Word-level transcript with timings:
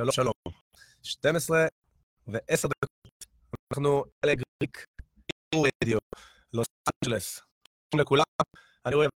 שלום, 0.00 0.12
שלום. 0.12 0.32
12 1.02 1.66
ו-10 2.28 2.68
דקות. 2.68 3.26
אנחנו 3.72 4.04
אלה 4.24 4.34
גריק, 4.34 4.84
רדיו, 5.54 5.98
לוס 6.52 6.66
אנג'לס. 6.88 7.40
שלום 7.90 8.00
לכולם, 8.00 8.24
אני 8.86 8.94
רואה 8.94 9.06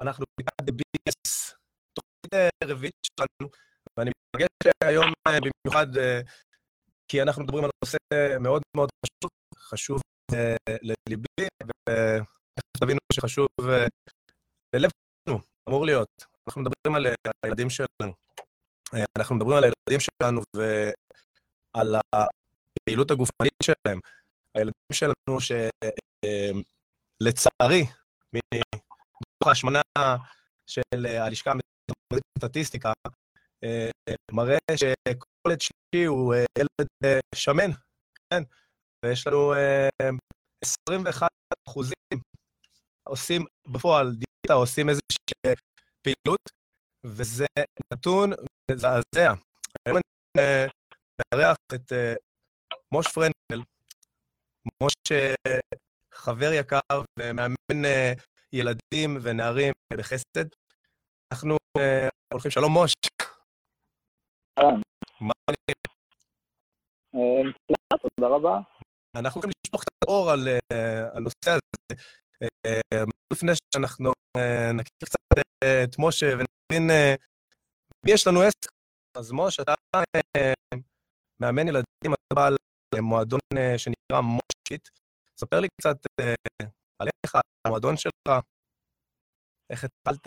אנחנו 0.00 0.24
בקעת 0.40 0.68
BS, 0.68 1.54
תוכנית 1.92 2.54
רביעית 2.64 2.94
שלנו, 3.06 3.50
ואני 3.96 4.10
מתרגש 4.10 4.74
היום 4.84 5.12
אה, 5.28 5.38
במיוחד 5.40 5.86
כי 7.08 7.22
אנחנו 7.22 7.42
מדברים 7.42 7.64
על 7.64 7.70
נושא 7.84 7.96
מאוד 8.40 8.62
מאוד 8.76 8.88
חשוב, 9.06 9.30
חשוב 9.58 10.00
אה, 10.34 10.56
לליבי, 10.68 11.48
ותבינו 12.76 13.00
שחשוב 13.12 13.48
אה, 13.68 13.86
ללב 14.76 14.90
שלנו, 15.28 15.40
אמור 15.68 15.86
להיות. 15.86 16.24
אנחנו 16.48 16.62
מדברים 16.62 16.94
על 16.94 17.06
הילדים 17.44 17.70
שלנו. 17.70 18.27
אה, 18.94 19.04
אנחנו 19.18 19.34
מדברים 19.36 19.56
על 19.56 19.64
הילדים 19.64 20.00
שלנו 20.00 20.42
ועל 20.56 21.96
הפעילות 22.14 23.10
הגופנית 23.10 23.52
שלהם. 23.62 24.00
הילדים 24.54 24.92
שלנו 24.92 25.40
שלצערי, 27.22 27.86
מתוך 28.34 29.48
ההשמנה 29.48 29.80
של 30.66 31.06
הלשכה 31.06 31.50
המתמודדת 31.50 32.22
בסטטיסטיקה, 32.38 32.92
מראה 34.32 34.58
שכל 34.76 35.48
ילד 35.48 35.60
שלישי 35.60 36.04
הוא 36.06 36.34
ילד 36.58 36.88
שמן, 37.34 37.70
כן? 38.30 38.42
ויש 39.04 39.26
לנו 39.26 39.54
21 40.64 41.28
אחוזים 41.68 41.92
עושים 43.08 43.44
בפועל 43.66 44.10
דיאטה, 44.10 44.54
עושים 44.54 44.88
איזושהי 44.88 45.54
פעילות, 46.02 46.40
וזה 47.16 47.46
נתון 47.92 48.30
מזעזע. 48.70 49.32
היום 49.86 49.98
אני 50.36 50.66
מארח 51.34 51.56
את 51.74 51.92
מוש 52.92 53.06
פרנקל, 53.12 53.62
מוש 54.82 54.94
חבר 56.14 56.50
יקר 56.52 57.02
ומאמן 57.18 57.84
ילדים 58.52 59.18
ונערים 59.22 59.72
בחסד. 59.92 60.48
אנחנו 61.32 61.56
הולכים, 62.32 62.50
שלום 62.50 62.72
מוש. 62.72 62.92
מה 65.20 65.32
אני... 65.48 65.74
תודה 67.90 68.34
רבה. 68.34 68.60
אנחנו 69.16 69.40
הולכים 69.40 69.50
לשפוך 69.64 69.80
קצת 69.80 70.08
אור 70.08 70.30
על 70.30 70.48
הנושא 71.12 71.50
הזה. 71.50 72.02
לפני 73.32 73.52
שאנחנו 73.74 74.12
נכיר 74.74 74.92
קצת 75.04 75.18
את 75.84 75.96
משה 75.98 76.26
ונבין 76.26 76.90
מי 78.04 78.12
יש 78.12 78.26
לנו 78.26 78.42
עסק. 78.42 78.72
אז 79.16 79.32
משה, 79.32 79.62
אתה 79.62 79.74
מאמן 81.42 81.68
ילדים, 81.68 82.14
אתה 82.14 82.34
בא 82.34 82.48
למועדון 82.94 83.40
שנקרא 83.76 84.20
מושית. 84.20 84.88
ספר 85.40 85.60
לי 85.60 85.68
קצת 85.80 85.96
עליך, 87.02 87.34
על 87.34 87.40
המועדון 87.66 87.96
שלך, 87.96 88.28
איך 89.70 89.84
התחלת. 89.84 90.26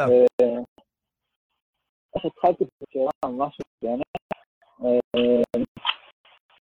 איך 2.16 2.26
התחלתי 2.26 2.64
בקריאה 2.64 3.12
ממש 3.26 3.58
מצוינת. 3.62 4.04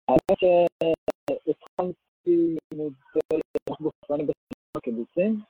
האמת 0.07 0.39
שהתחלתי 0.39 2.31
לימוד 2.71 2.93
גופני 3.81 4.23
בסביבה 4.75 4.81
קיבוצים, 4.81 5.41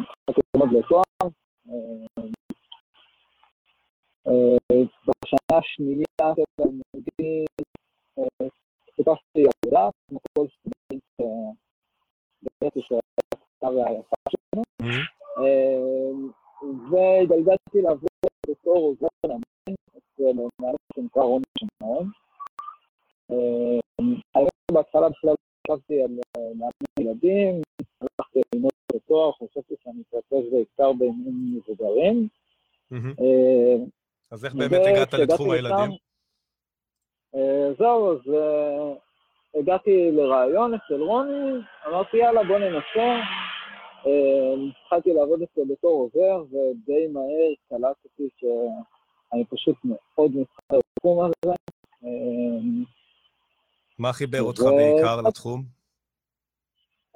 התחלתי 0.00 0.40
ללמוד 0.54 0.72
לתואר. 0.72 1.02
בשנה 5.06 5.58
השנייה 5.58 6.34
של 6.36 6.42
הלימודים 6.58 7.44
חיפשתי 8.96 9.42
עבודה, 9.64 9.88
כמו 10.08 10.18
כל 10.38 10.46
סטודנט 10.48 11.02
בארץ 12.42 12.76
ישראל, 12.76 13.00
והיפה 13.62 14.16
שלנו, 14.28 14.62
והתגלגלתי 16.90 17.82
לעבוד 17.82 18.08
בתור 18.50 18.76
עוזר 18.76 19.06
מאמן, 19.26 19.74
אצל 19.96 20.22
מאמן 20.22 20.74
שנקרא 20.96 21.22
רוני 21.22 21.44
שמעון. 21.58 22.10
האמת 24.34 24.50
בהתחלה 24.72 25.08
בכלל 25.08 25.34
חשבתי 25.66 26.02
על 26.02 26.10
מאמן 26.54 26.70
ילדים, 27.00 27.62
הלכתי 28.00 28.40
ללמוד 28.54 28.72
בתואר, 28.94 29.32
חשבתי 29.32 29.74
שאני 29.84 30.02
אתרכז 30.08 30.52
בעיקר 30.52 30.92
באימונים 30.92 31.56
מבוגרים. 31.56 32.28
אז 34.30 34.44
איך 34.44 34.54
באמת 34.54 34.80
הגעת 34.86 35.14
לתחום 35.14 35.50
הילדים? 35.50 35.90
זהו, 37.78 38.12
אז 38.12 38.20
הגעתי 39.54 40.10
לראיון 40.12 40.74
אצל 40.74 41.02
רוני, 41.02 41.60
אמרתי 41.88 42.16
יאללה 42.16 42.44
בוא 42.44 42.58
ננסה. 42.58 43.20
התחלתי 44.82 45.12
לעבוד 45.14 45.42
אצלו 45.42 45.66
בתור 45.66 45.90
עוזר, 45.90 46.44
ודי 46.50 47.06
מהר 47.12 47.52
קלטתי 47.68 48.28
שאני 48.36 49.44
פשוט 49.44 49.76
מאוד 49.84 50.30
מתחבר 50.36 50.78
לתחום 50.78 51.24
הזה. 51.24 51.54
מה 53.98 54.12
חיבר 54.12 54.42
אותך 54.42 54.62
בעיקר 54.62 55.20
לתחום? 55.28 55.62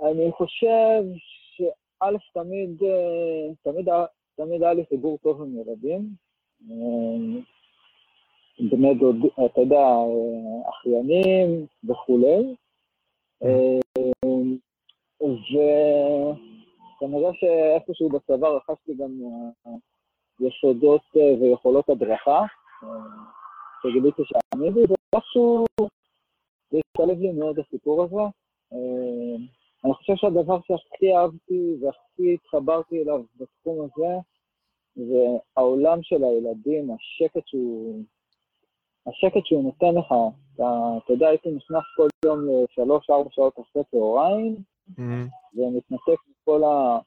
אני 0.02 0.32
חושב 0.32 1.02
שא', 1.56 2.04
תמיד, 2.34 2.82
תמיד, 3.62 3.88
תמיד 4.36 4.62
היה 4.62 4.74
לי 4.74 4.84
חיבור 4.88 5.18
טוב 5.22 5.42
עם 5.42 5.56
ילדים. 5.60 6.08
בני 8.70 8.94
דוד, 8.94 9.16
אתה 9.46 9.60
יודע, 9.60 9.86
אחיינים 10.70 11.66
וכולי. 11.84 12.54
וכנראה 17.00 17.30
שאיפשהו 17.34 18.08
בצבא 18.08 18.48
רכשתי 18.48 18.94
גם 18.94 19.10
יסודות 20.40 21.02
ויכולות 21.40 21.88
הדרכה, 21.88 22.42
שגיליתי 23.82 24.22
שאני 24.24 24.70
בי, 24.70 24.80
ואיכשהו 24.80 25.64
זה 26.70 26.78
השתלב 26.78 27.20
לי 27.20 27.32
מאוד 27.32 27.58
הסיפור 27.58 28.04
הזה. 28.04 28.22
אני 29.84 29.94
חושב 29.94 30.12
שהדבר 30.16 30.58
שהכי 30.60 31.16
אהבתי 31.16 31.76
והכי 31.80 32.34
התחברתי 32.34 33.02
אליו 33.02 33.22
בתחום 33.36 33.80
הזה, 33.80 34.18
זה 34.94 35.26
העולם 35.56 35.98
של 36.02 36.24
הילדים, 36.24 36.90
השקט 36.90 37.46
שהוא, 37.46 38.02
השקט 39.06 39.46
שהוא 39.46 39.64
נותן 39.64 39.98
לך. 39.98 40.14
אתה, 40.54 40.98
אתה 41.04 41.12
יודע, 41.12 41.28
הייתי 41.28 41.50
נכנס 41.50 41.82
כל 41.96 42.08
יום 42.24 42.38
לשלוש-ארבע 42.48 43.30
שעות 43.30 43.54
אחרי 43.60 43.82
צהריים, 43.90 44.56
mm-hmm. 44.90 45.54
ומתנתק 45.54 46.20
מכל 46.30 46.64
ה... 46.64 46.98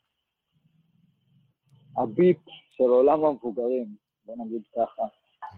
הביפ 1.97 2.37
של 2.71 2.83
עולם 2.83 3.25
המבוגרים, 3.25 3.87
בוא 4.25 4.35
נגיד 4.45 4.61
ככה. 4.75 5.03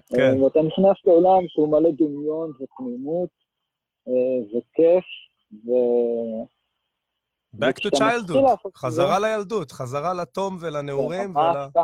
כן. 0.07 0.41
ואתה 0.43 0.59
נכנס 0.61 1.05
לעולם 1.05 1.47
שהוא 1.47 1.71
מלא 1.71 1.89
דמיון 1.91 2.51
ופנימות 2.59 3.29
וכיף, 4.07 5.05
ו... 5.65 5.69
Back 7.55 7.77
to 7.81 7.89
childhood, 7.97 8.69
חזרה 8.75 9.19
לילדות, 9.19 9.71
חזרה 9.71 10.13
לתום 10.13 10.57
ולנעורים 10.61 11.35
ול... 11.35 11.81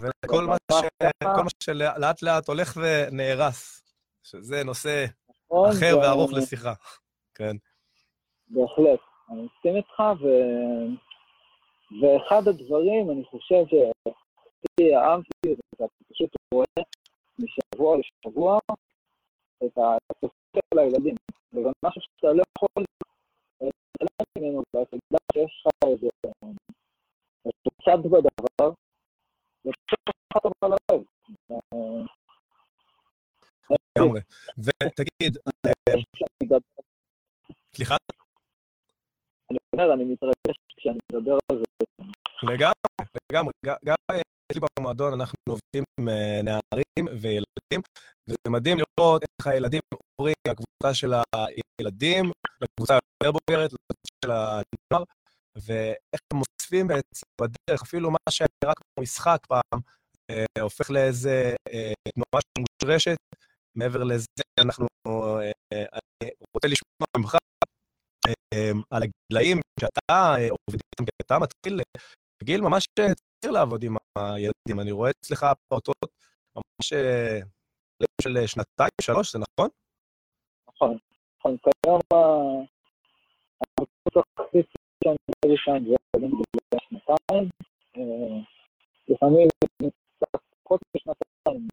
ולכל 0.00 0.44
מה, 0.44 0.56
ש... 0.72 1.04
מה 1.24 1.50
שלאט 1.62 2.22
לאט 2.22 2.48
הולך 2.48 2.76
ונהרס, 2.76 3.82
שזה 4.22 4.64
נושא 4.64 5.04
נכון, 5.46 5.70
אחר. 5.70 5.98
וארוך 5.98 6.32
לשיחה. 6.32 6.72
כן. 7.34 7.56
בהחלט, 8.48 9.00
אני 9.30 9.42
מסכים 9.42 9.76
איתך, 9.76 10.02
ו... 10.22 10.26
ואחד 12.00 12.48
הדברים, 12.48 13.10
אני 13.10 13.24
חושב 13.24 13.64
שהכי 13.70 14.96
אהבתי, 14.96 15.48
זה 15.48 15.62
שאתה 15.70 15.84
פשוט 16.12 16.30
רואה 16.54 16.82
משבוע 17.38 17.96
לשבוע 17.98 18.58
את 19.64 19.78
התופעה 19.78 20.47
של 20.74 20.78
הילדים. 20.78 21.14
וזה 21.52 21.68
משהו 21.84 22.00
שאתה 22.02 22.32
לא 22.32 22.42
יכול 22.58 22.84
להתעלם 23.60 24.26
ממנו, 24.38 24.62
ואתה 24.74 24.96
יודע 24.96 25.18
שיש 25.32 25.62
לך 25.66 25.72
איזה 25.86 26.08
צד 27.84 28.02
בדבר, 28.04 28.72
לגמרי. 33.98 34.20
ותגיד, 34.58 35.38
סליחה? 37.74 37.96
אני 39.50 39.58
אומר, 39.72 39.94
אני 39.94 40.04
מתרגש 40.04 40.56
כשאני 40.76 40.98
מדבר 41.12 41.38
על 41.50 41.58
זה. 41.58 41.64
לגמרי, 42.42 42.72
לגמרי. 43.32 43.52
גם 43.84 43.96
אצלי 44.52 44.60
במועדון 44.78 45.12
אנחנו 45.12 45.36
עובדים 45.48 45.84
עם 46.00 46.08
נערים 46.44 47.20
וילדים, 47.20 47.80
וזה 48.28 48.36
מדהים 48.48 48.78
לראות 48.78 49.22
איך 49.22 49.46
הילדים 49.46 49.80
עוברים 50.18 50.34
מהקבוצה 50.46 50.94
של 50.94 51.12
הילדים 51.34 52.30
לקבוצה 52.60 52.94
היותר 52.94 53.32
בוגרת, 53.32 53.72
לקבוצה 53.72 54.08
של 54.24 54.30
הנוער, 54.30 55.04
ואיך 55.56 56.20
הם 56.32 56.38
מוספים 56.38 56.88
בעצם 56.88 57.26
בדרך, 57.40 57.82
אפילו 57.82 58.10
מה 58.10 58.18
שהיה 58.30 58.48
רק 58.64 58.76
משחק 59.00 59.38
פעם, 59.48 59.80
אה, 60.30 60.62
הופך 60.62 60.90
לאיזה 60.90 61.54
אה, 61.68 61.92
תנועה 62.14 62.42
שמושרשת. 62.58 63.16
מעבר 63.74 64.04
לזה, 64.04 64.26
אנחנו, 64.58 64.86
אני 65.72 66.30
רוצה 66.54 66.68
לשמוע 66.68 67.06
ממך 67.16 67.36
על 68.90 69.02
הגילאים 69.02 69.60
שאתה 69.80 70.30
עובד 70.30 70.80
איתם, 70.92 71.04
כי 71.04 71.10
אתה 71.22 71.38
מתחיל 71.38 71.80
בגיל 72.42 72.60
ממש 72.60 72.86
לעבוד 73.44 73.82
עם 73.82 73.96
הילדים. 74.18 74.80
אני 74.80 74.92
רואה 74.92 75.10
אצלך 75.10 75.46
פעוטות 75.68 75.96
ממש 76.56 76.92
של 78.22 78.46
שנתיים, 78.46 78.90
שלוש, 79.00 79.32
זה 79.32 79.38
נכון? 79.38 79.68
נכון, 80.68 80.98
נכון. 81.38 81.56
כיום 81.56 82.00
הקבוצות 83.60 84.24
הכי 84.38 84.58
שאני 85.04 85.16
מדבר 85.28 85.52
איתן 85.52 85.84
זה 85.84 85.94
ילדים 86.16 86.30
בגלל 86.30 86.80
שנתיים. 86.88 87.48
לפעמים 89.08 89.48
פחות 90.64 90.80
משנתיים. 90.96 91.68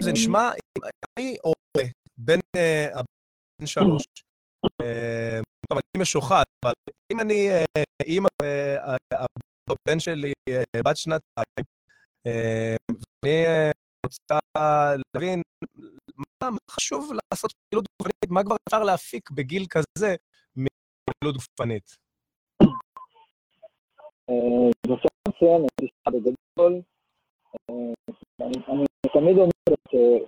זה 0.00 0.12
נשמע, 0.12 0.50
אני 1.18 1.36
הורה, 1.42 1.88
בן 2.18 2.38
שלוש, 3.66 4.04
טוב, 5.72 5.80
אני 5.94 6.02
משוחד, 6.02 6.42
אבל 6.64 6.72
אם 7.12 7.20
אני, 7.20 7.48
אם 8.06 8.22
הבן 9.70 10.00
שלי 10.00 10.32
בת 10.76 10.96
שנתיים, 10.96 11.64
ואני 13.24 13.72
רוצה 14.06 14.38
להבין 15.14 15.42
מה 16.42 16.48
חשוב 16.70 17.10
לעשות 17.12 17.52
פעילות 17.68 17.86
גופנית, 18.02 18.30
מה 18.30 18.44
כבר 18.44 18.56
אפשר 18.68 18.82
להפיק 18.82 19.30
בגיל 19.30 19.66
כזה 19.70 20.14
מפעילות 20.56 21.36
גופנית? 21.36 21.96
אני 28.40 28.52
תמיד 29.12 29.36
אומר 29.36 29.70
אותי, 29.70 30.24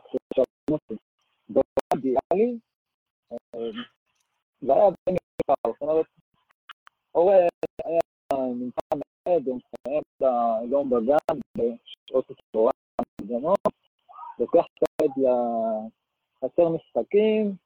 באופן 1.48 1.94
אידיאלי, 1.94 2.58
זה 4.60 4.72
היה 4.72 4.90
די 5.08 5.16
יקר, 5.44 5.54
זאת 5.66 5.80
אומרת, 5.80 6.06
הורה 7.12 7.34
היה 7.84 8.00
נמצא 8.32 8.80
מעד, 8.92 9.48
הוא 9.48 9.58
מסיים 9.58 10.02
את 10.02 10.22
היום 10.62 10.90
בגן 10.90 11.38
בשעות 11.58 12.30
הצהריים 12.30 12.70
המוקדמות, 12.98 13.58
לוקח 14.38 14.64
את 14.74 14.88
הילד 15.02 15.12
לחצר 16.42 16.68
משחקים, 16.68 17.56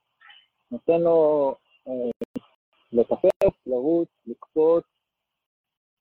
נותן 0.70 1.00
לו 1.00 1.54
לטפס, 2.92 3.54
לרוץ, 3.66 4.08
לקפוץ, 4.26 4.84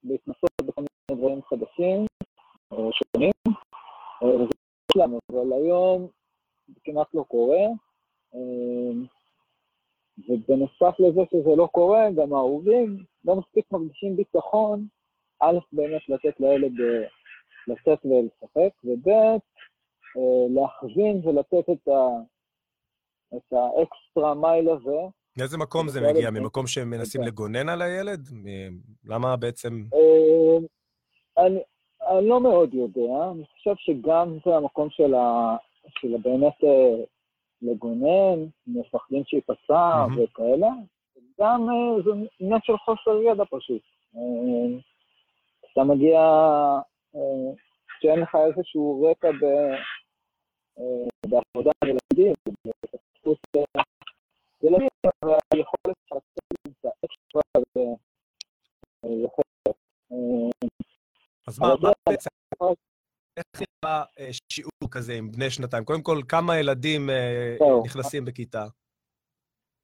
להתנסות 0.03 0.51
בכל 0.61 0.81
מיני 0.81 1.21
דברים 1.21 1.41
חדשים, 1.41 2.05
שונים, 2.73 3.31
וזה 4.23 4.53
שלנו, 4.93 5.19
אבל 5.31 5.53
היום 5.53 6.07
זה 6.67 6.79
כמעט 6.83 7.07
לא 7.13 7.23
קורה. 7.27 7.59
ובנוסף 10.49 10.99
לזה 10.99 11.21
שזה 11.31 11.55
לא 11.55 11.67
קורה, 11.71 12.11
גם 12.11 12.33
ההורים 12.33 12.97
לא 13.25 13.35
מספיק 13.35 13.65
מרגישים 13.71 14.15
ביטחון, 14.15 14.87
א', 15.41 15.57
באמת 15.71 16.01
לתת 16.09 16.39
לילד 16.39 16.73
לצאת 17.67 18.05
ולשחק, 18.05 18.71
וב', 18.83 19.39
להכווין 20.55 21.21
ולתת 21.27 21.69
את, 21.69 21.87
ה, 21.87 22.07
את 23.37 23.53
האקסטרה 23.53 24.33
מייל 24.33 24.69
הזה. 24.69 24.97
מאיזה 25.37 25.57
מקום 25.57 25.87
זה 25.87 26.01
מגיע? 26.01 26.29
ממקום 26.29 26.67
שהם 26.67 26.89
מנסים 26.89 27.21
לגונן 27.21 27.69
על 27.69 27.81
הילד? 27.81 28.27
למה 29.05 29.35
בעצם... 29.35 29.83
אני, 31.37 31.59
אני 32.09 32.27
לא 32.27 32.41
מאוד 32.41 32.73
יודע, 32.73 33.31
אני 33.31 33.45
חושב 33.45 33.73
שגם 33.77 34.37
זה 34.45 34.55
המקום 34.55 34.89
של, 34.89 35.13
ה, 35.13 35.55
של 35.99 36.15
באמת 36.21 36.63
לגונן, 37.61 38.45
מפחדים 38.67 39.23
שייפצע 39.25 40.05
mm-hmm. 40.05 40.19
וכאלה, 40.19 40.67
גם 41.39 41.67
זה 42.05 42.11
עניין 42.39 42.59
של 42.63 42.77
חוסר 42.77 43.21
ידע 43.21 43.43
פשוט. 43.49 43.81
אתה 45.71 45.83
מגיע, 45.83 46.19
כשאין 47.99 48.19
לך 48.19 48.35
איזשהו 48.35 49.07
רקע 49.11 49.31
ב, 49.31 49.45
בעבודה 51.25 51.71
עם 51.83 51.89
ילדים, 51.89 52.33
בתפקות 52.65 53.37
ילדים, 54.63 54.87
והיכולת 55.25 55.97
לעשות 56.11 56.23
את 56.67 56.85
האקסטרה 56.85 57.41
הזה 57.55 57.85
יכול. 59.03 59.43
אז 61.47 61.59
מה 61.59 61.75
בעצם, 62.07 62.29
איך 63.37 63.45
נראה 63.61 64.03
שיעור 64.53 64.91
כזה 64.91 65.13
עם 65.13 65.31
בני 65.31 65.49
שנתיים? 65.49 65.85
קודם 65.85 66.01
כל, 66.03 66.17
כמה 66.29 66.57
ילדים 66.57 67.09
נכנסים 67.85 68.25
בכיתה? 68.25 68.65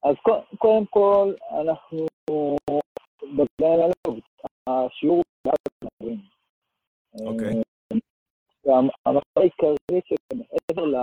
אז 0.03 0.15
קודם 0.57 0.85
כל, 0.85 1.33
אנחנו 1.61 2.05
בגלל 3.21 3.91
השיעור 4.67 5.15
הוא 5.15 5.23
מעט 5.47 5.59
התנאים. 5.83 6.21
אוקיי. 7.21 7.53
המטרה 9.05 9.21
העיקרית 9.37 10.05
שמעבר 10.05 10.85
ל... 10.85 10.95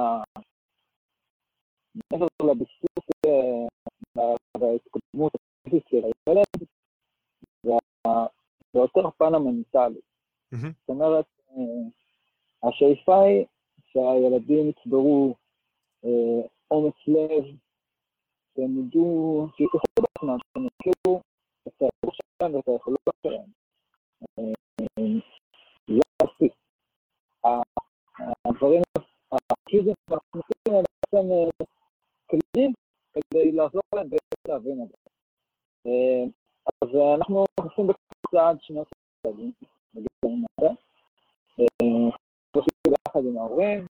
מעבר 2.13 2.27
לביסוס 2.43 3.07
וההתקדמות 4.61 5.33
הפיזית 5.35 5.85
של 5.91 5.97
הילד, 6.27 6.69
זה 8.73 8.79
יותר 8.79 9.07
הפן 9.07 9.35
המנטלי. 9.35 10.01
זאת 10.51 10.89
אומרת, 10.89 11.27
השאיפה 12.63 13.23
היא 13.23 13.45
שהילדים 13.87 14.69
יצברו 14.69 15.35
אה, 16.05 16.41
אומץ 16.71 16.95
לב, 17.07 17.45
שהם 18.57 18.79
ידעו, 18.79 19.47
שיכוחו 19.57 19.87
בעצמם, 20.01 20.37
שהם 20.39 20.67
יכירו 20.67 21.21
את 21.69 21.83
היכולת 21.83 22.15
שלהם 22.15 22.55
ואת 22.55 22.69
היכולות 22.69 23.01
שלהם. 23.27 23.51
זה 25.89 26.01
מספיק. 26.23 26.53
הדברים 28.47 28.83
הפיזיים 29.33 29.95
שאנחנו 30.11 30.41
עושים 30.41 30.75
הם 30.77 30.85
בעצם 31.13 31.29
כלים 32.31 32.73
כדי 33.13 33.53
לעזור 33.53 33.83
להם 33.95 34.11
באמת 34.11 34.49
להבין 34.49 34.83
את 34.83 34.89
זה. 34.89 34.97
אז 36.83 36.89
אנחנו 37.17 37.45
נכנסים 37.61 37.87
בקבוצה 37.87 38.49
עד 38.49 38.57
שנות 38.61 38.89
ילדים, 39.27 39.53
נגיד 39.95 40.07
את 40.25 40.31
זה. 40.61 40.67
ביחד 43.15 43.27
עם 43.27 43.39
ההורים, 43.39 43.87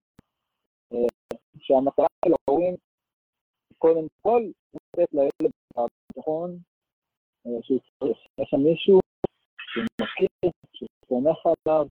שהמטרה 1.59 2.07
של 2.25 2.31
ההורים, 2.49 2.77
קודם 3.79 4.07
כל, 4.23 4.43
לתת 4.75 5.13
לילד 5.13 5.53
הביטחון 5.77 6.59
שיש 7.63 7.81
שם 8.45 8.61
מישהו 8.61 9.01
שמכיר, 9.59 10.51
שסומך 10.73 11.39
עליו, 11.47 11.87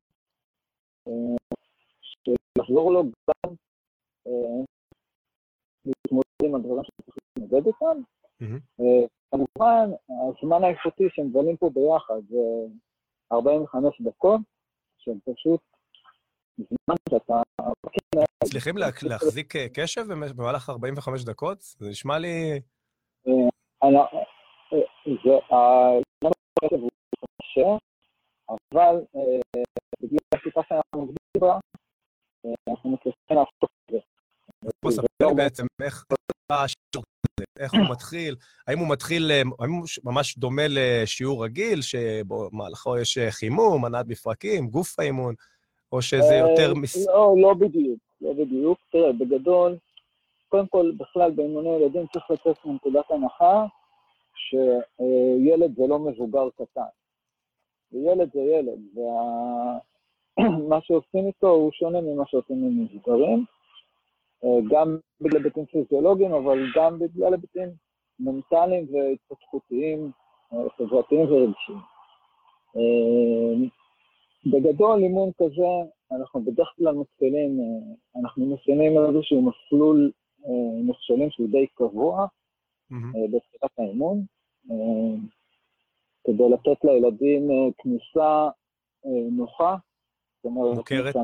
שיחזור 2.02 2.92
לו 2.92 3.04
גם 3.04 3.54
להתמודד 5.86 6.44
עם 6.44 6.56
הדברים 6.56 6.84
שצריך 6.84 7.18
להתמודד 7.38 7.68
איתם. 7.68 8.02
כמובן, 9.32 9.90
הזמן 10.30 10.64
האיכותי 10.64 11.04
שהם 11.10 11.28
מבלים 11.28 11.58
פה 11.58 11.70
ביחד 11.74 12.22
זה 12.30 12.38
45 13.32 14.02
דקות, 14.02 14.42
שהם 14.98 15.20
פשוט 15.20 15.62
זמן 16.60 16.96
שאתה... 17.10 17.42
מצליחים 18.44 18.78
להחזיק 19.04 19.54
קשב 19.74 20.06
במהלך 20.36 20.70
45 20.70 21.24
דקות? 21.24 21.62
זה 21.62 21.90
נשמע 21.90 22.18
לי... 22.18 22.60
זה... 23.26 23.32
הקשב 26.64 26.82
הוא 26.82 26.90
קשה, 27.42 27.78
אבל 28.50 28.96
בגלל 30.02 30.20
השיטה 30.36 30.62
שאנחנו 30.70 31.00
עובדים 31.00 31.16
בה, 31.40 31.60
אנחנו 32.70 32.90
מצליחים 32.90 33.38
לעשות 33.38 33.64
את 33.64 33.92
זה. 33.92 33.98
בוא 34.84 34.92
ספר 34.92 35.28
לי 35.28 35.34
בעצם 35.36 35.66
איך 35.82 36.04
השיעור 36.52 37.04
הזה, 37.24 37.46
איך 37.60 37.74
הוא 37.74 37.92
מתחיל, 37.92 38.36
האם 38.68 38.80
הוא 38.80 38.90
מתחיל, 38.90 39.32
האם 39.32 39.72
הוא 39.72 39.86
ממש 40.04 40.38
דומה 40.38 40.64
לשיעור 40.70 41.44
רגיל, 41.46 41.82
שבמהלכו 41.82 42.98
יש 42.98 43.18
חימום, 43.30 43.86
מנת 43.86 44.06
מפרקים, 44.08 44.68
גוף 44.68 45.00
האימון, 45.00 45.36
או 45.92 46.02
שזה 46.02 46.36
יותר... 46.36 46.74
מס... 46.74 47.08
לא, 47.08 47.36
לא 47.38 47.54
בדיוק, 47.54 48.00
לא 48.22 48.34
בדיוק. 48.34 48.80
תראה, 48.92 49.14
בגדול, 49.14 49.78
קודם 50.50 50.68
כל, 50.68 50.92
בכלל, 50.98 51.32
באימוני 51.32 51.70
ילדים 51.70 52.08
צריך 52.08 52.32
לצאת 52.32 52.66
מנקודת 52.66 53.12
הנחה 53.12 53.66
שילד 54.36 55.76
זה 55.76 55.88
לא 55.88 56.00
מבוגר 56.00 56.50
קטן. 56.50 56.82
ילד 57.92 58.30
זה 58.34 58.40
ילד, 58.40 58.80
ומה 60.38 60.82
שעושים 60.86 61.28
איתו 61.28 61.50
הוא 61.50 61.72
שונה 61.72 62.02
ממה 62.02 62.24
שעושים 62.28 62.56
עם 62.56 62.84
מבוגרים, 62.84 63.46
גם 64.70 64.98
בגלל 65.22 65.44
היבטים 65.44 65.66
פיזיולוגיים, 65.66 66.34
אבל 66.34 66.60
גם 66.76 67.00
בגלל 67.00 67.34
היבטים 67.34 67.70
מנטליים 68.20 68.88
והתפתחותיים, 68.92 70.12
חברתיים 70.78 71.32
ורגשיים. 71.32 71.80
בגדול, 74.46 75.04
אימון 75.04 75.32
כזה 75.38 75.92
אנחנו 76.12 76.42
בדרך 76.42 76.74
כלל 76.78 76.96
מתחילים, 76.96 77.60
אה, 77.60 78.22
אנחנו 78.22 78.46
מסיימים 78.46 78.98
איזשהו 78.98 79.42
מסלול 79.42 80.12
אה, 80.46 80.82
מכשולים 80.84 81.30
שהוא 81.30 81.48
די 81.52 81.68
קבוע. 81.68 82.28
אה, 82.92 83.28
בתחילת 83.34 83.80
האימון, 83.80 84.26
אה, 84.72 85.16
כדי 86.24 86.50
לתת 86.50 86.84
לילדים 86.84 87.52
אה, 87.52 87.72
כניסה 87.78 88.50
אה, 89.06 89.30
נוחה. 89.32 89.76
זאת 90.36 90.46
אומרת, 90.46 90.78
מוכרת. 90.78 91.16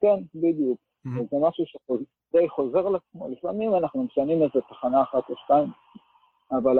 כן, 0.00 0.22
בדיוק. 0.34 0.78
מהמם. 1.04 1.26
זה 1.30 1.36
משהו 1.40 1.64
שדי 1.66 2.48
חוזר 2.48 2.86
על 2.86 2.96
עצמו. 2.96 3.28
לפעמים 3.28 3.74
אנחנו 3.74 4.04
משנים 4.04 4.42
איזה 4.42 4.60
תחנה 4.68 5.02
אחת 5.02 5.30
או 5.30 5.34
שתיים, 5.44 5.68
אבל 6.50 6.78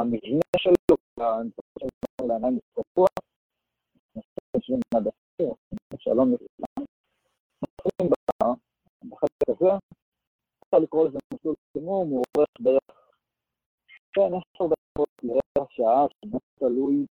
המבנה 0.00 0.40
שלו, 0.56 0.96
לעיניים 2.28 2.58
קבוע, 2.72 3.06
יושבים 4.54 4.80
מהדפים, 4.94 5.54
שלום 5.98 6.32
לכולם. 6.34 6.86
מתחילים 7.62 8.12
בחלק 9.10 9.48
הזה, 9.48 9.70
אפשר 10.64 10.78
לקרוא 10.78 11.08
לזה 11.08 11.18
מסלול 11.34 11.54
חימום, 11.72 12.08
הוא 12.08 12.24
אורך 12.36 12.48
בערך, 12.60 12.80
כן, 14.12 14.20
עשר 14.20 14.64
דקות 14.64 15.08
לרבע 15.22 15.66
שעה, 15.70 16.06
זה 16.32 16.38
תלוי 16.58 17.06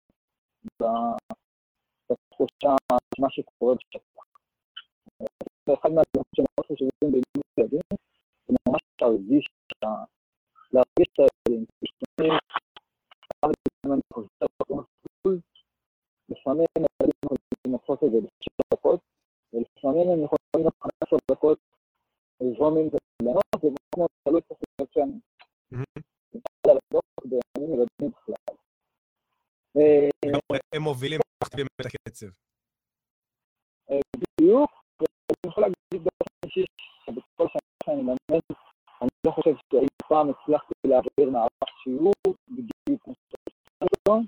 בתחושה, 2.11 2.75
מה 3.19 3.29
שקורה 3.29 3.75
בשטח. 3.75 4.23
זה 5.65 5.73
אחד 5.73 5.89
מהדברים 5.89 6.31
שמאוד 6.35 6.65
חשובים 6.65 6.89
באימון 7.01 7.43
ילדים, 7.59 7.87
זה 8.47 8.55
ממש 8.67 8.81
להרגיש 9.01 9.47
להרגיש 10.73 11.07
את 11.13 11.19
הילדים. 11.19 11.65
כמה 12.17 13.51
פעמים 13.81 13.93
אני 13.93 14.01
חוזר 14.13 14.47
לפעמים 16.41 16.65
הילדים 16.75 17.19
יכולים 17.25 17.79
לעשות 17.79 18.03
את 18.03 18.11
זה 18.11 18.17
בשש 18.17 18.47
דקות, 18.73 18.99
ולפעמים 19.53 20.09
הם 20.09 20.23
יכולים 20.25 20.69
חמש 20.81 20.93
עשרה 21.03 21.19
דקות 21.31 21.59
לזרום 22.41 22.77
עם 22.77 22.89
זה 22.89 22.97
ליהנות, 23.21 23.43
זה 23.61 23.67
מאוד 23.97 24.09
תלוי 24.23 24.41
שם. 24.93 25.09
בימים 27.25 27.73
ילדים 27.73 28.11
בכלל. 28.11 28.55
אה, 29.77 30.09
לגמרי, 30.25 30.59
הם 30.75 30.81
מובילים 30.81 31.19
ומכתיבים 31.19 31.67
את 31.81 31.85
הקצב. 31.85 32.27
בדיוק, 34.15 34.71
ואני 34.99 35.47
יכול 35.47 35.63
להגיד 35.63 36.07
באופן 36.07 36.45
אישי 36.45 36.65
שבכל 37.05 37.47
שנה 37.47 37.61
שאני 37.85 38.01
מאמן, 38.01 38.41
אני 39.01 39.09
לא 39.25 39.31
חושב 39.31 39.55
שאי 39.71 39.87
פעם 40.07 40.29
הצלחתי 40.29 40.73
להעביר 40.87 41.29
מערך 41.31 41.69
שיעור 41.83 42.13
בדיוק 42.47 43.03
כמו 43.03 43.13
שצריך 43.13 43.55
אותו. 43.81 44.21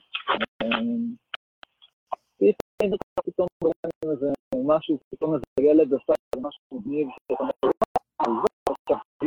פתאום 2.37 2.97
פתאום 3.25 3.47
רואים 3.63 4.11
איזה 4.11 4.27
משהו, 4.65 4.99
פתאום 5.09 5.33
איזה 5.33 5.69
ילד 5.69 5.93
עשה 5.93 6.13
איזה 6.35 6.47
משהו 6.47 6.61
מגניב, 6.71 7.07
שאתה 7.09 7.33
אומר, 7.39 7.51
"וואו, 7.63 8.45
זה 8.67 8.73
חשבתי." 8.73 9.25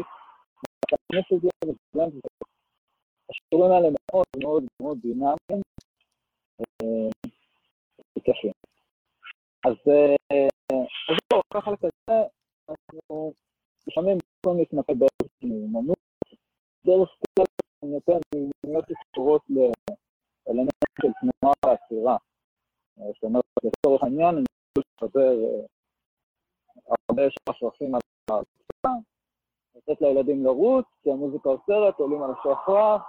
ואתה 0.67 0.97
מכניס 1.03 1.27
את 1.35 1.41
זה 1.43 1.49
וזה, 1.65 2.05
וזה. 2.07 2.21
השיעורים 3.31 3.73
האלה 3.73 3.89
מאוד 3.89 4.27
מאוד 4.43 4.65
מאוד 4.83 4.99
דינמיים, 5.03 5.63
אה, 6.61 7.09
וכיפים. 8.19 8.53
אז 9.65 9.77
אה, 9.89 10.47
אז 11.09 11.17
זהו, 11.33 11.43
ככה 11.55 11.71
לכזה, 11.71 12.19
אנחנו 12.69 13.33
לפעמים 13.87 14.19
במקום 14.19 14.59
להתמקד 14.59 14.99
באיזושהי 14.99 15.49
מיומנות, 15.49 15.99
דרך 16.87 17.09
כלל 17.37 17.47
אני 17.83 17.91
נותן 17.93 18.19
מיומנויות 18.35 18.85
קשורות 19.13 19.43
לאלמנט 19.49 20.71
של 21.03 21.09
תנועה 21.21 21.55
ועצירה. 21.65 22.17
אה, 23.01 23.05
זאת 23.15 23.23
אומרת, 23.23 23.45
לצורך 23.65 24.03
העניין, 24.03 24.37
אני 24.37 24.45
יכול 24.71 24.85
לשדר 25.03 25.45
אה, 25.45 26.95
הרבה 27.09 27.23
שרפים 27.53 27.95
על 27.95 28.01
הרצפה, 28.31 28.95
לתת 29.77 30.01
לילדים 30.01 30.45
לרוץ, 30.45 30.87
כי 31.03 31.11
המוזיקה 31.11 31.49
עוצרת, 31.49 31.99
עולים 31.99 32.23
על 32.23 32.31
השחרח 32.31 33.03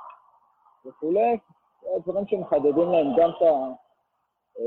וכולי, 0.85 1.37
זה 2.05 2.06
דברים 2.21 2.27
שמחדדים 2.27 2.91
להם 2.91 3.07
גם 3.17 3.29
את 3.29 3.41
ה... 3.41 3.87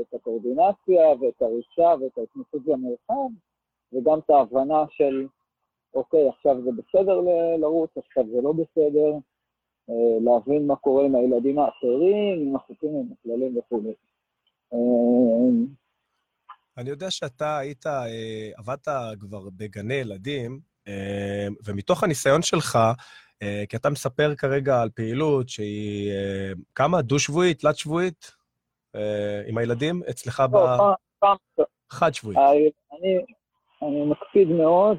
את 0.01 0.13
הקואורדינציה 0.13 1.07
ואת 1.21 1.41
הריצה 1.41 2.03
ואת 2.03 2.17
ההתנסות 2.17 2.65
במרחב, 2.65 3.29
וגם 3.93 4.19
את 4.19 4.29
ההבנה 4.29 4.83
של, 4.89 5.27
אוקיי, 5.93 6.29
עכשיו 6.29 6.55
זה 6.63 6.69
בסדר 6.71 7.21
לרוץ, 7.57 7.91
עכשיו 7.97 8.23
זה 8.31 8.41
לא 8.41 8.53
בסדר, 8.53 9.11
אה, 9.89 10.17
להבין 10.21 10.67
מה 10.67 10.75
קורה 10.75 11.05
עם 11.05 11.15
הילדים 11.15 11.59
האחרים, 11.59 12.47
עם 12.47 12.55
החוקים, 12.55 12.89
עם 12.89 13.07
הכללים 13.11 13.57
וכו'. 13.57 13.81
אה, 14.73 14.77
אני 16.77 16.89
יודע 16.89 17.11
שאתה 17.11 17.57
היית, 17.57 17.87
אה, 17.87 18.49
עבדת 18.57 18.87
כבר 19.19 19.49
בגני 19.57 19.93
ילדים, 19.93 20.59
ומתוך 21.65 22.03
הניסיון 22.03 22.41
שלך, 22.41 22.77
כי 23.69 23.77
אתה 23.77 23.89
מספר 23.89 24.35
כרגע 24.35 24.81
על 24.81 24.89
פעילות 24.89 25.49
שהיא 25.49 26.11
אה, 26.11 26.51
כמה? 26.75 27.01
דו-שבועית, 27.01 27.59
תלת-שבועית? 27.59 28.31
אה, 28.95 29.41
עם 29.47 29.57
הילדים 29.57 30.01
אצלך 30.09 30.39
ב... 30.51 30.55
לא, 30.55 30.93
פעם- 31.19 31.37
חד-שבועית. 31.89 32.37
אה, 32.37 32.51
אני, 32.51 33.17
אני 33.81 34.05
מקפיד 34.05 34.47
מאוד 34.47 34.97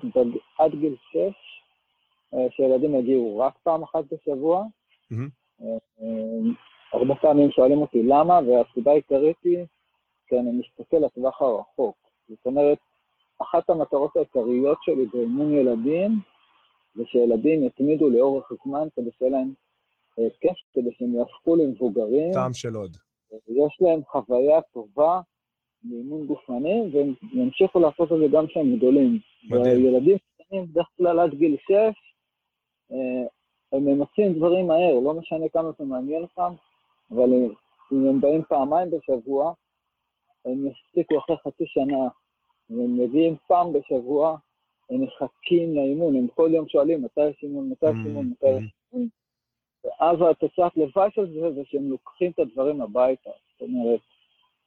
עד 0.59 0.71
גיל 0.81 0.97
6, 1.11 1.17
אה, 2.35 2.47
שילדים 2.57 2.95
יגיעו 2.95 3.39
רק 3.39 3.55
פעם 3.63 3.83
אחת 3.83 4.05
בשבוע. 4.13 4.65
אה, 5.13 5.17
אה, 6.03 6.07
הרבה 6.93 7.15
פעמים 7.15 7.51
שואלים 7.51 7.79
אותי 7.79 8.03
למה, 8.03 8.35
והסיבה 8.41 8.91
העיקרית 8.93 9.37
היא 9.45 9.65
כי 10.27 10.39
אני 10.39 10.51
מסתכל 10.51 10.97
לטווח 10.97 11.43
הרחוק. 11.43 11.97
זאת 12.29 12.47
אומרת, 12.47 12.79
אחת 13.43 13.71
המטרות 13.71 14.17
העיקריות 14.17 14.79
שלי 14.83 15.07
באימון 15.13 15.55
ילדים 15.55 16.21
זה 16.95 17.03
שילדים 17.07 17.65
יתמידו 17.65 18.11
לאורך 18.11 18.53
הזמן 18.53 18.89
כדי 18.97 19.11
שיהיה 19.19 19.31
להם 19.31 19.53
אה, 20.19 20.29
כיף, 20.41 20.57
כדי 20.73 20.91
שהם 20.93 21.15
יהפכו 21.15 21.57
למבוגרים, 21.57 22.33
טעם 22.33 22.55
של 22.55 22.75
עוד. 22.75 22.97
יש 23.49 23.79
להם 23.81 24.01
חוויה 24.05 24.61
טובה 24.73 25.21
מאימון 25.85 26.27
גופני, 26.27 26.91
והם 26.93 27.15
ימשיכו 27.33 27.81
לעשות 27.81 28.13
את 28.13 28.19
זה 28.19 28.27
גם 28.33 28.47
כשהם 28.47 28.77
גדולים. 28.77 29.19
מדהים. 29.51 29.85
וילדים 29.85 30.17
קטנים, 30.19 30.67
בדרך 30.67 30.87
כלל 30.97 31.21
עד 31.21 31.35
גיל 31.35 31.57
6, 31.57 31.71
אה, 32.93 33.27
הם 33.73 33.85
ממצים 33.85 34.33
דברים 34.33 34.67
מהר, 34.67 35.01
לא 35.05 35.15
משנה 35.15 35.49
כמה 35.49 35.71
זה 35.79 35.85
מעניין 35.85 36.23
אותם, 36.23 36.55
אבל 37.11 37.33
אם 37.93 38.09
הם 38.09 38.21
באים 38.21 38.43
פעמיים 38.49 38.91
בשבוע, 38.91 39.53
הם 40.45 40.67
יספיקו 40.67 41.19
אחרי 41.19 41.37
חצי 41.37 41.65
שנה. 41.67 42.09
הם 42.71 42.99
מגיעים 42.99 43.37
פעם 43.47 43.73
בשבוע, 43.73 44.37
הם 44.95 45.03
מחכים 45.03 45.75
לאימון, 45.75 46.17
הם 46.17 46.27
כל 46.29 46.51
יום 46.55 46.69
שואלים 46.69 47.03
מתי 47.03 47.29
יש 47.29 47.43
אימון, 47.43 47.69
מתי 47.69 47.87
יש 47.87 47.97
אימון, 48.07 48.31
מתי 48.31 48.47
יש 48.47 48.73
אימון. 48.93 49.09
ואז 49.85 50.19
התוצאת 50.31 50.77
לוואי 50.77 51.11
של 51.11 51.41
זה 51.41 51.53
זה 51.55 51.61
שהם 51.65 51.91
לוקחים 51.91 52.31
את 52.31 52.39
הדברים 52.39 52.83
הביתה. 52.83 53.31
זאת 53.53 53.61
אומרת, 53.61 54.01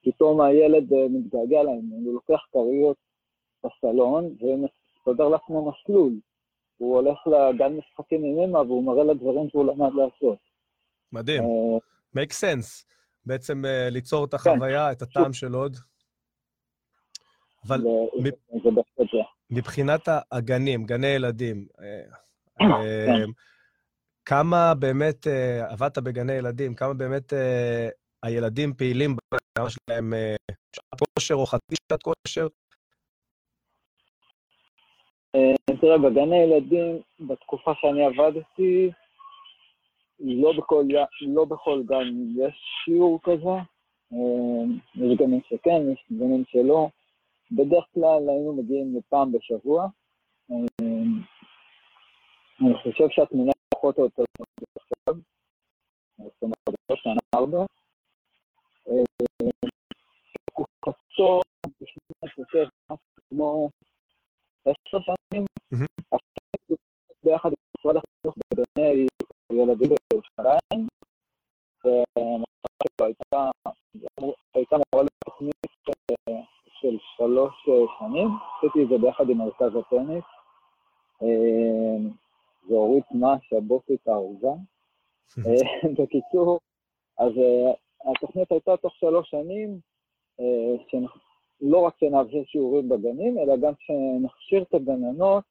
פתאום 0.04 0.42
הילד 0.42 0.94
אה, 0.94 1.08
מתגעגע 1.10 1.64
לאימון, 1.64 2.06
הוא 2.06 2.14
לוקח 2.14 2.40
כריות 2.52 2.98
בסלון 3.64 4.36
ומסדר 4.42 5.28
לעצמו 5.30 5.72
מסלול. 5.72 6.14
הוא 6.78 6.96
הולך 6.96 7.18
לגן 7.28 7.78
משחקים 7.78 8.24
עם 8.24 8.40
אמא 8.40 8.58
והוא 8.58 8.84
מראה 8.84 9.04
לה 9.04 9.14
דברים 9.14 9.50
שהוא 9.50 9.66
למד 9.66 9.92
לעשות. 9.94 10.38
מדהים. 11.12 11.44
אה, 11.44 11.78
make 12.22 12.32
sense. 12.32 12.86
בעצם 13.26 13.66
אה, 13.66 13.90
ליצור 13.90 14.26
את 14.26 14.34
החוויה, 14.34 14.92
את 14.92 15.02
הטעם 15.02 15.34
של 15.34 15.54
עוד. 15.54 15.76
אבל 17.68 17.82
זה 18.64 18.72
בהחלט 18.72 19.12
זה. 19.12 19.35
מבחינת 19.50 20.10
הגנים, 20.32 20.84
גני 20.84 21.08
ילדים, 21.08 21.68
אה, 21.82 22.02
אה, 22.62 23.26
כמה 24.26 24.74
באמת 24.80 25.28
אה, 25.28 25.72
עבדת 25.72 25.98
בגני 25.98 26.34
ילדים, 26.34 26.76
כמה 26.76 26.94
באמת 26.94 27.34
הילדים 28.24 28.74
פעילים, 28.74 29.16
כמה 29.58 29.70
שלהם 29.70 30.14
שעת 30.76 31.00
כושר 31.00 31.36
או 31.36 31.46
חצי 31.46 31.76
שעת 31.92 32.04
כושר? 32.04 32.48
אה, 35.36 35.76
תראה, 35.82 35.98
בגני 35.98 36.38
ילדים, 36.38 37.02
בתקופה 37.20 37.72
שאני 37.82 38.06
עבדתי, 38.06 38.92
לא 40.20 40.54
בכל, 40.58 40.84
לא 41.22 41.46
בכל 41.46 41.84
גן 41.86 42.08
יש 42.38 42.54
שיעור 42.86 43.20
כזה. 43.24 43.76
יש 44.96 45.18
גנים 45.18 45.42
שכן, 45.50 45.92
יש 45.94 46.06
גנים 46.12 46.44
שלא. 46.48 46.90
בדרך 47.52 47.86
כלל 47.94 48.30
היינו 48.30 48.54
מגיעים 48.54 48.98
לפעם 48.98 49.32
בשבוע. 49.32 49.88
אה, 50.52 50.56
אני 52.62 52.74
חושב 52.84 53.06
שהתמונה 53.10 53.52
פחות 53.70 53.98
או 53.98 54.04
יותר 54.04 54.24
עכשיו. 54.76 55.22
זאת 56.18 56.42
אומרת, 56.42 56.80
לא 56.90 56.96
שנה 56.96 57.22
ארבע. 57.36 57.66
אה, 58.88 59.04
תקופתו, 60.46 61.42
לפני 61.82 62.30
יותר 62.38 62.68
כמו 63.30 63.70
עשר 64.66 65.00
שנים. 65.00 65.46
עשיתי 66.12 66.74
ביחד 67.24 67.50
עם 67.50 67.56
משרד 67.78 67.96
החינוך 67.96 68.36
בגני 68.54 69.08
ילדים 69.52 69.90
בירושלים, 70.12 70.88
והמטרה 71.84 72.46
שלו 72.84 73.08
הייתה, 73.08 73.50
הייתה 74.54 74.76
מורה 74.76 75.06
לתוכנית 75.06 75.56
אה, 76.86 77.00
שלוש 77.18 77.54
שנים, 78.00 78.28
עשיתי 78.58 78.84
את 78.84 78.90
זה 78.90 78.98
ביחד 78.98 79.30
עם 79.30 79.38
מרכז 79.38 79.76
הטניס. 79.76 80.24
ואורית 82.70 83.06
מש, 83.12 83.54
הבוסית 83.54 84.08
האהובה. 84.08 84.54
בקיצור, 85.98 86.60
אז 87.18 87.32
התוכנית 88.06 88.52
הייתה 88.52 88.78
תוך 88.78 88.96
שלוש 88.96 89.30
שנים, 89.30 89.80
לא 91.62 91.78
רק 91.78 91.94
שנעביר 92.00 92.44
שיעורים 92.46 92.90
בגנים, 92.90 93.38
אלא 93.38 93.58
גם 93.58 93.74
שנכשיר 93.80 94.64
את 94.64 94.74
הגננות 94.74 95.44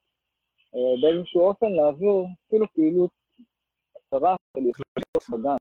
באיזשהו 1.01 1.41
אופן 1.41 1.71
להעביר 1.71 2.11
אפילו 2.47 2.65
פעילות 2.73 3.09
קצרה 3.93 4.35
של 4.57 4.63
יחידות 4.67 5.29
בגן. 5.29 5.55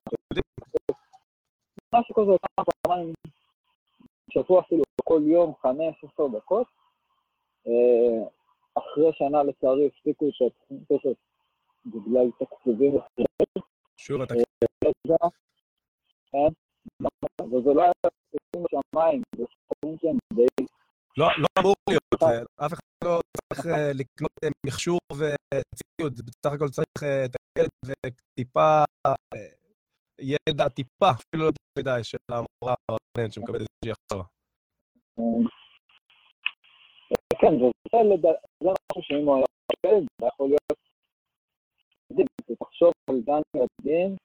משהו 1.95 2.15
כזה 2.15 2.33
כמה 2.43 2.65
פעמיים 2.65 3.13
שבוע 4.31 4.61
אפילו 4.61 4.83
כל 5.05 5.21
יום, 5.25 5.55
חמש, 5.63 6.05
עשר 6.05 6.27
דקות. 6.37 6.67
אחרי 8.75 9.13
שנה 9.13 9.43
לצערי 9.43 9.87
הפסיקו 9.87 10.29
את 10.29 10.53
התוכנית 10.53 10.91
הזאת 10.91 11.17
בגלל 11.87 12.31
תקציבים 12.39 12.97
וכו'. 12.97 13.63
שוב 13.97 14.23
התקציב. 14.23 14.45
כן, 16.33 16.53
וזה 17.47 17.75
לא 17.75 17.83
היה 17.83 17.93
תקציבים 18.01 18.65
בשמיים, 18.65 19.23
זה 19.37 19.45
סכומים 19.45 19.99
שהם 19.99 20.19
די... 20.33 20.65
לא, 21.17 21.27
לא 21.39 21.47
אמור 21.59 21.75
להיות, 21.89 22.23
אף 22.67 22.73
אחד 22.73 22.83
לא 23.05 23.21
צריך 23.53 23.67
לקנות 23.95 24.31
מכשור 24.67 24.99
וציוד, 25.13 26.21
בסך 26.27 26.53
הכל 26.55 26.69
צריך 26.69 27.03
את 27.25 27.37
הילד 27.57 27.71
וטיפה, 27.87 28.83
ידע 30.21 30.69
טיפה, 30.69 31.11
אפילו 31.11 31.45
לא 31.45 31.51
מדי, 31.79 32.01
של 32.03 32.17
המורה 32.31 32.75
או 32.91 32.97
הבן 33.19 33.31
שמקבל 33.31 33.55
איזושהי 33.55 33.91
החזרה. 33.91 34.25
כן, 37.41 37.55
וזה 38.13 38.29
משהו 38.63 39.03
שאם 39.03 39.27
הוא 39.27 39.37
היה 39.37 39.45
ילד, 39.87 40.07
זה 40.21 40.27
יכול 40.27 40.49
להיות... 40.49 40.79
תחשוב 42.61 42.93
על 43.11 43.21
גן 43.27 43.41
ילדים, 43.57 44.17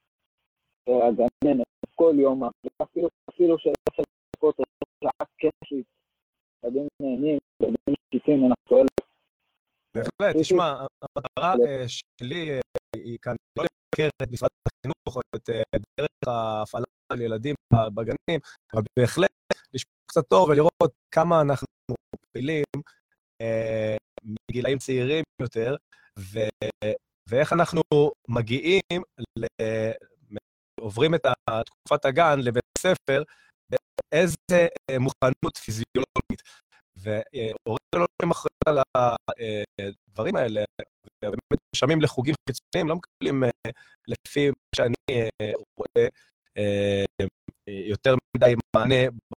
והגננת 0.88 1.66
כל 1.96 2.16
יום, 2.20 2.44
אפילו 3.30 3.60
של 3.60 3.70
עשר 3.92 4.04
דקות, 4.36 4.56
שעה 5.04 5.26
כיפית, 5.38 5.86
ילדים 6.64 6.88
נהנים, 7.02 7.38
ילדים 7.62 7.96
שיטים, 8.14 8.46
אנחנו 8.46 8.78
אלה. 8.78 8.88
בהחלט, 9.96 10.36
תשמע, 10.42 10.86
המטרה 11.02 11.54
שלי 11.88 12.60
היא 12.96 13.18
כאן 13.22 13.36
לא 13.58 13.64
לבקר 13.64 14.10
את 14.24 14.32
משרד 14.32 14.50
החינוך 14.68 15.16
או 15.16 15.22
את 15.36 15.50
דרך 16.00 16.28
ההפעלה 16.28 16.86
של 17.14 17.22
ילדים 17.22 17.56
בגנים, 17.94 18.40
אבל 18.74 18.84
בהחלט 19.00 19.32
לשמוע 19.74 19.94
קצת 20.06 20.28
טוב 20.28 20.50
ולראות 20.50 20.94
כמה 21.12 21.42
אנחנו 21.42 21.68
פעילים 22.32 22.64
מגילאים 24.24 24.78
צעירים 24.78 25.24
יותר, 25.42 25.76
ו, 26.20 26.40
ואיך 27.30 27.54
אנחנו 27.54 27.82
מגיעים, 28.28 29.02
ל, 29.38 29.46
עוברים 30.80 31.16
את 31.16 31.22
תקופת 31.66 32.06
הגן 32.06 32.40
לבית 32.40 32.64
הספר, 32.78 33.24
באיזה 33.70 34.68
מוכנות 35.00 35.58
פיזיולוגית. 35.58 36.42
והורים 36.96 37.80
לא 37.96 38.02
לוקחים 38.02 38.32
אחריות 38.32 38.68
על 38.68 38.80
הדברים 39.80 40.36
האלה, 40.36 40.64
ובאמת 41.26 41.60
נרשמים 41.76 42.02
לחוגים 42.02 42.36
חיצוניים, 42.50 42.90
לא 42.90 42.96
מקבלים 42.96 43.44
לפי 44.08 44.50
מה 44.50 44.56
שאני 44.76 45.30
רואה 45.78 46.08
יותר 47.70 48.16
מדי 48.38 48.54
מענה 48.76 48.96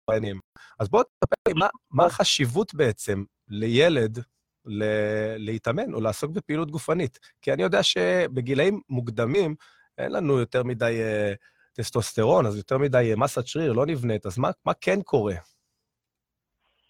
בעניינים. 0.09 0.39
אז 0.79 0.89
בואו 0.89 1.03
תספר 1.03 1.35
לי, 1.47 1.53
מה, 1.53 1.67
מה 1.91 2.05
החשיבות 2.05 2.73
בעצם 2.73 3.23
לילד 3.49 4.17
ל- 4.65 5.35
להתאמן 5.37 5.93
או 5.93 6.01
לעסוק 6.01 6.31
בפעילות 6.31 6.71
גופנית? 6.71 7.19
כי 7.41 7.53
אני 7.53 7.63
יודע 7.63 7.83
שבגילאים 7.83 8.81
מוקדמים 8.89 9.55
אין 9.97 10.11
לנו 10.11 10.39
יותר 10.39 10.63
מדי 10.63 10.99
uh, 11.01 11.37
טסטוסטרון, 11.73 12.45
אז 12.45 12.57
יותר 12.57 12.77
מדי 12.77 13.11
uh, 13.13 13.19
מסת 13.19 13.47
שריר 13.47 13.73
לא 13.73 13.85
נבנית, 13.85 14.25
אז 14.25 14.37
מה, 14.37 14.49
מה 14.65 14.73
כן 14.81 15.01
קורה? 15.01 15.35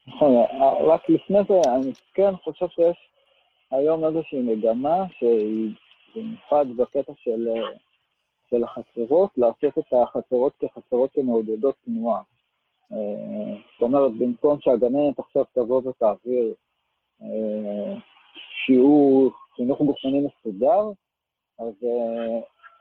נכון, 0.08 0.32
רק 0.88 1.01
לפני 1.10 1.39
זה, 1.49 1.71
אני 1.75 1.91
כן 2.13 2.36
חושב 2.43 2.65
שיש 2.75 2.97
היום 3.71 4.06
איזושהי 4.06 4.39
מגמה 4.39 5.04
שהיא 5.19 5.75
במיוחד 6.15 6.65
בקטע 6.77 7.13
של, 7.23 7.47
של 8.52 8.64
החצרות, 8.64 9.38
לעשות 9.38 9.78
את 9.78 9.94
החצרות 9.94 10.54
כחצרות 10.60 11.14
שמעודדות 11.14 11.76
תנועה. 11.86 12.22
זאת 12.90 13.82
אומרת, 13.82 14.12
במקום 14.20 14.58
שהגננת 14.62 15.20
עכשיו 15.20 15.46
תבוא 15.54 15.82
ותעביר 15.86 16.54
שיעור 18.66 19.32
חינוך 19.56 19.82
גופני 19.82 20.22
מסודר, 20.28 20.82
אז, 21.60 21.74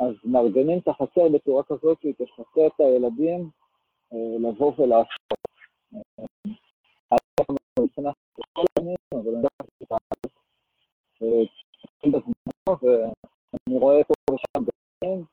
אז 0.00 0.14
מארגנים 0.24 0.78
את 0.78 0.88
החצר 0.88 1.28
בצורה 1.28 1.62
כזאת 1.62 1.98
שהיא 2.00 2.14
תחצה 2.14 2.66
את 2.66 2.80
הילדים 2.80 3.50
לבוא 4.38 4.72
ולעשות. 4.78 5.20
ואני 12.82 13.78
רואה 13.78 14.04
פה 14.04 14.14
ושם 14.34 14.64
גנים 15.02 15.24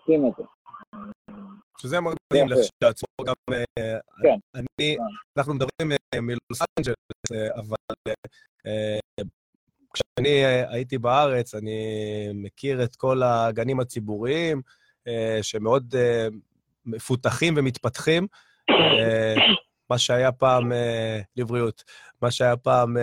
שעושים 0.00 0.26
את 0.26 0.32
זה. 0.38 0.44
שזה 1.78 1.98
מדהים 2.00 2.48
לכשעצמו, 2.48 3.24
גם 3.26 3.34
כן. 4.22 4.38
אני, 4.54 4.96
אנחנו 5.38 5.54
מדברים 5.54 5.98
מלוס 6.16 6.62
אנג'לס, 6.78 6.96
אבל 7.56 8.12
כשאני 9.94 10.44
הייתי 10.68 10.98
בארץ, 10.98 11.54
אני 11.54 11.78
מכיר 12.34 12.84
את 12.84 12.96
כל 12.96 13.22
הגנים 13.22 13.80
הציבוריים, 13.80 14.62
שמאוד 15.42 15.94
מפותחים 16.86 17.54
ומתפתחים. 17.56 18.26
מה 19.90 19.98
שהיה 19.98 20.32
פעם, 20.32 20.72
לבריאות, 21.36 21.84
מה 22.22 22.30
שהיה 22.30 22.56
פעם 22.56 22.96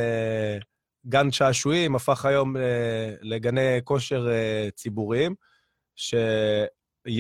גן 1.08 1.32
שעשועים, 1.32 1.96
הפך 1.96 2.26
היום 2.26 2.56
לגני 3.22 3.80
כושר 3.84 4.28
ציבוריים, 4.76 5.36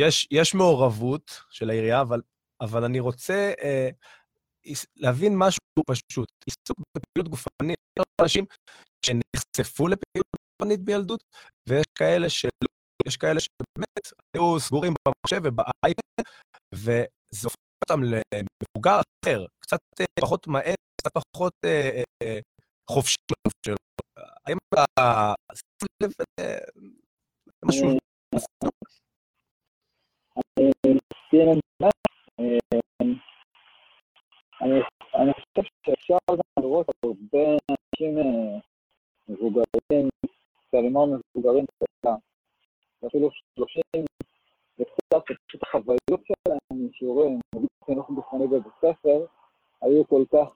שיש 0.10 0.56
מעורבות 0.56 1.42
של 1.50 1.70
העירייה, 1.70 2.02
אבל, 2.02 2.22
אבל 2.62 2.84
אני 2.84 3.00
רוצה 3.00 3.54
להבין 4.96 5.34
משהו 5.38 5.60
פשוט. 5.88 6.30
עיסוק 6.46 6.78
בפעילות 6.98 7.30
גופנית, 7.30 7.78
יש 8.00 8.06
אנשים 8.22 8.46
שנחשפו 9.06 9.88
לפעילות 9.88 10.28
גופנית 10.62 10.80
בילדות, 10.80 11.24
ויש 11.70 11.86
כאלה 11.96 12.30
שלא, 12.30 12.70
יש 13.08 13.18
כאלה 13.18 13.40
שבאמת 13.40 14.12
היו 14.34 14.60
סגורים 14.60 14.94
במחשב 15.08 15.42
ובאייפד, 15.44 16.24
וזה 16.74 17.44
הופך 17.44 17.56
אותם 17.84 18.04
למבוגר 18.04 19.02
אחר, 19.26 19.46
קצת 19.60 19.80
פחות 20.20 20.48
מהר, 20.48 20.74
קצת 21.02 21.12
פחות 21.14 21.54
אה, 21.66 22.02
אה, 22.24 22.40
חופשי. 22.90 23.16
האם 24.48 24.58
אתה 24.74 24.84
שם 27.72 27.88
לב 30.58 30.72
למשהו? 31.34 31.92
אני 35.16 35.34
חושב 35.34 35.70
שאפשר 35.86 36.18
גם 36.30 36.64
לראות 36.64 36.88
הרבה 37.04 37.44
אנשים 37.72 38.18
מבוגרים, 39.30 40.10
כלומר 40.72 41.06
מבוגרים, 41.06 41.66
אפילו 43.08 43.30
שלושים, 43.32 44.06
וקצת 44.80 45.24
פשוט 45.26 45.64
החוויות 45.64 46.22
שלהם 46.28 46.88
משיעורים, 46.90 47.40
חינוך 47.86 48.12
גופני 48.12 48.48
בבית 48.48 48.74
ספר, 48.78 49.26
היו 49.82 50.08
כל 50.08 50.24
כך, 50.32 50.48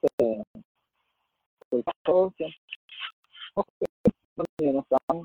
כל 1.70 1.82
כך 1.86 1.94
טוב, 2.06 2.32
מעניין 4.38 4.76
אותם, 4.76 5.20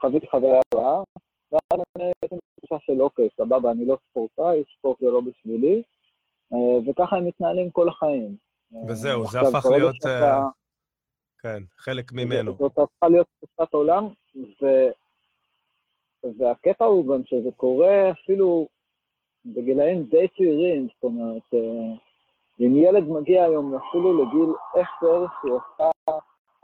חוויתי 0.00 0.26
חוויה 0.30 0.60
רעה, 0.74 1.02
ואז 1.52 1.80
אני 1.96 2.12
בעצם 2.22 2.36
תחושה 2.68 2.84
של 2.86 3.02
אוקיי, 3.02 3.28
סבבה, 3.36 3.70
אני 3.70 3.86
לא 3.86 3.96
ספורטאי, 4.10 4.62
ספורט 4.78 5.00
זה 5.00 5.06
לא 5.06 5.20
בשבילי, 5.20 5.82
וככה 6.86 7.16
הם 7.16 7.26
מתנהלים 7.26 7.70
כל 7.70 7.88
החיים. 7.88 8.36
וזהו, 8.88 9.26
זה 9.26 9.40
הפך 9.40 9.66
להיות, 9.66 9.96
כן, 11.42 11.62
חלק 11.76 12.12
ממנו. 12.12 12.54
זאת 12.58 12.78
הפכה 12.78 13.08
להיות 13.08 13.26
תקופת 13.36 13.74
עולם, 13.74 14.08
והקטע 16.38 16.84
הוא 16.84 17.14
גם 17.14 17.22
שזה 17.24 17.50
קורה 17.56 18.10
אפילו 18.10 18.68
בגילאים 19.44 20.04
די 20.04 20.28
צעירים, 20.36 20.88
זאת 20.94 21.04
אומרת, 21.04 21.54
אם 22.60 22.76
ילד 22.76 23.04
מגיע 23.08 23.44
היום 23.44 23.74
אפילו 23.74 24.24
לגיל 24.24 24.54
עשר, 24.74 25.26
שהוא 25.40 25.60
עשה 25.74 25.90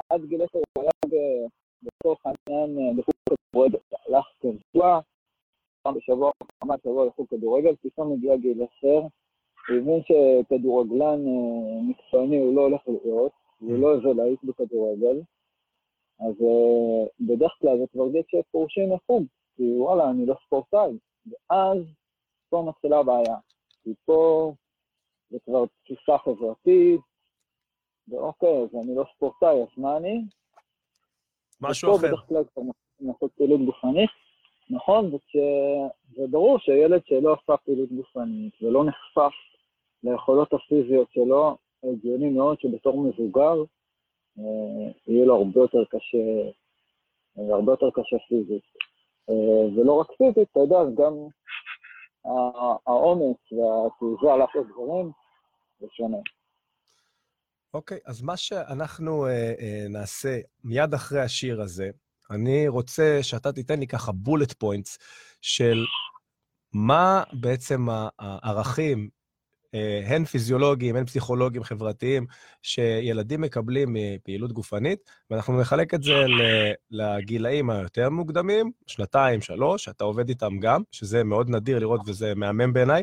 עד 0.09 0.25
גיל 0.25 0.43
עשר, 0.43 0.59
הוא 0.59 0.85
היה 0.85 0.91
לצורך 1.83 2.19
העניין 2.25 2.97
בחוג 2.97 3.15
כדורגל, 3.53 3.79
הלך 4.07 4.25
קבוע, 4.41 5.01
פעם 5.85 5.95
בשבוע, 5.95 6.31
פעם 6.59 6.69
בשבוע 6.69 7.07
לחוג 7.07 7.27
כדורגל, 7.31 7.75
פתאום 7.83 8.13
מגיע 8.13 8.37
גיל 8.37 8.63
עשר, 8.63 9.01
הוא 9.69 9.77
הבין 9.77 10.01
שכדורגלן 10.03 11.27
אה, 11.27 11.83
מקצועני 11.89 12.39
הוא 12.39 12.55
לא 12.57 12.61
הולך 12.61 12.81
להיות, 12.87 13.33
הוא 13.59 13.79
לא 13.79 13.95
איזה 13.95 14.23
להיט 14.23 14.45
בכדורגל, 14.45 15.21
אז 16.21 16.35
אה, 16.43 17.07
בדרך 17.21 17.53
כלל 17.61 17.79
זה 17.79 17.85
כבר 17.93 18.09
גיל 18.09 18.23
שפורשים 18.29 18.93
אחד, 18.93 19.25
כי 19.57 19.63
וואלה, 19.77 20.11
אני 20.11 20.27
לא 20.27 20.35
ספורטאי. 20.47 20.99
ואז 21.27 21.79
פה 22.49 22.65
מתחילה 22.69 22.99
הבעיה. 22.99 23.37
כי 23.83 23.95
פה 24.05 24.53
זה 25.31 25.39
כבר 25.45 25.65
תפיסה 25.67 26.19
חברתית, 26.19 27.01
ואוקיי, 28.09 28.63
אז 28.63 28.75
אני 28.85 28.95
לא 28.95 29.05
ספורטאי, 29.17 29.63
אז 29.63 29.69
מה 29.77 29.97
אני? 29.97 30.23
משהו 31.61 31.89
אחר. 31.89 31.99
ופה 31.99 32.07
בדרך 32.07 32.29
כלל 32.29 32.45
כבר 32.45 32.63
לעשות 33.01 33.33
פעילות 33.33 33.61
גופנית. 33.67 34.24
נכון, 34.71 35.07
וזה 35.15 36.27
ברור 36.31 36.59
שילד 36.59 37.03
שלא 37.07 37.33
עשה 37.33 37.57
פעילות 37.57 37.93
גופנית 37.93 38.63
ולא 38.63 38.85
נחשף 38.85 39.35
ליכולות 40.03 40.53
הפיזיות 40.53 41.09
שלו, 41.13 41.57
הגיוני 41.85 42.31
מאוד 42.31 42.61
שבתור 42.61 43.03
מבוגר 43.03 43.65
אה, 44.39 44.93
יהיה 45.09 45.25
לו 45.27 45.37
הרבה 45.37 45.61
יותר 45.61 45.85
קשה, 45.85 46.51
אה, 47.39 47.55
הרבה 47.55 47.73
יותר 47.73 47.91
קשה 47.91 48.17
פיזית. 48.29 48.63
אה, 49.31 49.81
ולא 49.81 49.93
רק 49.93 50.07
פיזית, 50.19 50.49
אתה 50.51 50.61
יודע, 50.61 50.77
גם 50.97 51.15
האומץ 52.87 53.37
והתעוזה 53.53 54.27
לעשות 54.39 54.67
דברים 54.73 55.11
זה 55.81 55.87
שונה. 55.91 56.17
אוקיי, 57.75 57.99
okay, 57.99 58.11
אז 58.11 58.23
מה 58.23 58.37
שאנחנו 58.37 59.27
uh, 59.27 59.29
uh, 59.29 59.93
נעשה 59.93 60.39
מיד 60.65 60.95
אחרי 60.95 61.21
השיר 61.21 61.61
הזה, 61.61 61.91
אני 62.31 62.69
רוצה 62.69 63.19
שאתה 63.23 63.53
תיתן 63.53 63.81
לי 63.81 63.87
ככה 63.87 64.13
בולט 64.13 64.53
פוינטס 64.53 64.99
של 65.41 65.85
מה 66.73 67.23
בעצם 67.33 67.87
הערכים, 68.19 69.09
אה, 69.75 70.03
הן 70.07 70.25
פיזיולוגיים, 70.25 70.97
הן 70.97 71.05
פסיכולוגיים, 71.05 71.65
חברתיים, 71.65 72.27
שילדים 72.63 73.41
מקבלים 73.41 73.89
מפעילות 73.93 74.53
גופנית, 74.53 75.11
ואנחנו 75.31 75.61
נחלק 75.61 75.95
את 75.95 76.03
זה 76.03 76.15
לגילאים 76.91 77.71
היותר 77.71 78.11
מוקדמים, 78.11 78.71
שנתיים, 78.87 79.41
שלוש, 79.41 79.89
אתה 79.89 80.05
עובד 80.05 80.29
איתם 80.29 80.59
גם, 80.59 80.83
שזה 80.91 81.25
מאוד 81.25 81.51
נדיר 81.51 81.79
לראות 81.79 82.01
וזה 82.07 82.35
מהמם 82.35 82.73
בעיניי, 82.73 83.03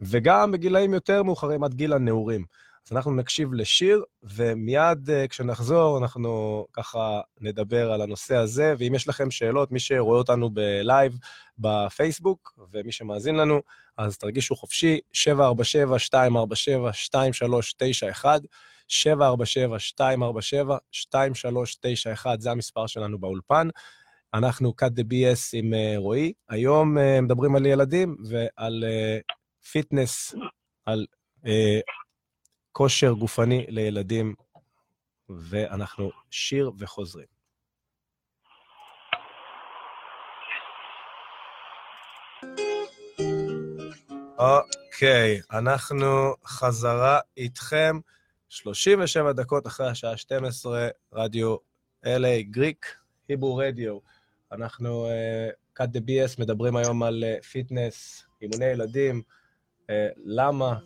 וגם 0.00 0.52
בגילאים 0.52 0.94
יותר 0.94 1.22
מאוחרים, 1.22 1.64
עד 1.64 1.74
גיל 1.74 1.92
הנעורים. 1.92 2.44
אנחנו 2.92 3.14
נקשיב 3.14 3.52
לשיר, 3.52 4.04
ומיד 4.22 5.10
uh, 5.10 5.28
כשנחזור, 5.28 5.98
אנחנו 5.98 6.66
ככה 6.72 7.20
נדבר 7.40 7.92
על 7.92 8.02
הנושא 8.02 8.36
הזה, 8.36 8.74
ואם 8.78 8.94
יש 8.94 9.08
לכם 9.08 9.30
שאלות, 9.30 9.72
מי 9.72 9.80
שרואה 9.80 10.18
אותנו 10.18 10.50
בלייב 10.50 11.18
בפייסבוק, 11.58 12.58
ומי 12.72 12.92
שמאזין 12.92 13.34
לנו, 13.34 13.60
אז 13.96 14.18
תרגישו 14.18 14.56
חופשי, 14.56 15.00
747-247-2391, 15.14 15.18
747-247-2391, 18.88 18.92
זה 22.38 22.50
המספר 22.50 22.86
שלנו 22.86 23.18
באולפן. 23.18 23.68
אנחנו 24.34 24.74
cut 24.82 24.88
the 24.88 25.02
BS 25.02 25.50
עם 25.52 25.72
uh, 25.72 25.76
רועי. 25.98 26.32
היום 26.48 26.98
uh, 26.98 27.00
מדברים 27.22 27.56
על 27.56 27.66
ילדים 27.66 28.16
ועל 28.24 28.84
פיטנס, 29.72 30.34
על 30.86 31.06
כושר 32.72 33.12
גופני 33.12 33.66
לילדים, 33.68 34.34
ואנחנו 35.28 36.10
שיר 36.30 36.72
וחוזרים. 36.78 37.26
okay, 44.38 45.40
okay, 45.40 45.58
אנחנו 45.58 46.34
חזרה 46.46 47.20
איתכם, 47.36 47.98
37 48.48 49.32
דקות 49.32 49.66
אחרי 49.66 49.88
השעה 49.88 50.16
12, 50.16 50.88
רדיו 51.12 51.56
LA 52.04 52.42
גריק, 52.50 52.86
Hebrew 53.28 53.56
Radio. 53.56 53.98
אנחנו, 54.52 55.08
uh, 55.08 55.82
cut 55.82 55.86
the 55.86 56.00
BS, 56.00 56.40
מדברים 56.40 56.76
היום 56.76 57.02
על 57.02 57.24
פיטנס, 57.50 58.22
uh, 58.22 58.32
אימוני 58.42 58.64
ילדים, 58.64 59.22
uh, 59.82 59.92
למה, 60.16 60.78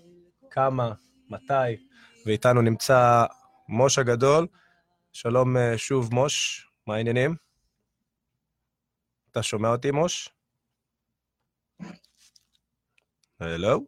כמה, 0.51 0.93
מתי, 1.35 1.87
ואיתנו 2.27 2.63
נמצא 2.63 3.25
מוש 3.69 3.99
הגדול. 3.99 4.47
שלום 5.13 5.57
אה, 5.57 5.79
שוב, 5.79 6.15
מוש, 6.15 6.67
מה 6.87 6.95
העניינים? 6.95 7.37
אתה 9.31 9.43
שומע 9.43 9.69
אותי, 9.69 9.91
מוש? 9.91 10.29
הלו? 13.41 13.87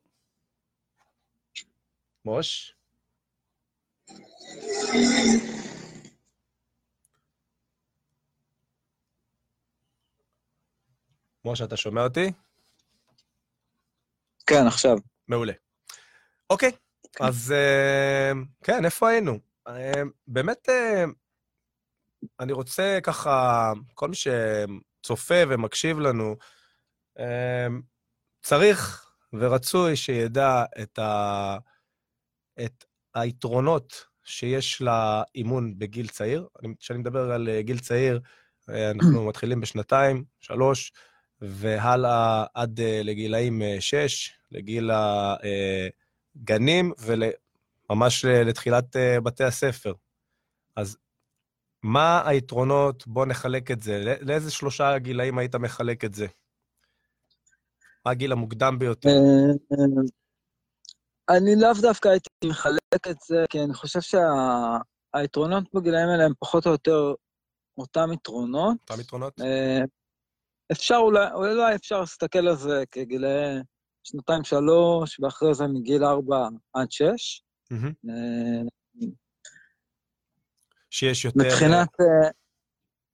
מוש? 2.25 2.75
משה, 11.45 11.65
אתה 11.65 11.77
שומע 11.77 12.05
אותי? 12.05 12.33
כן, 14.47 14.67
עכשיו. 14.67 14.97
מעולה. 15.29 15.53
אוקיי. 16.51 16.86
אז 17.21 17.53
אה, 17.53 18.33
כן, 18.65 18.85
איפה 18.85 19.09
היינו? 19.09 19.39
אה, 19.69 20.03
באמת, 20.27 20.69
אה, 20.69 21.05
אני 22.41 22.53
רוצה 22.53 22.99
ככה, 23.03 23.73
כל 23.95 24.09
מי 24.09 24.17
שצופה 24.17 25.35
ומקשיב 25.49 25.99
לנו, 25.99 26.37
צריך 28.43 29.11
ורצוי 29.33 29.97
שידע 29.97 30.65
את, 30.83 30.99
ה... 30.99 31.59
את 32.65 32.85
היתרונות 33.15 34.07
שיש 34.25 34.83
לאימון 34.83 35.79
בגיל 35.79 36.09
צעיר. 36.09 36.49
כשאני 36.79 36.99
מדבר 36.99 37.33
על 37.33 37.49
גיל 37.61 37.79
צעיר, 37.79 38.21
אנחנו 38.69 39.27
מתחילים 39.29 39.61
בשנתיים, 39.61 40.25
שלוש, 40.41 40.93
והלאה 41.41 42.45
עד 42.55 42.81
לגילאים 42.81 43.63
שש, 43.81 44.33
לגיל 44.53 44.91
ה... 44.91 45.37
גנים 46.45 46.93
וממש 46.99 48.25
לתחילת 48.25 48.97
אה, 48.97 49.21
בתי 49.21 49.45
הספר. 49.45 49.93
אז 50.77 50.97
מה 51.83 52.29
היתרונות? 52.29 53.07
בוא 53.07 53.27
נחלק 53.27 53.71
את 53.71 53.83
זה. 53.83 54.17
לאיזה 54.21 54.51
שלושה 54.51 54.99
גילאים 54.99 55.39
היית 55.39 55.55
מחלק 55.55 56.05
את 56.05 56.15
זה? 56.15 56.27
מה 58.07 58.11
הגיל 58.11 58.33
המוקדם 58.33 58.79
ביותר? 58.79 59.09
אה, 59.09 59.87
אני 61.29 61.57
לאו 61.57 61.73
דווקא 61.83 62.09
הייתי 62.09 62.29
מחלק 62.45 63.07
את 63.11 63.17
זה, 63.27 63.45
כי 63.51 63.61
אני 63.61 63.75
חושב 63.75 64.01
שהיתרונות 64.01 65.65
שה... 65.65 65.71
בגילאים 65.81 66.09
האלה 66.09 66.25
הם 66.25 66.33
פחות 66.39 66.67
או 66.67 66.71
יותר 66.71 67.15
אותם 67.79 68.13
יתרונות. 68.13 68.77
אותם 68.91 69.01
יתרונות? 69.01 69.41
אה, 69.41 69.81
אפשר 70.73 70.97
אולי, 70.97 71.27
אולי 71.35 71.75
אפשר 71.75 72.01
להסתכל 72.01 72.49
על 72.49 72.57
זה 72.57 72.85
כגילאי 72.91 73.61
שנתיים, 74.07 74.45
שלוש, 74.45 75.21
ואחרי 75.21 75.55
זה 75.55 75.67
מגיל 75.67 76.05
ארבע 76.05 76.49
עד 76.73 76.91
שש. 76.91 77.43
שיש 80.91 81.25
יותר... 81.25 81.39
מבחינת... 81.39 81.89
אה, 82.01 82.31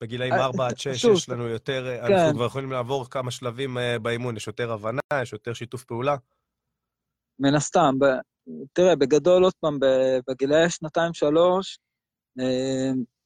בגילאים 0.02 0.32
אה, 0.32 0.44
ארבע 0.44 0.66
עד 0.66 0.78
שש 0.78 1.04
יש 1.04 1.28
לנו 1.28 1.48
יותר... 1.48 1.86
אה, 1.86 2.00
אנחנו 2.00 2.16
כן. 2.16 2.32
כבר 2.34 2.46
יכולים 2.46 2.72
לעבור 2.72 3.10
כמה 3.10 3.30
שלבים 3.30 3.76
באימון, 4.02 4.36
יש 4.36 4.46
יותר 4.46 4.72
הבנה, 4.72 5.00
יש 5.22 5.32
יותר 5.32 5.52
שיתוף 5.52 5.84
פעולה. 5.84 6.16
מן 7.38 7.54
הסתם. 7.54 7.94
תראה, 8.72 8.96
בגדול, 8.96 9.44
עוד 9.44 9.54
פעם, 9.60 9.78
בגילאי 10.28 10.70
שנתיים-שלוש, 10.70 11.78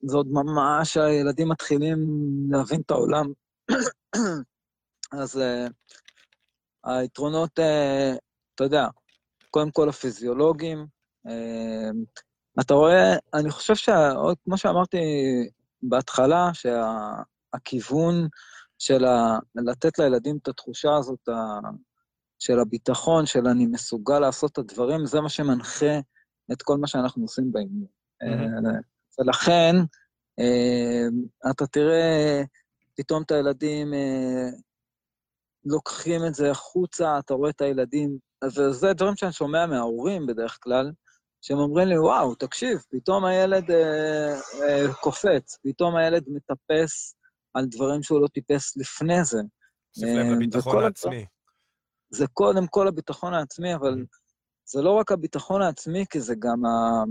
זה 0.02 0.16
עוד 0.16 0.26
ממש 0.31 0.96
הילדים 0.96 1.48
מתחילים 1.48 1.98
להבין 2.50 2.81
את 2.81 2.90
העולם. 2.90 3.26
אז 5.22 5.40
היתרונות, 6.87 7.59
אה, 7.59 8.14
אתה 8.55 8.64
יודע, 8.64 8.87
קודם 9.51 9.70
כל 9.70 9.88
הפיזיולוגים. 9.88 10.87
אה, 11.29 11.90
אתה 12.61 12.75
רואה, 12.75 13.16
אני 13.35 13.51
חושב 13.51 13.75
שכמו 13.75 14.57
שאמרתי 14.57 14.99
בהתחלה, 15.83 16.51
שהכיוון 16.53 18.29
של 18.79 19.05
ה... 19.05 19.38
לתת 19.55 19.99
לילדים 19.99 20.38
את 20.42 20.49
התחושה 20.49 20.96
הזאת, 20.96 21.29
של 22.38 22.61
הביטחון, 22.61 23.27
של 23.27 23.46
אני 23.46 23.66
מסוגל 23.66 24.18
לעשות 24.18 24.53
את 24.53 24.59
הדברים, 24.59 25.07
זה 25.07 25.20
מה 25.20 25.29
שמנחה 25.29 25.99
את 26.53 26.62
כל 26.62 26.77
מה 26.77 26.87
שאנחנו 26.87 27.22
עושים 27.22 27.53
באימון. 27.53 27.87
Mm-hmm. 28.22 29.18
ולכן, 29.18 29.77
אתה 31.51 31.66
תראה 31.66 32.42
פתאום 32.96 33.22
את 33.22 33.31
הילדים 33.31 33.92
לוקחים 35.66 36.26
את 36.26 36.35
זה 36.35 36.50
החוצה, 36.50 37.18
אתה 37.18 37.35
רואה 37.35 37.50
את 37.50 37.61
הילדים, 37.61 38.18
וזה 38.44 38.92
דברים 38.92 39.16
שאני 39.16 39.33
שומע 39.33 39.66
מההורים 39.66 40.26
בדרך 40.26 40.59
כלל, 40.62 40.92
שהם 41.42 41.59
אומרים 41.59 41.88
לי, 41.88 41.98
וואו, 41.98 42.35
תקשיב, 42.35 42.79
פתאום 42.90 43.24
הילד 43.24 43.70
אה, 43.70 44.35
אה, 44.35 44.94
קופץ, 45.00 45.59
פתאום 45.64 45.96
הילד 45.96 46.24
מטפס 46.29 47.16
על 47.55 47.66
דברים 47.66 48.02
שהוא 48.02 48.20
לא 48.20 48.29
טיפס 48.29 48.76
לפני 48.76 49.24
זה. 49.24 49.40
שים 49.98 50.18
לב 50.18 50.26
לביטחון 50.26 50.85
העצמי. 50.85 51.26
זה 52.11 52.26
קודם 52.33 52.66
כל 52.66 52.88
הביטחון 52.88 53.35
העצמי, 53.35 53.74
אבל 53.74 54.05
זה 54.64 54.83
לא 54.83 54.90
רק 54.90 55.12
הביטחון 55.12 55.62
העצמי, 55.62 56.05
כי 56.11 56.20
זה 56.20 56.35
גם 56.38 56.64
ה... 56.66 57.05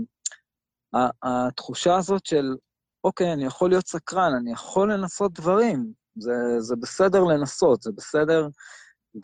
ה... 0.98 1.10
התחושה 1.22 1.96
הזאת 1.96 2.26
של, 2.26 2.56
אוקיי, 3.04 3.32
אני 3.32 3.44
יכול 3.44 3.70
להיות 3.70 3.86
סקרן, 3.86 4.32
אני 4.40 4.52
יכול 4.52 4.92
לנסות 4.92 5.32
דברים. 5.32 5.92
זה, 6.16 6.60
זה 6.60 6.76
בסדר 6.76 7.24
לנסות, 7.24 7.82
זה 7.82 7.90
בסדר, 7.96 8.48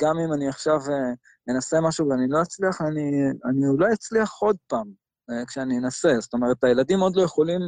גם 0.01 0.15
אם 0.27 0.33
אני 0.33 0.49
עכשיו 0.49 0.77
אה, 0.77 1.55
אנסה 1.55 1.81
משהו 1.81 2.09
ואני 2.09 2.29
לא 2.29 2.43
אצליח, 2.43 2.81
אני, 2.81 3.11
אני 3.51 3.67
אולי 3.67 3.93
אצליח 3.93 4.33
עוד 4.41 4.57
פעם 4.67 4.87
אה, 5.31 5.47
כשאני 5.47 5.79
אנסה. 5.79 6.13
זאת 6.21 6.35
אומרת, 6.35 6.65
הילדים 6.65 7.01
עוד 7.01 7.17
לא 7.17 7.23
יכולים 7.23 7.61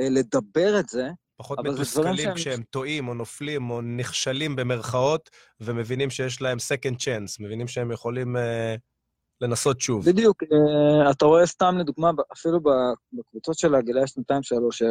אה, 0.00 0.08
לדבר 0.10 0.80
את 0.80 0.88
זה, 0.88 1.08
פחות 1.38 1.58
מתוסכלים 1.58 2.16
שהם... 2.16 2.34
כשהם 2.34 2.62
טועים 2.70 3.08
או 3.08 3.14
נופלים 3.14 3.70
או 3.70 3.80
נכשלים 3.80 4.56
במרכאות, 4.56 5.30
ומבינים 5.60 6.10
שיש 6.10 6.42
להם 6.42 6.58
second 6.58 6.94
chance, 6.94 7.36
מבינים 7.40 7.68
שהם 7.68 7.92
יכולים 7.92 8.36
uh, 8.36 8.40
לנסות 9.40 9.80
שוב. 9.80 10.10
בדיוק. 10.10 10.42
Uh, 10.42 11.10
אתה 11.10 11.24
רואה 11.24 11.46
סתם, 11.46 11.74
לדוגמה, 11.78 12.10
אפילו 12.32 12.60
בקבוצות 13.12 13.58
של 13.58 13.74
הגילאי 13.74 14.06
שנתיים-שלוש, 14.06 14.82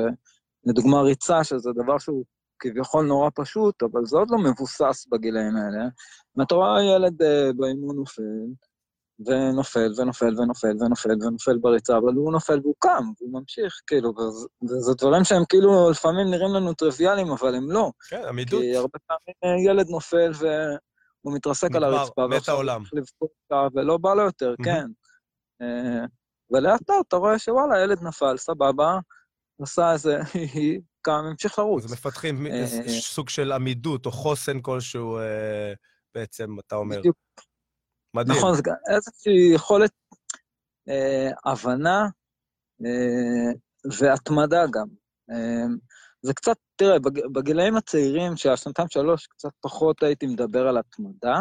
לדוגמה 0.66 1.02
ריצה, 1.02 1.44
שזה 1.44 1.70
דבר 1.84 1.98
שהוא 1.98 2.26
כביכול 2.60 3.06
נורא 3.06 3.30
פשוט, 3.36 3.84
אבל 3.84 4.06
זה 4.06 4.18
עוד 4.18 4.28
לא 4.32 4.38
מבוסס 4.38 5.08
בגילאים 5.12 5.56
האלה. 5.56 5.86
ואתה 6.36 6.56
רואה 6.56 6.84
ילד 6.84 7.22
uh, 7.22 7.54
באימון 7.58 7.96
נופל, 7.96 8.24
ונופל, 9.26 9.94
ונופל, 9.98 10.42
ונופל, 10.42 10.76
ונופל, 10.86 11.16
ונופל 11.28 11.58
בריצה, 11.58 11.98
אבל 11.98 12.14
הוא 12.14 12.32
נופל 12.32 12.60
והוא 12.64 12.76
קם, 12.80 13.04
והוא 13.20 13.40
ממשיך, 13.40 13.82
כאילו, 13.88 14.14
וזה 14.64 14.94
דברים 14.98 15.24
שהם 15.24 15.44
כאילו 15.50 15.90
לפעמים 15.90 16.28
נראים 16.32 16.54
לנו 16.54 16.74
טריוויאליים, 16.74 17.32
אבל 17.32 17.56
הם 17.56 17.72
לא. 17.72 17.92
כן, 18.10 18.22
עמידות. 18.28 18.62
כי 18.62 18.76
הרבה 18.76 19.00
פעמים 19.08 19.36
אה, 19.44 19.72
ילד 19.72 19.90
נופל 19.90 20.32
והוא 20.40 21.36
מתרסק 21.36 21.76
על 21.76 21.84
הרצפה, 21.84 22.28
מת 22.28 22.50
העולם. 22.50 22.84
ולא 23.76 23.98
בא 23.98 24.14
לו 24.14 24.24
יותר, 24.24 24.56
כן. 24.64 24.86
אה, 25.62 26.06
ולאט 26.52 26.90
לאט 26.90 27.06
אתה 27.08 27.16
רואה 27.16 27.40
שוואלה, 27.40 27.84
ילד 27.84 28.04
נפל, 28.04 28.38
סבבה, 28.38 29.00
עשה 29.62 29.92
איזה, 29.92 30.20
קם, 31.08 31.26
המשיך 31.32 31.60
לרוץ. 31.60 31.86
אז 31.86 31.94
מפתחים 31.94 32.48
אה, 32.48 32.66
סוג 33.00 33.30
של 33.30 33.52
עמידות 33.52 34.06
או 34.06 34.12
חוסן 34.12 34.62
כלשהו, 34.62 35.20
בעצם, 36.16 36.60
אתה 36.60 36.76
אומר. 36.76 37.00
בדיוק. 37.00 37.18
מדהים. 38.14 38.38
נכון, 38.38 38.52
איזושהי 38.94 39.54
יכולת 39.56 39.92
אה, 40.90 41.52
הבנה 41.52 42.08
אה, 42.86 43.52
והתמדה 44.00 44.64
גם. 44.72 44.88
אה, 45.32 45.66
זה 46.22 46.34
קצת, 46.34 46.56
תראה, 46.76 47.00
בג, 47.00 47.28
בגילאים 47.34 47.78
הצעירים, 47.78 48.38
שהשנתיים 48.38 48.88
שלוש, 48.90 49.28
קצת 49.28 49.50
פחות 49.62 50.04
הייתי 50.04 50.28
מדבר 50.28 50.68
על 50.68 50.78
התמדה, 50.78 51.38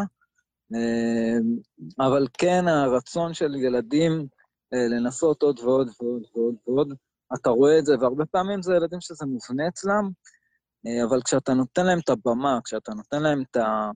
אה, 0.75 1.39
אבל 2.07 2.27
כן 2.39 2.69
הרצון 2.69 3.35
של 3.35 3.55
ילדים 3.55 4.27
אה, 4.75 4.87
לנסות 4.91 5.43
עוד 5.43 5.61
ועוד 5.61 5.89
ועוד 6.01 6.23
ועוד 6.35 6.55
ועוד, 6.67 6.95
אתה 7.35 7.51
רואה 7.51 7.79
את 7.79 7.87
זה, 7.87 7.95
והרבה 8.01 8.27
פעמים 8.27 8.63
זה 8.63 8.75
ילדים 8.75 9.01
שזה 9.01 9.27
מובנה 9.27 9.69
אצלם, 9.69 10.11
אה, 10.87 11.05
אבל 11.09 11.23
כשאתה 11.25 11.55
נותן 11.55 11.87
להם 11.87 11.99
את 11.99 12.09
הבמה, 12.09 12.59
כשאתה 12.65 12.95
נותן 12.95 13.23
להם 13.23 13.43
את 13.43 13.57
ה... 13.57 13.91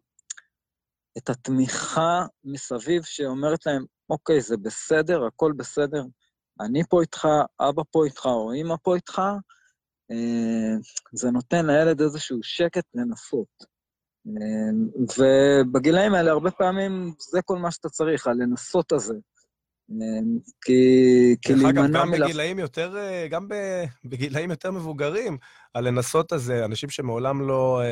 את 1.19 1.31
התמיכה 1.31 2.27
מסביב 2.45 3.03
שאומרת 3.03 3.67
להם, 3.67 3.85
אוקיי, 4.11 4.41
זה 4.41 4.57
בסדר, 4.57 5.27
הכל 5.27 5.53
בסדר, 5.57 6.03
אני 6.61 6.83
פה 6.89 7.01
איתך, 7.03 7.29
אבא 7.61 7.83
פה 7.91 8.05
איתך 8.05 8.27
או 8.27 8.53
אמא 8.55 8.75
פה 8.83 8.95
איתך, 8.95 9.23
אה, 10.11 10.77
זה 11.13 11.31
נותן 11.31 11.67
לילד 11.67 12.01
איזשהו 12.01 12.39
שקט 12.43 12.85
לנסות. 12.95 13.65
אה, 14.27 14.71
ובגילאים 15.19 16.15
האלה 16.15 16.31
הרבה 16.31 16.51
פעמים 16.51 17.15
זה 17.31 17.43
כל 17.45 17.59
מה 17.59 17.71
שאתה 17.71 17.89
צריך, 17.89 18.27
הלנסות 18.27 18.93
הזה. 18.93 19.15
אה, 19.91 20.21
כי, 20.65 21.37
כי 21.43 21.55
להימנע 21.55 21.83
מלח... 21.83 21.91
דרך 21.91 21.95
אגב, 21.95 21.95
גם 21.95 22.11
בגילאים 22.11 22.59
יותר, 22.59 22.97
גם 23.31 23.49
בגילאים 24.05 24.51
יותר 24.51 24.71
מבוגרים, 24.71 25.39
הלנסות 25.75 26.33
הזה, 26.33 26.65
אנשים 26.65 26.91
שמעולם 26.91 27.49
לא 27.49 27.83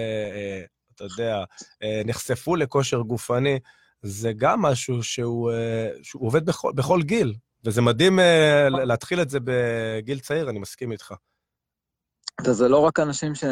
אתה 0.98 1.04
יודע, 1.04 1.44
אה, 1.82 2.02
נחשפו 2.04 2.56
לכושר 2.56 3.00
גופני, 3.00 3.58
זה 4.02 4.32
גם 4.36 4.62
משהו 4.62 5.02
שהוא, 5.02 5.52
אה, 5.52 5.90
שהוא 6.02 6.26
עובד 6.26 6.46
בכל, 6.46 6.72
בכל 6.74 7.02
גיל, 7.02 7.34
וזה 7.64 7.82
מדהים 7.82 8.20
אה, 8.20 8.68
להתחיל 8.68 9.22
את 9.22 9.30
זה 9.30 9.38
בגיל 9.44 10.20
צעיר, 10.20 10.50
אני 10.50 10.58
מסכים 10.58 10.92
איתך. 10.92 11.14
וזה 12.44 12.68
לא 12.68 12.78
רק 12.78 13.00
אנשים 13.00 13.34
ש... 13.34 13.44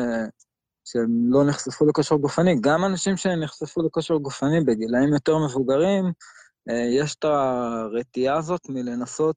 שהם 0.85 1.33
לא 1.33 1.45
נחשפו 1.45 1.87
לכושר 1.87 2.17
גופני, 2.17 2.61
גם 2.61 2.85
אנשים 2.85 3.17
שנחשפו 3.17 3.83
לכושר 3.83 4.17
גופני 4.17 4.65
בגילאים 4.65 5.13
יותר 5.13 5.39
מבוגרים, 5.39 6.05
יש 7.01 7.15
את 7.15 7.25
הרתיעה 7.25 8.39
הזאת 8.39 8.61
מלנסות 8.69 9.37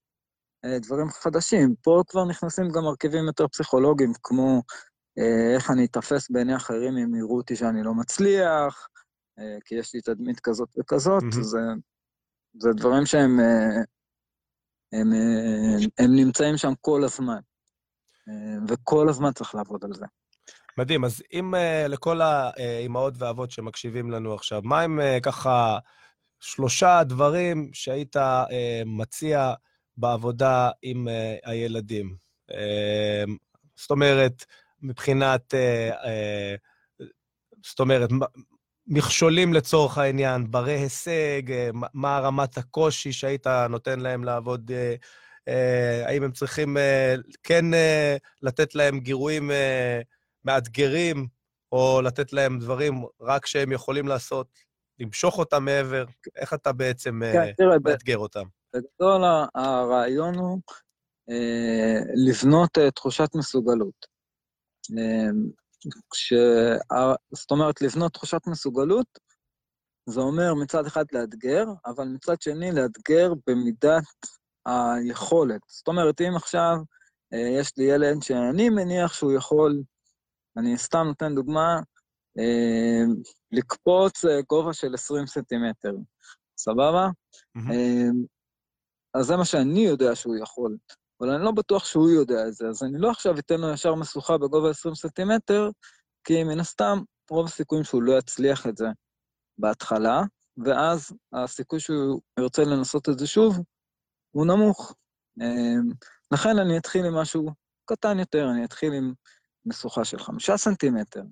דברים 0.65 1.10
חדשים. 1.10 1.76
פה 1.82 2.02
כבר 2.08 2.26
נכנסים 2.26 2.70
גם 2.70 2.84
מרכיבים 2.84 3.26
יותר 3.26 3.48
פסיכולוגיים, 3.48 4.12
כמו 4.24 4.62
אה, 5.20 5.56
איך 5.56 5.72
אני 5.72 5.86
אתפס 5.86 6.30
בעיני 6.30 6.56
אחרים 6.56 6.98
אם 6.98 7.15
יראו 7.15 7.38
אותי 7.38 7.56
שאני 7.56 7.84
לא 7.84 7.94
מצליח, 7.94 8.88
אה, 9.39 9.58
כי 9.65 9.76
יש 9.76 9.94
לי 9.94 10.02
תדמית 10.02 10.39
כזאת 10.39 10.70
וכזאת, 10.80 11.24
mm-hmm. 11.24 11.42
זה, 11.42 11.60
זה 12.60 12.70
דברים 12.76 13.06
שהם 13.06 13.39
אה, 13.39 13.82
הם, 14.94 15.12
הם 16.00 16.15
נמצאים 16.15 16.58
שם 16.58 16.74
כל 16.82 17.04
הזמן, 17.04 17.39
וכל 18.68 19.10
הזמן 19.10 19.32
צריך 19.34 19.56
לעבוד 19.56 19.86
על 19.86 19.94
זה. 19.94 20.06
מדהים, 20.78 21.06
אז 21.06 21.24
אם 21.34 21.54
לכל 21.89 22.22
האימהות 22.22 23.13
והאבות 23.18 23.52
שמקשיבים 23.52 24.12
לנו 24.12 24.34
עכשיו, 24.34 24.62
מה 24.63 24.82
הם 24.82 25.00
ככה 25.24 25.78
שלושה 26.39 27.04
דברים 27.04 27.69
שהיית 27.73 28.15
מציע 28.86 29.54
בעבודה 29.97 30.69
עם 30.82 31.08
הילדים? 31.43 32.15
זאת 33.75 33.91
אומרת, 33.91 34.45
מבחינת, 34.82 35.54
אה, 35.54 35.89
אה, 36.06 36.56
זאת 37.63 37.80
אומרת, 37.80 38.10
מכשולים 38.88 39.54
לצורך 39.54 39.97
העניין, 39.97 40.52
ברי 40.52 40.73
הישג, 40.73 41.52
אה, 41.52 41.69
מה 41.93 42.19
רמת 42.19 42.58
הקושי 42.58 43.12
שהיית 43.12 43.47
נותן 43.47 43.99
להם 43.99 44.23
לעבוד, 44.23 44.71
האם 46.06 46.23
הם 46.23 46.32
צריכים 46.32 46.78
כן 47.43 47.65
לתת 48.41 48.75
להם 48.75 48.99
גירויים 48.99 49.52
מאתגרים, 50.45 51.28
או 51.71 52.02
לתת 52.02 52.34
להם 52.34 52.60
דברים 52.60 53.04
רק 53.21 53.45
שהם 53.45 53.71
יכולים 53.71 54.08
לעשות, 54.08 54.47
למשוך 55.00 55.38
אותם 55.38 55.66
מעבר? 55.66 56.06
איך 56.36 56.54
אתה 56.54 56.72
בעצם 56.72 57.20
כן, 57.34 57.52
תראה, 57.58 57.78
מאתגר 57.86 58.18
אותם? 58.18 58.44
בגדול 58.76 59.22
הרעיון 59.56 60.36
הוא 60.36 60.60
לבנות 62.28 62.78
תחושת 62.96 63.36
מסוגלות. 63.36 64.06
כש... 66.14 66.34
זאת 67.34 67.52
אומרת, 67.52 67.82
לבנות 67.82 68.14
תחושת 68.14 68.42
מסוגלות, 68.48 69.20
זה 70.10 70.20
אומר 70.22 70.54
מצד 70.54 70.86
אחד 70.86 71.06
לאתגר, 71.12 71.66
אבל 71.86 72.06
מצד 72.06 72.42
שני 72.42 72.72
לאתגר 72.72 73.34
במידת 73.48 74.04
היכולת. 74.66 75.62
זאת 75.68 75.88
אומרת, 75.88 76.22
אם 76.22 76.36
עכשיו 76.36 76.76
אה, 77.34 77.60
יש 77.60 77.78
לי 77.78 77.84
ילד 77.84 78.22
שאני 78.22 78.70
מניח 78.70 79.14
שהוא 79.14 79.34
יכול, 79.34 79.82
אני 80.58 80.78
סתם 80.78 81.04
נותן 81.08 81.36
דוגמה, 81.36 81.76
אה, 81.76 81.82
לקפוץ 83.52 84.26
אה, 84.26 84.42
גובה 84.50 84.74
של 84.74 84.94
20 84.94 85.28
סנטימטר, 85.28 85.94
סבבה? 86.58 87.08
Mm-hmm. 87.58 88.13
אז 89.13 89.26
זה 89.26 89.38
מה 89.38 89.46
שאני 89.46 89.80
יודע 89.80 90.15
שהוא 90.15 90.36
יכול. 90.38 90.78
אבל 91.22 91.30
אני 91.30 91.44
לא 91.44 91.52
בטוח 91.52 91.86
שהוא 91.86 92.10
יודע 92.10 92.48
את 92.48 92.54
זה, 92.54 92.68
אז 92.68 92.84
אני 92.84 93.00
לא 93.00 93.12
עכשיו 93.12 93.39
אתן 93.39 93.62
לו 93.62 93.74
ישר 93.74 93.96
משוכה 93.96 94.38
בגובה 94.38 94.70
20 94.70 94.96
סנטימטר, 94.96 95.70
כי 96.24 96.44
מן 96.44 96.60
הסתם, 96.60 97.00
רוב 97.30 97.46
הסיכויים 97.46 97.84
שהוא 97.84 98.04
לא 98.04 98.18
יצליח 98.18 98.68
את 98.68 98.78
זה 98.78 98.88
בהתחלה, 99.58 100.22
ואז 100.65 101.12
הסיכוי 101.34 101.80
שהוא 101.80 102.22
ירצה 102.39 102.63
לנסות 102.63 103.10
את 103.10 103.20
זה 103.20 103.28
שוב, 103.28 103.60
הוא 104.32 104.46
נמוך. 104.46 104.94
אמ, 105.42 105.92
לכן 106.32 106.60
אני 106.60 106.78
אתחיל 106.78 107.06
עם 107.06 107.15
משהו 107.15 107.50
קטן 107.86 108.20
יותר, 108.20 108.50
אני 108.52 108.65
אתחיל 108.65 108.94
עם 108.94 109.13
משוכה 109.65 110.06
של 110.06 110.20
חמישה 110.20 110.58
סנטימטר, 110.58 111.24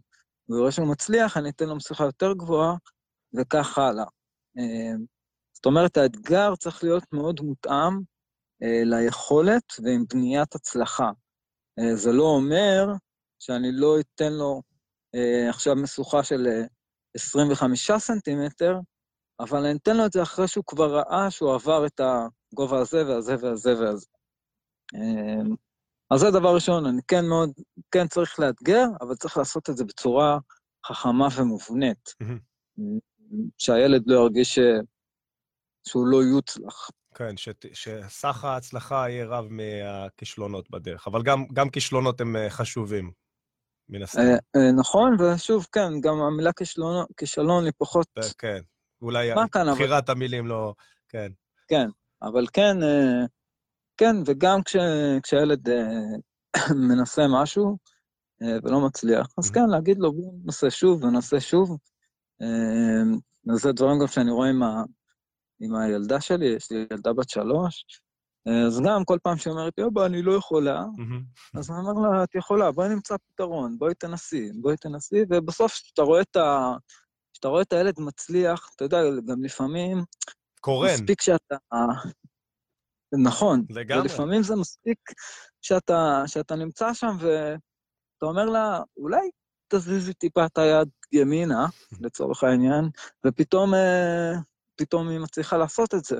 והוא 0.49 0.59
רואה 0.59 0.71
שהוא 0.71 0.87
מצליח, 0.87 1.37
אני 1.37 1.49
אתן 1.49 1.65
לו 1.65 1.75
משוכה 1.75 2.03
יותר 2.03 2.33
גבוהה, 2.33 2.75
וכך 3.37 3.77
הלאה. 3.77 4.05
אמ, 4.57 5.05
זאת 5.53 5.65
אומרת, 5.65 5.97
האתגר 5.97 6.55
צריך 6.55 6.83
להיות 6.83 7.03
מאוד 7.13 7.41
מותאם 7.41 7.93
אה, 8.63 8.81
ליכולת 8.83 9.63
ועם 9.83 10.05
בניית 10.13 10.55
הצלחה. 10.55 11.11
אה, 11.79 11.95
זה 11.95 12.11
לא 12.11 12.23
אומר 12.23 12.85
שאני 13.39 13.71
לא 13.71 13.99
אתן 13.99 14.33
לו 14.33 14.61
אה, 15.15 15.49
עכשיו 15.49 15.75
משוכה 15.75 16.23
של 16.23 16.47
25 17.15 17.91
סנטימטר, 17.91 18.79
אבל 19.39 19.65
אני 19.65 19.77
אתן 19.77 19.97
לו 19.97 20.05
את 20.05 20.11
זה 20.11 20.23
אחרי 20.23 20.47
שהוא 20.47 20.63
כבר 20.67 20.95
ראה 20.95 21.31
שהוא 21.31 21.53
עבר 21.53 21.85
את 21.85 22.01
הגובה 22.03 22.79
הזה 22.79 23.07
והזה 23.07 23.35
והזה 23.41 23.79
והזה. 23.79 24.07
אז 26.11 26.19
זה 26.19 26.31
דבר 26.31 26.55
ראשון, 26.55 26.85
אני 26.85 27.01
כן 27.07 27.25
מאוד, 27.25 27.49
כן 27.91 28.07
צריך 28.07 28.39
לאתגר, 28.39 28.85
אבל 29.01 29.15
צריך 29.15 29.37
לעשות 29.37 29.69
את 29.69 29.77
זה 29.77 29.85
בצורה 29.85 30.37
חכמה 30.85 31.27
ומובנית. 31.37 32.13
שהילד 33.57 34.03
לא 34.07 34.15
ירגיש 34.15 34.59
שהוא 35.87 36.07
לא 36.07 36.17
יוצלח. 36.23 36.89
כן, 37.15 37.33
שסך 37.73 38.43
ההצלחה 38.43 39.09
יהיה 39.09 39.25
רב 39.25 39.45
מהכישלונות 39.49 40.69
בדרך, 40.69 41.07
אבל 41.07 41.23
גם, 41.23 41.45
גם 41.53 41.69
כישלונות 41.69 42.21
הם 42.21 42.35
אה, 42.35 42.49
חשובים, 42.49 43.11
מן 43.89 44.03
הסתם. 44.03 44.21
נכון, 44.79 45.17
ושוב, 45.21 45.67
כן, 45.71 46.01
גם 46.01 46.13
המילה 46.21 46.51
כישלון 47.17 47.65
היא 47.65 47.73
פחות... 47.77 48.07
כן, 48.37 48.59
אולי 49.01 49.29
בחירת 49.73 50.09
המילים 50.09 50.47
לא... 50.47 50.73
כן. 51.09 51.31
כן, 51.67 51.89
אבל 52.21 52.47
כן, 52.53 52.77
כן, 53.97 54.15
וגם 54.25 54.63
כש, 54.63 54.75
כשהילד 55.23 55.69
מנסה 56.89 57.25
משהו 57.27 57.77
ולא 58.41 58.79
מצליח, 58.87 59.27
אז 59.37 59.49
כן, 59.49 59.69
להגיד 59.69 59.97
לו, 59.99 60.13
בוא 60.13 60.33
ננסה 60.43 60.69
שוב 60.69 61.03
וננסה 61.03 61.39
שוב. 61.39 61.77
זה 63.53 63.71
דברים 63.71 63.99
גם 63.99 64.07
שאני 64.07 64.31
רואה 64.31 64.49
עם, 64.49 64.63
ה, 64.63 64.83
עם 65.59 65.75
הילדה 65.75 66.21
שלי, 66.21 66.45
יש 66.45 66.71
לי 66.71 66.85
ילדה 66.91 67.13
בת 67.13 67.29
שלוש, 67.29 67.85
אז 68.67 68.81
גם 68.85 69.05
כל 69.05 69.17
פעם 69.23 69.37
שהיא 69.37 69.51
אומרת, 69.51 69.77
יובה, 69.77 70.05
אני 70.05 70.21
לא 70.21 70.33
יכולה, 70.33 70.83
אז 71.55 71.71
אני 71.71 71.79
אומר 71.79 72.09
לה, 72.09 72.23
את 72.23 72.35
יכולה, 72.35 72.71
בואי 72.71 72.89
נמצא 72.89 73.15
פתרון, 73.27 73.77
בואי 73.77 73.93
תנסי, 73.93 74.49
בואי 74.61 74.77
תנסי, 74.77 75.23
ובסוף 75.29 75.71
כשאתה 75.71 76.01
רואה 76.01 76.21
את 76.21 76.35
ה... 76.35 76.73
כשאתה 77.33 77.47
רואה 77.47 77.61
את 77.61 77.73
הילד 77.73 77.93
מצליח, 77.99 78.69
אתה 78.75 78.85
יודע, 78.85 78.97
גם 79.27 79.43
לפעמים... 79.43 80.03
קורן. 80.61 80.89
מספיק 80.93 81.21
שאתה... 81.21 81.55
נכון. 83.13 83.63
לגמרי. 83.69 84.01
ולפעמים 84.01 84.43
זה 84.43 84.55
מספיק 84.55 84.97
שאתה, 85.61 86.23
שאתה 86.27 86.55
נמצא 86.55 86.93
שם 86.93 87.15
ואתה 87.19 88.25
אומר 88.25 88.45
לה, 88.45 88.81
אולי 88.97 89.29
תזיזי 89.67 90.13
טיפה 90.13 90.45
את 90.45 90.57
היד 90.57 90.87
ימינה, 91.11 91.65
לצורך 92.01 92.43
העניין, 92.43 92.89
ופתאום 93.25 93.73
אה, 93.73 94.31
פתאום 94.75 95.09
היא 95.09 95.19
מצליחה 95.19 95.57
לעשות 95.57 95.93
את 95.93 96.05
זה. 96.05 96.17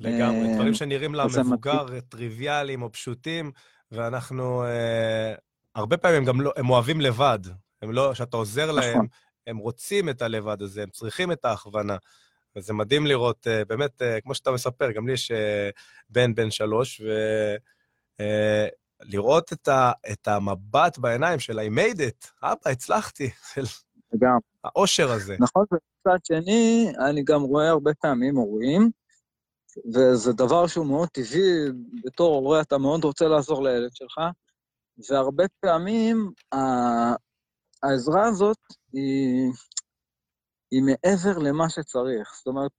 לגמרי, 0.00 0.48
אה, 0.48 0.54
דברים 0.54 0.74
שנראים 0.74 1.14
לה 1.14 1.26
מבוגר, 1.40 2.00
טריוויאליים 2.00 2.82
או 2.82 2.92
פשוטים, 2.92 3.52
ואנחנו, 3.92 4.64
אה, 4.64 5.34
הרבה 5.74 5.96
פעמים 5.96 6.24
גם 6.24 6.40
לא, 6.40 6.52
הם 6.56 6.70
אוהבים 6.70 7.00
לבד. 7.00 7.38
הם 7.82 7.92
לא, 7.92 8.10
כשאתה 8.12 8.36
עוזר 8.36 8.66
נכון. 8.66 8.80
להם, 8.80 9.06
הם 9.46 9.56
רוצים 9.56 10.08
את 10.08 10.22
הלבד 10.22 10.62
הזה, 10.62 10.82
הם 10.82 10.90
צריכים 10.90 11.32
את 11.32 11.44
ההכוונה. 11.44 11.96
וזה 12.56 12.72
מדהים 12.72 13.06
לראות, 13.06 13.46
באמת, 13.68 14.02
כמו 14.22 14.34
שאתה 14.34 14.50
מספר, 14.50 14.92
גם 14.92 15.06
לי 15.06 15.12
יש 15.12 15.32
בן 16.10 16.34
בן 16.34 16.50
שלוש, 16.50 17.02
ולראות 19.08 19.52
את, 19.52 19.68
ה, 19.68 19.92
את 20.12 20.28
המבט 20.28 20.98
בעיניים 20.98 21.38
של 21.38 21.58
I 21.58 21.78
made 21.78 21.98
it, 21.98 22.28
אבא, 22.42 22.70
הצלחתי. 22.70 23.30
גם. 24.18 24.38
האושר 24.64 25.10
הזה. 25.10 25.36
נכון, 25.40 25.64
ומצד 25.72 26.24
שני, 26.24 26.92
אני 27.08 27.22
גם 27.24 27.42
רואה 27.42 27.68
הרבה 27.68 27.94
פעמים 27.94 28.36
הורים, 28.36 28.90
וזה 29.94 30.32
דבר 30.32 30.66
שהוא 30.66 30.86
מאוד 30.86 31.08
טבעי, 31.08 31.68
בתור 32.04 32.34
הורה 32.34 32.60
אתה 32.60 32.78
מאוד 32.78 33.04
רוצה 33.04 33.28
לעזור 33.28 33.62
לילד 33.62 33.90
שלך, 33.94 34.20
והרבה 35.10 35.44
פעמים 35.60 36.32
העזרה 37.82 38.26
הזאת 38.28 38.58
היא, 38.92 39.50
היא 40.72 40.82
מעבר 40.82 41.38
למה 41.38 41.70
שצריך. 41.70 42.34
זאת 42.36 42.46
אומרת, 42.46 42.72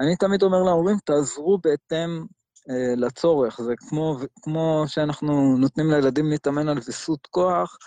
אני 0.00 0.16
תמיד 0.16 0.42
אומר 0.42 0.62
להורים, 0.62 0.96
תעזרו 1.04 1.58
בהתאם 1.64 2.24
אה, 2.70 2.94
לצורך. 2.96 3.60
זה 3.60 3.72
כמו, 3.88 4.16
כמו 4.42 4.84
שאנחנו 4.86 5.56
נותנים 5.58 5.90
לילדים 5.90 6.30
להתאמן 6.30 6.68
על 6.68 6.78
ויסות 6.86 7.26
כוח, 7.26 7.78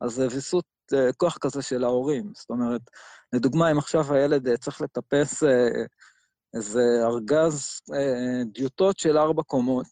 אז 0.00 0.14
זה 0.14 0.26
ויסות 0.30 0.64
אה, 0.92 1.12
כוח 1.12 1.38
כזה 1.38 1.62
של 1.62 1.84
ההורים. 1.84 2.32
זאת 2.34 2.50
אומרת, 2.50 2.80
לדוגמה, 3.32 3.70
אם 3.70 3.78
עכשיו 3.78 4.14
הילד 4.14 4.48
אה, 4.48 4.56
צריך 4.56 4.80
לטפס 4.80 5.42
אה, 5.42 5.84
איזה 6.54 6.82
ארגז 7.02 7.80
דיוטות 8.52 8.98
של 8.98 9.18
ארבע 9.18 9.42
קומות, 9.42 9.86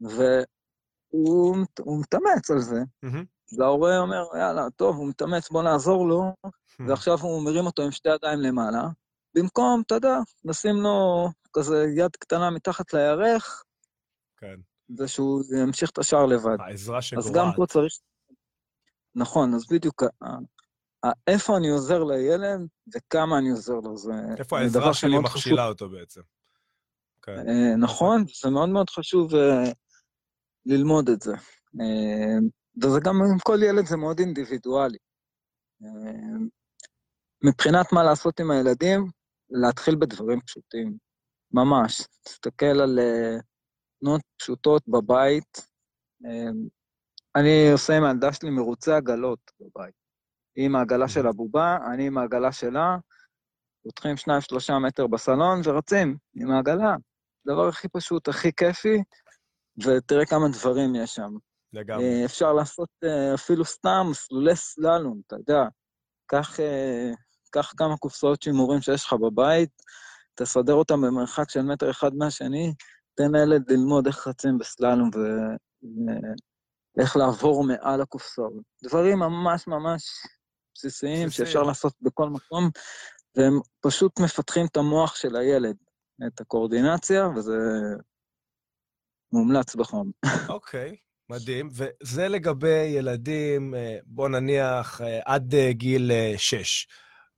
והוא 0.00 1.56
מתאמץ 2.00 2.50
על 2.50 2.58
זה, 2.60 2.80
mm-hmm. 3.06 3.24
וההורה 3.58 3.98
אומר, 3.98 4.24
יאללה, 4.38 4.70
טוב, 4.76 4.96
הוא 4.96 5.08
מתאמץ, 5.08 5.50
בוא 5.50 5.62
נעזור 5.62 6.08
לו, 6.08 6.22
mm-hmm. 6.46 6.82
ועכשיו 6.88 7.18
הוא 7.18 7.44
מרים 7.44 7.66
אותו 7.66 7.82
עם 7.82 7.90
שתי 7.90 8.08
ידיים 8.08 8.40
למעלה, 8.40 8.82
במקום, 9.34 9.82
אתה 9.86 9.94
יודע, 9.94 10.14
נשים 10.44 10.76
לו 10.76 11.28
כזה 11.52 11.86
יד 11.96 12.16
קטנה 12.16 12.50
מתחת 12.50 12.94
לירך, 12.94 13.64
כן. 14.36 14.56
ושהוא 14.98 15.42
ימשיך 15.62 15.90
את 15.90 15.98
השאר 15.98 16.26
לבד. 16.26 16.56
העזרה 16.60 17.02
שגורעת. 17.02 17.26
אז 17.26 17.32
גם 17.32 17.46
פה 17.56 17.66
צריך 17.66 17.92
נכון, 19.14 19.54
אז 19.54 19.66
בדיוק, 19.70 20.02
איפה 21.26 21.56
אני 21.56 21.70
עוזר 21.70 22.04
לילד 22.04 22.60
וכמה 22.94 23.38
אני 23.38 23.50
עוזר 23.50 23.74
לו, 23.74 23.96
זה 23.96 24.12
איפה 24.38 24.58
העזרה 24.58 24.94
שלי 24.94 25.18
מכשילה 25.18 25.66
אותו 25.66 25.88
בעצם. 25.88 26.20
כן. 27.22 27.32
אה, 27.48 27.76
נכון, 27.76 28.24
זה 28.42 28.50
מאוד 28.50 28.68
מאוד 28.68 28.90
חשוב 28.90 29.34
אה, 29.34 29.72
ללמוד 30.66 31.08
את 31.08 31.22
זה. 31.22 31.32
אה, 32.84 32.88
וזה 32.88 33.00
גם 33.04 33.14
עם 33.16 33.38
כל 33.38 33.62
ילד 33.62 33.86
זה 33.86 33.96
מאוד 33.96 34.18
אינדיבידואלי. 34.18 34.98
מבחינת 37.44 37.92
מה 37.92 38.02
לעשות 38.02 38.40
עם 38.40 38.50
הילדים, 38.50 39.06
להתחיל 39.50 39.96
בדברים 39.96 40.40
פשוטים, 40.40 40.96
ממש. 41.52 42.06
תסתכל 42.24 42.66
על 42.66 42.98
תנועות 44.00 44.22
פשוטות 44.36 44.82
בבית, 44.88 45.72
אני 47.36 47.72
עושה 47.72 47.96
עם 47.96 48.04
הילדה 48.04 48.32
שלי 48.32 48.50
מרוצי 48.50 48.92
עגלות 48.92 49.50
בבית. 49.60 49.94
היא 50.56 50.66
עם 50.66 50.76
העגלה 50.76 51.08
של 51.08 51.26
הבובה, 51.26 51.76
אני 51.92 52.06
עם 52.06 52.18
העגלה 52.18 52.52
שלה, 52.52 52.96
פותחים 53.82 54.16
שניים, 54.16 54.40
שלושה 54.40 54.78
מטר 54.78 55.06
בסלון 55.06 55.60
ורצים 55.64 56.16
עם 56.34 56.50
העגלה. 56.50 56.96
הדבר 57.46 57.68
הכי 57.68 57.88
פשוט, 57.88 58.28
הכי 58.28 58.52
כיפי, 58.52 59.02
ותראה 59.84 60.26
כמה 60.26 60.48
דברים 60.48 60.94
יש 60.94 61.14
שם. 61.14 61.32
לגמרי. 61.72 62.04
אה, 62.04 62.24
אפשר 62.24 62.52
לעשות 62.52 62.88
אה, 63.04 63.34
אפילו 63.34 63.64
סתם 63.64 64.06
מסלולי 64.10 64.56
סללום, 64.56 65.20
אתה 65.26 65.36
יודע. 65.36 65.62
קח, 66.26 66.60
אה, 66.60 67.10
קח 67.50 67.72
כמה 67.76 67.96
קופסאות 67.96 68.42
שימורים 68.42 68.80
שיש 68.80 69.04
לך 69.04 69.12
בבית, 69.12 69.70
תסדר 70.34 70.74
אותם 70.74 71.00
במרחק 71.00 71.50
של 71.50 71.62
מטר 71.62 71.90
אחד 71.90 72.14
מהשני, 72.14 72.74
תן 73.14 73.32
לילד 73.32 73.70
ללמוד 73.70 74.06
איך 74.06 74.26
רצים 74.26 74.58
בסללום 74.58 75.10
ו... 75.14 75.18
איך 77.00 77.16
לעבור 77.16 77.64
מעל 77.64 78.00
הקופסאות. 78.00 78.62
דברים 78.82 79.18
ממש 79.18 79.66
ממש 79.66 80.02
בסיסיים 80.74 81.30
שאפשר 81.30 81.62
לעשות 81.62 81.94
בכל 82.00 82.28
מקום, 82.28 82.70
והם 83.36 83.60
פשוט 83.80 84.20
מפתחים 84.20 84.66
את 84.66 84.76
המוח 84.76 85.16
של 85.16 85.36
הילד, 85.36 85.76
את 86.26 86.40
הקואורדינציה, 86.40 87.28
וזה 87.36 87.58
מומלץ 89.32 89.74
בחום. 89.74 90.10
אוקיי, 90.48 90.90
okay, 90.90 91.11
מדהים. 91.32 91.68
וזה 91.72 92.28
לגבי 92.28 92.68
ילדים, 92.68 93.74
אה, 93.74 93.96
בוא 94.06 94.28
נניח, 94.28 95.00
אה, 95.00 95.20
עד 95.24 95.54
אה, 95.54 95.72
גיל 95.72 96.10
6. 96.36 96.86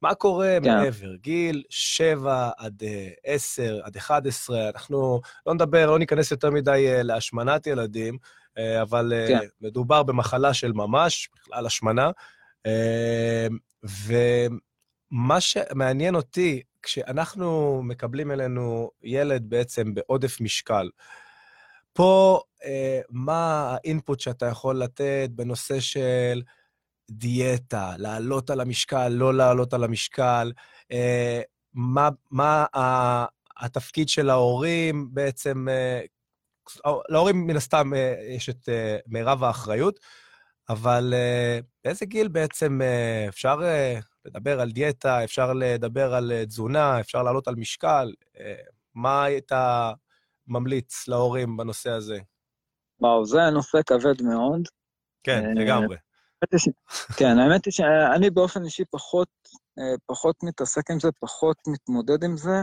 מה 0.02 0.14
קורה 0.14 0.56
כן. 0.64 0.74
מעבר? 0.74 1.14
גיל 1.14 1.62
7 1.70 2.50
עד 2.56 2.82
10, 3.24 3.80
עד 3.84 3.96
11, 3.96 4.68
אנחנו 4.68 5.20
לא 5.46 5.54
נדבר, 5.54 5.86
לא 5.86 5.98
ניכנס 5.98 6.30
יותר 6.30 6.50
מדי 6.50 6.86
להשמנת 7.02 7.66
ילדים, 7.66 8.18
אבל 8.82 9.12
כן. 9.28 9.38
מדובר 9.60 10.02
במחלה 10.02 10.54
של 10.54 10.72
ממש, 10.72 11.28
בכלל 11.36 11.66
השמנה. 11.66 12.10
ומה 15.12 15.40
שמעניין 15.40 16.14
אותי, 16.14 16.62
כשאנחנו 16.82 17.80
מקבלים 17.84 18.30
אלינו 18.30 18.90
ילד 19.02 19.42
בעצם 19.48 19.94
בעודף 19.94 20.40
משקל, 20.40 20.88
פה 21.94 22.40
מה 23.10 23.70
האינפוט 23.70 24.20
שאתה 24.20 24.46
יכול 24.46 24.78
לתת 24.78 25.28
בנושא 25.34 25.80
של 25.80 26.42
דיאטה, 27.10 27.94
לעלות 27.98 28.50
על 28.50 28.60
המשקל, 28.60 29.08
לא 29.08 29.34
לעלות 29.34 29.74
על 29.74 29.84
המשקל, 29.84 30.52
מה, 31.74 32.08
מה 32.30 32.66
התפקיד 33.56 34.08
של 34.08 34.30
ההורים 34.30 35.14
בעצם 35.14 35.66
להורים 37.08 37.46
מן 37.46 37.56
הסתם 37.56 37.94
אה, 37.94 38.14
יש 38.28 38.48
את 38.48 38.68
אה, 38.68 38.96
מירב 39.06 39.44
האחריות, 39.44 40.00
אבל 40.68 41.14
אה, 41.16 41.58
באיזה 41.84 42.06
גיל 42.06 42.28
בעצם 42.28 42.80
אפשר 43.28 43.60
לדבר 44.24 44.60
על 44.60 44.70
דיאטה, 44.70 45.24
אפשר 45.24 45.52
לדבר 45.52 46.14
על 46.14 46.32
תזונה, 46.46 47.00
אפשר 47.00 47.22
לעלות 47.22 47.48
על 47.48 47.54
משקל? 47.54 48.12
מה 48.94 49.24
היית 49.24 49.52
ממליץ 50.46 51.08
להורים 51.08 51.56
בנושא 51.56 51.90
הזה? 51.90 52.18
וואו, 53.00 53.26
זה 53.26 53.38
נושא 53.52 53.78
כבד 53.86 54.22
מאוד. 54.22 54.68
כן, 55.22 55.44
לגמרי. 55.56 55.96
כן, 57.18 57.38
האמת 57.38 57.64
היא 57.64 57.72
שאני 57.72 58.30
באופן 58.30 58.64
אישי 58.64 58.84
פחות, 58.90 59.28
פחות 60.06 60.36
מתעסק 60.42 60.90
עם 60.90 61.00
זה, 61.00 61.08
פחות 61.20 61.56
מתמודד 61.68 62.24
עם 62.24 62.36
זה, 62.36 62.56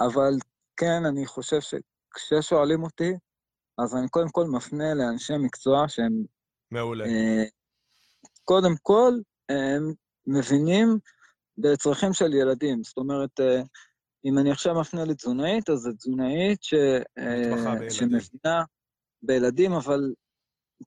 אבל 0.00 0.32
כן, 0.76 1.04
אני 1.06 1.26
חושב 1.26 1.58
שכששואלים 1.60 2.82
אותי, 2.82 3.12
אז 3.78 3.96
אני 3.96 4.08
קודם 4.08 4.28
כל 4.28 4.44
מפנה 4.44 4.94
לאנשי 4.94 5.32
מקצוע 5.38 5.88
שהם... 5.88 6.24
מעולה. 6.70 7.04
אה, 7.04 7.44
קודם 8.44 8.74
כל, 8.82 9.12
הם 9.48 9.92
מבינים 10.26 10.98
בצרכים 11.58 12.12
של 12.12 12.34
ילדים. 12.34 12.84
זאת 12.84 12.96
אומרת, 12.96 13.40
אה, 13.40 13.62
אם 14.24 14.38
אני 14.38 14.50
עכשיו 14.50 14.80
מפנה 14.80 15.04
לתזונאית, 15.04 15.70
אז 15.70 15.78
זו 15.78 15.92
תזונאית 15.92 16.62
ש... 16.62 16.74
בילדים. 17.78 17.90
שמבינה 17.90 18.64
בילדים, 19.22 19.72
אבל 19.72 20.12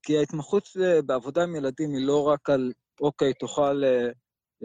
כי 0.04 0.18
ההתמחות 0.18 0.70
אה, 0.82 1.02
בעבודה 1.02 1.44
עם 1.44 1.56
ילדים 1.56 1.94
היא 1.94 2.06
לא 2.08 2.28
רק 2.28 2.50
על, 2.50 2.72
אוקיי, 3.02 3.34
תאכל 3.34 3.84
אה, 3.84 4.10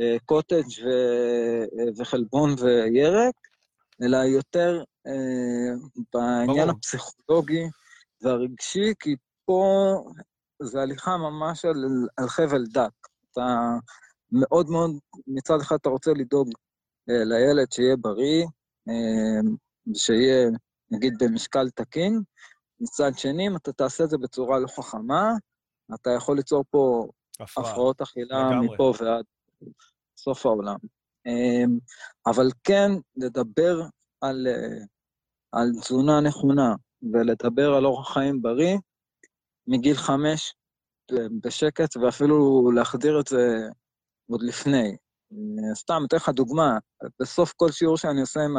אה, 0.01 0.17
קוטג' 0.25 0.85
ו- 0.85 1.99
וחלבון 1.99 2.55
וירק, 2.59 3.35
אלא 4.03 4.17
יותר 4.17 4.83
אה, 5.07 5.75
בעניין 6.13 6.67
ברור. 6.67 6.71
הפסיכולוגי 6.71 7.63
והרגשי, 8.23 8.93
כי 9.01 9.17
פה 9.45 9.65
זה 10.63 10.81
הליכה 10.81 11.17
ממש 11.17 11.65
על, 11.65 11.85
על 12.17 12.29
חבל 12.29 12.65
דק. 12.67 12.91
אתה 13.33 13.75
מאוד 14.33 14.71
מאוד, 14.71 14.91
מצד 15.27 15.61
אחד 15.61 15.77
אתה 15.81 15.89
רוצה 15.89 16.11
לדאוג 16.13 16.49
אה, 17.11 17.25
לילד 17.25 17.73
שיהיה 17.73 17.97
בריא, 17.97 18.43
אה, 18.43 18.49
שיהיה, 19.95 20.49
נגיד, 20.91 21.15
במשקל 21.21 21.71
תקין, 21.71 22.23
מצד 22.81 23.11
שני, 23.17 23.47
אם 23.47 23.57
אתה 23.57 23.73
תעשה 23.73 24.05
את 24.05 24.11
זה 24.11 24.19
בצורה 24.19 24.59
לא 24.59 24.67
חכמה, 24.67 25.33
אתה 25.95 26.11
יכול 26.11 26.37
ליצור 26.37 26.65
פה. 26.71 27.09
הפרעות 27.41 28.01
אכילה 28.01 28.51
לגמרי. 28.51 28.75
מפה 28.75 28.93
ועד 29.01 29.25
סוף 30.17 30.47
העולם. 30.47 30.77
אמ, 31.27 31.79
אבל 32.27 32.51
כן, 32.65 32.91
לדבר 33.17 33.81
על, 34.21 34.47
אה, 34.47 34.85
על 35.53 35.71
תזונה 35.81 36.21
נכונה 36.21 36.75
ולדבר 37.13 37.75
על 37.75 37.87
אורח 37.87 38.13
חיים 38.15 38.43
בריא 38.43 38.79
מגיל 39.67 39.95
חמש 39.95 40.55
בשקט, 41.41 41.97
ואפילו 41.97 42.71
להחדיר 42.75 43.21
את 43.21 43.27
זה 43.27 43.69
עוד 44.31 44.43
לפני. 44.43 44.97
אה, 45.33 45.75
סתם, 45.75 46.03
אתן 46.07 46.17
לך 46.17 46.29
דוגמה, 46.29 46.79
בסוף 47.21 47.53
כל 47.57 47.71
שיעור 47.71 47.97
שאני 47.97 48.21
עושה 48.21 48.41
עם 48.41 48.55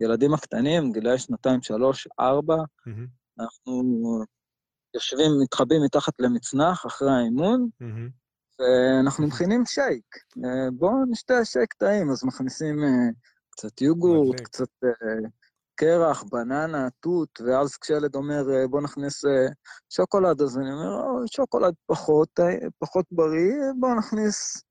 הילדים 0.00 0.34
הקטנים, 0.34 0.92
גילאי 0.92 1.18
שנתיים, 1.18 1.62
שלוש, 1.62 2.08
ארבע, 2.20 2.56
מהמם, 2.86 3.06
אנחנו 3.40 3.82
יושבים, 4.94 5.30
מתחבאים 5.42 5.82
מתחת 5.84 6.12
למצנח 6.18 6.86
אחרי 6.86 7.10
האימון, 7.10 7.68
מהמם. 7.80 8.08
ואנחנו 8.60 9.26
מכינים 9.26 9.62
שייק. 9.66 10.16
אה, 10.44 10.70
בואו 10.72 11.04
נשתה 11.10 11.44
שייק 11.44 11.74
טעים, 11.74 12.10
אז 12.10 12.24
מכניסים 12.24 12.84
אה, 12.84 13.08
קצת 13.50 13.80
יוגורט. 13.80 14.40
קצת 14.40 14.68
קרח, 15.74 16.22
בננה, 16.22 16.88
תות, 17.00 17.40
ואז 17.46 17.76
כשילד 17.76 18.14
אומר, 18.14 18.42
בואו 18.70 18.82
נכניס 18.82 19.22
שוקולד, 19.90 20.42
אז 20.42 20.58
אני 20.58 20.72
אומר, 20.72 20.94
"או, 20.94 21.28
שוקולד 21.32 21.74
פחות, 21.86 22.28
פחות 22.78 23.06
בריא, 23.12 23.72
בואו 23.80 23.94
נכניס 23.94 24.62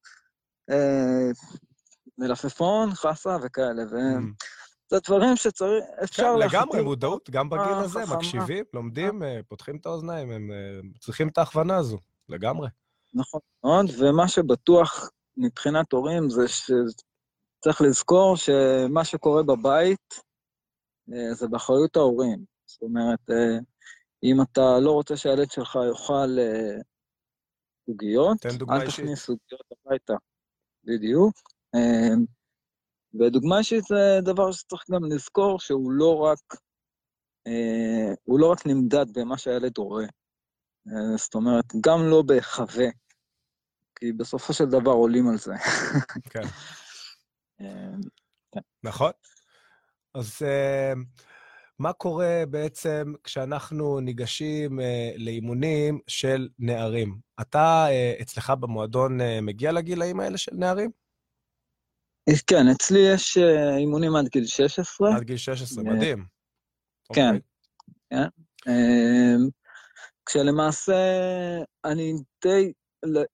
מלפפון, 2.18 2.90
חסה 2.94 3.38
וכאלה. 3.44 3.86
מהמם. 3.92 4.34
וזה 4.92 5.00
דברים 5.08 5.36
שצריך, 5.36 5.84
אפשר 6.04 6.36
כן, 6.40 6.48
לגמרי. 6.48 6.82
מודעות, 6.82 7.30
גם 7.30 7.50
בגיל 7.50 7.64
אה, 7.64 7.80
הזה, 7.80 8.06
חכמה. 8.06 8.18
מקשיבים, 8.18 8.66
לומדים, 8.74 9.24
אה, 9.24 9.40
פותחים 9.48 9.78
את 9.78 9.86
האוזניים, 9.86 10.32
הם 10.32 10.52
אה, 10.52 10.80
צריכים 11.00 11.28
את 11.28 11.38
ההכוונה 11.38 11.78
הזו, 11.78 11.98
לגמרי. 12.30 12.70
נכון 13.14 13.40
מאוד, 13.64 13.86
ומה 14.00 14.28
שבטוח 14.28 15.10
מבחינת 15.38 15.92
הורים 15.92 16.30
זה 16.30 16.48
שצריך 16.48 17.82
לזכור 17.82 18.38
שמה 18.38 19.06
שקורה 19.06 19.44
בבית 19.44 20.14
אה, 21.14 21.34
זה 21.34 21.48
באחריות 21.48 21.96
ההורים. 21.96 22.46
זאת 22.66 22.82
אומרת, 22.82 23.30
אה, 23.30 23.58
אם 24.24 24.42
אתה 24.42 24.80
לא 24.82 24.92
רוצה 24.92 25.18
שהילד 25.18 25.52
שלך 25.52 25.78
יאכל 25.90 26.40
אה, 26.40 26.78
עוגיות, 27.88 28.46
אל. 28.46 28.88
תכניס 28.88 29.30
עוגיות 29.30 29.62
הביתה. 29.72 30.14
בדיוק. 30.88 31.34
אה, 31.76 32.16
ודוגמה 33.20 33.58
אישית 33.60 33.84
זה 33.84 34.20
דבר 34.22 34.52
שצריך 34.52 34.84
גם 34.92 35.04
לזכור 35.04 35.60
שהוא 35.60 35.92
לא 35.92 36.18
רק, 36.18 36.40
אה, 37.48 38.14
הוא 38.24 38.40
לא 38.40 38.52
רק 38.52 38.66
נמדד 38.66 39.06
במה 39.14 39.38
שהילד 39.38 39.78
רואה. 39.78 40.06
אה, 40.88 41.18
זאת 41.18 41.36
אומרת, 41.36 41.66
גם 41.86 42.00
לא 42.10 42.22
בהיחווה, 42.22 42.88
כי 44.00 44.12
בסופו 44.12 44.54
של 44.54 44.66
דבר 44.66 44.92
עולים 44.92 45.30
על 45.30 45.38
זה. 45.38 45.54
כן. 46.32 46.42
אה, 47.62 47.96
נכון. 48.84 49.12
אז 50.14 50.42
אה, 50.42 50.94
מה 51.80 51.94
קורה 51.94 52.44
בעצם 52.50 53.14
כשאנחנו 53.24 54.00
ניגשים 54.00 54.80
אה, 54.80 55.12
לאימונים 55.18 56.00
של 56.08 56.50
נערים? 56.60 57.18
אתה, 57.42 57.86
אה, 57.90 58.14
אצלך 58.22 58.50
במועדון, 58.50 59.22
אה, 59.22 59.42
מגיע 59.42 59.72
לגילאים 59.72 60.20
האלה 60.20 60.38
של 60.38 60.56
נערים? 60.56 60.92
כן, 62.48 62.68
אצלי 62.72 63.00
יש 63.14 63.38
אה, 63.38 63.78
אימונים 63.78 64.16
עד 64.16 64.28
גיל 64.28 64.46
16. 64.46 65.16
עד 65.16 65.24
גיל 65.24 65.38
16, 65.38 65.84
אה, 65.84 65.94
מדהים. 65.94 66.26
כן. 67.14 67.36
אה, 68.14 69.36
כשלמעשה 70.26 70.96
אני 71.86 72.14
די, 72.44 72.74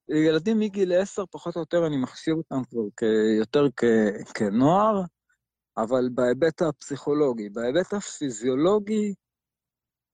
ילדים 0.09 0.59
מגיל 0.59 0.93
10, 1.01 1.23
פחות 1.31 1.55
או 1.55 1.61
יותר, 1.61 1.87
אני 1.87 1.97
מחשיב 1.97 2.33
אותם 2.37 2.63
כבר 2.69 2.81
כ- 2.97 3.37
יותר 3.39 3.67
כ- 3.77 4.33
כנוער, 4.33 5.01
אבל 5.77 6.09
בהיבט 6.13 6.61
הפסיכולוגי. 6.61 7.49
בהיבט 7.49 7.93
הפיזיולוגי, 7.93 9.13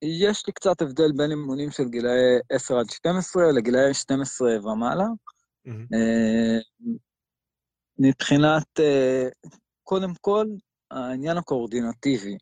יש 0.01 0.47
לי 0.47 0.53
קצת 0.53 0.81
הבדל 0.81 1.11
בין 1.17 1.31
אימונים 1.31 1.71
של 1.71 1.89
גילאי 1.89 2.39
10 2.49 2.79
עד 2.79 2.89
12 2.89 3.51
לגילאי 3.51 3.93
12 3.93 4.71
ומעלה. 4.71 5.05
אה, 5.67 6.59
מבחינת, 7.99 8.79
אה, 8.79 9.27
קודם 9.83 10.13
כל, 10.21 10.45
העניין 10.91 11.37
הקואורדינטיבי. 11.37 12.37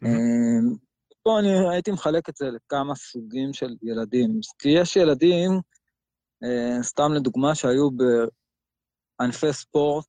מהמם. 0.00 0.16
אה, 0.16 0.76
פה 1.22 1.38
אני 1.40 1.68
הייתי 1.72 1.90
מחלק 1.90 2.28
את 2.28 2.36
זה 2.36 2.46
לכמה 2.46 2.94
סוגים 2.94 3.52
של 3.52 3.76
ילדים. 3.82 4.40
כי 4.58 4.68
יש 4.68 4.96
ילדים, 4.96 5.50
סתם 6.82 7.12
לדוגמה, 7.12 7.54
שהיו 7.54 7.88
בענפי 7.90 9.52
ספורט 9.52 10.08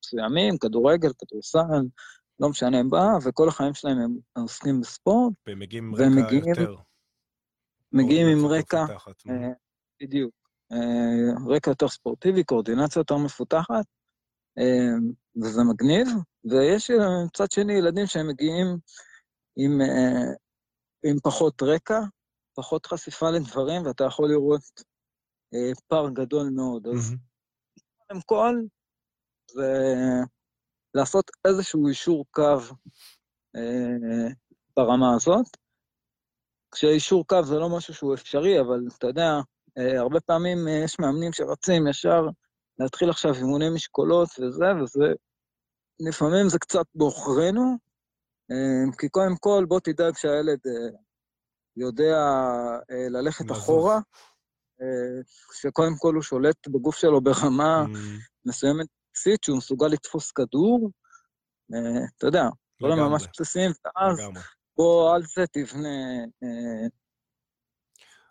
מסוימים, 0.00 0.58
כדורגל, 0.58 1.10
כדורסל, 1.18 1.82
לא 2.40 2.48
משנה 2.48 2.82
מה, 2.82 3.08
וכל 3.24 3.48
החיים 3.48 3.74
שלהם 3.74 3.98
הם 3.98 4.42
עוסקים 4.42 4.80
בספורט, 4.80 5.32
והם 5.46 5.58
מגיעים 5.58 5.84
עם 5.84 5.94
רקע 5.94 6.08
מגיעים- 6.26 6.48
יותר. 6.48 6.74
מגיעים 7.92 8.26
עם 8.26 8.46
רקע. 8.46 8.84
אה, 9.30 9.52
בדיוק. 10.02 10.34
אה, 10.72 11.54
רקע 11.56 11.70
יותר 11.70 11.88
ספורטיבי, 11.88 12.44
קואורדינציה 12.44 13.00
יותר 13.00 13.16
מפותחת, 13.16 13.84
אה, 14.58 14.94
וזה 15.42 15.60
מגניב. 15.72 16.08
ויש 16.44 16.90
אה, 16.90 17.24
מצד 17.26 17.50
שני 17.50 17.72
ילדים 17.72 18.06
שהם 18.06 18.28
מגיעים 18.28 18.66
עם, 19.56 19.80
אה, 19.80 20.32
עם 21.10 21.16
פחות 21.22 21.62
רקע, 21.62 22.00
פחות 22.54 22.86
חשיפה 22.86 23.30
לדברים, 23.30 23.86
ואתה 23.86 24.04
יכול 24.04 24.28
לראות 24.28 24.62
אה, 25.54 25.72
פער 25.88 26.08
גדול 26.10 26.50
מאוד. 26.56 26.86
אז 26.86 27.10
מהמם. 27.10 27.18
קודם 28.08 28.20
כל, 28.26 28.54
זה 29.54 29.84
לעשות 30.94 31.30
איזשהו 31.46 31.88
אישור 31.88 32.24
קו 32.30 32.58
אה, 33.56 34.28
ברמה 34.76 35.14
הזאת. 35.14 35.46
כשאישור 36.74 37.26
קו 37.26 37.42
זה 37.42 37.54
לא 37.54 37.76
משהו 37.76 37.94
שהוא 37.94 38.14
אפשרי, 38.14 38.60
אבל 38.60 38.80
אתה 38.98 39.06
יודע, 39.06 39.30
אה, 39.78 40.00
הרבה 40.00 40.20
פעמים 40.20 40.68
אה, 40.68 40.80
יש 40.84 40.98
מאמנים 40.98 41.32
שרצים 41.32 41.86
ישר 41.86 42.22
להתחיל 42.78 43.10
עכשיו 43.10 43.34
אימוני 43.34 43.70
משקולות 43.74 44.28
וזה, 44.40 44.64
וזה, 44.82 45.12
לפעמים 46.00 46.48
זה 46.48 46.58
קצת 46.58 46.86
בעוכרינו, 46.94 47.76
אה, 48.50 48.96
כי 48.98 49.08
קודם 49.08 49.36
כל 49.40 49.64
בוא 49.68 49.80
תדאג 49.80 50.16
שהילד 50.16 50.58
אה, 50.66 50.98
יודע 51.76 52.16
אה, 52.90 53.08
ללכת 53.08 53.44
לזוז. 53.44 53.58
אחורה, 53.58 53.94
אה, 54.80 55.22
שקודם 55.60 55.94
כל 55.98 56.14
הוא 56.14 56.22
שולט 56.22 56.68
בגוף 56.68 56.96
שלו 56.96 57.20
ברמה 57.20 57.86
מהמם. 57.86 58.18
מסוימת 58.46 58.86
בסיסית, 59.14 59.44
שהוא 59.44 59.58
מסוגל 59.58 59.86
לתפוס 59.86 60.30
כדור, 60.30 60.90
אה, 61.74 62.04
אתה 62.18 62.26
יודע, 62.26 62.44
דברים 62.80 62.96
לגמרי, 62.96 63.10
ממש 63.10 63.26
בסיסיים, 63.32 63.70
ואז. 63.84 64.18
בוא 64.76 65.14
על 65.14 65.22
זה 65.36 65.44
תבנה, 65.52 65.88
אה, 66.42 66.88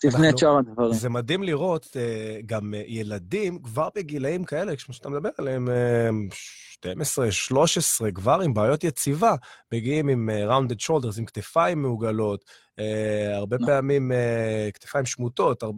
תבנה 0.02 0.30
את 0.30 0.38
שאר 0.38 0.58
הדברים. 0.58 0.94
זה 0.94 1.10
מדהים 1.10 1.44
לראות 1.44 1.88
אה, 1.96 2.40
גם 2.46 2.74
ילדים 2.88 3.62
כבר 3.62 3.90
בגילאים 3.96 4.44
כאלה, 4.44 4.76
כמו 4.76 4.94
שאתה 4.94 5.10
מדבר 5.10 5.30
עליהם, 5.38 5.70
אה, 5.70 6.10
12, 6.32 7.32
13, 7.32 8.12
כבר 8.12 8.42
עם 8.42 8.54
בעיות 8.54 8.84
יציבה, 8.84 9.36
מגיעים 9.74 10.10
עם 10.10 10.30
rounded 10.50 10.86
shoulders, 10.88 11.20
עם 11.20 11.26
כתפיים 11.26 11.82
מעוגלות, 11.82 12.46
אה, 12.80 13.36
הרבה 13.36 13.56
נכון. 13.56 13.68
פעמים 13.68 14.12
אה, 14.12 14.70
כתפיים 14.74 15.06
שמוטות, 15.06 15.64
הר- 15.64 15.72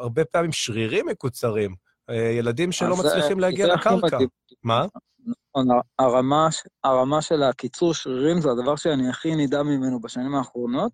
הרבה 0.00 0.24
פעמים 0.24 0.52
שרירים 0.52 1.06
מקוצרים, 1.06 1.74
ילדים 2.14 2.72
שלא 2.72 2.92
אז 2.94 2.96
זה- 3.00 3.08
מצליחים 3.08 3.40
להגיע 3.40 3.66
זה 3.66 3.72
לקרקע. 3.72 4.18
מה? 4.62 4.86
נכון, 5.26 5.66
הרמה, 5.98 6.48
הרמה 6.84 7.22
של 7.22 7.42
הקיצור 7.42 7.94
שרירים 7.94 8.40
זה 8.40 8.50
הדבר 8.50 8.76
שאני 8.76 9.08
הכי 9.08 9.36
נדהם 9.36 9.66
ממנו 9.66 10.00
בשנים 10.00 10.34
האחרונות, 10.34 10.92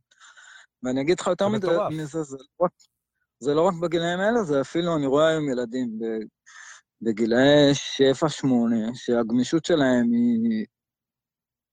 ואני 0.83 1.01
אגיד 1.01 1.21
לך 1.21 1.27
יותר 1.27 1.51
זה 1.51 1.57
מזה. 1.57 1.79
מזה 1.91 2.23
זה, 2.23 2.37
לא 2.37 2.65
רק, 2.65 2.71
זה 3.41 3.55
לא 3.55 3.63
רק 3.63 3.75
בגילאים 3.83 4.19
האלה, 4.21 4.43
זה 4.43 4.61
אפילו, 4.61 4.97
אני 4.97 5.07
רואה 5.07 5.29
היום 5.29 5.49
ילדים 5.51 5.99
בגילאי 7.03 7.73
7-8, 7.73 8.47
שהגמישות 8.95 9.65
שלהם 9.65 10.13
היא 10.13 10.67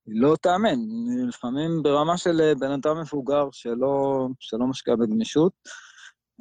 היא 0.05 0.21
לא 0.21 0.35
תאמן. 0.41 0.79
לפעמים 1.27 1.83
ברמה 1.83 2.17
של 2.17 2.41
אה, 2.41 2.55
בן 2.55 2.71
אדם 2.71 2.99
מבוגר 3.01 3.47
שלא, 3.51 4.27
שלא 4.39 4.67
משקיע 4.67 4.95
בגמישות, 4.95 5.51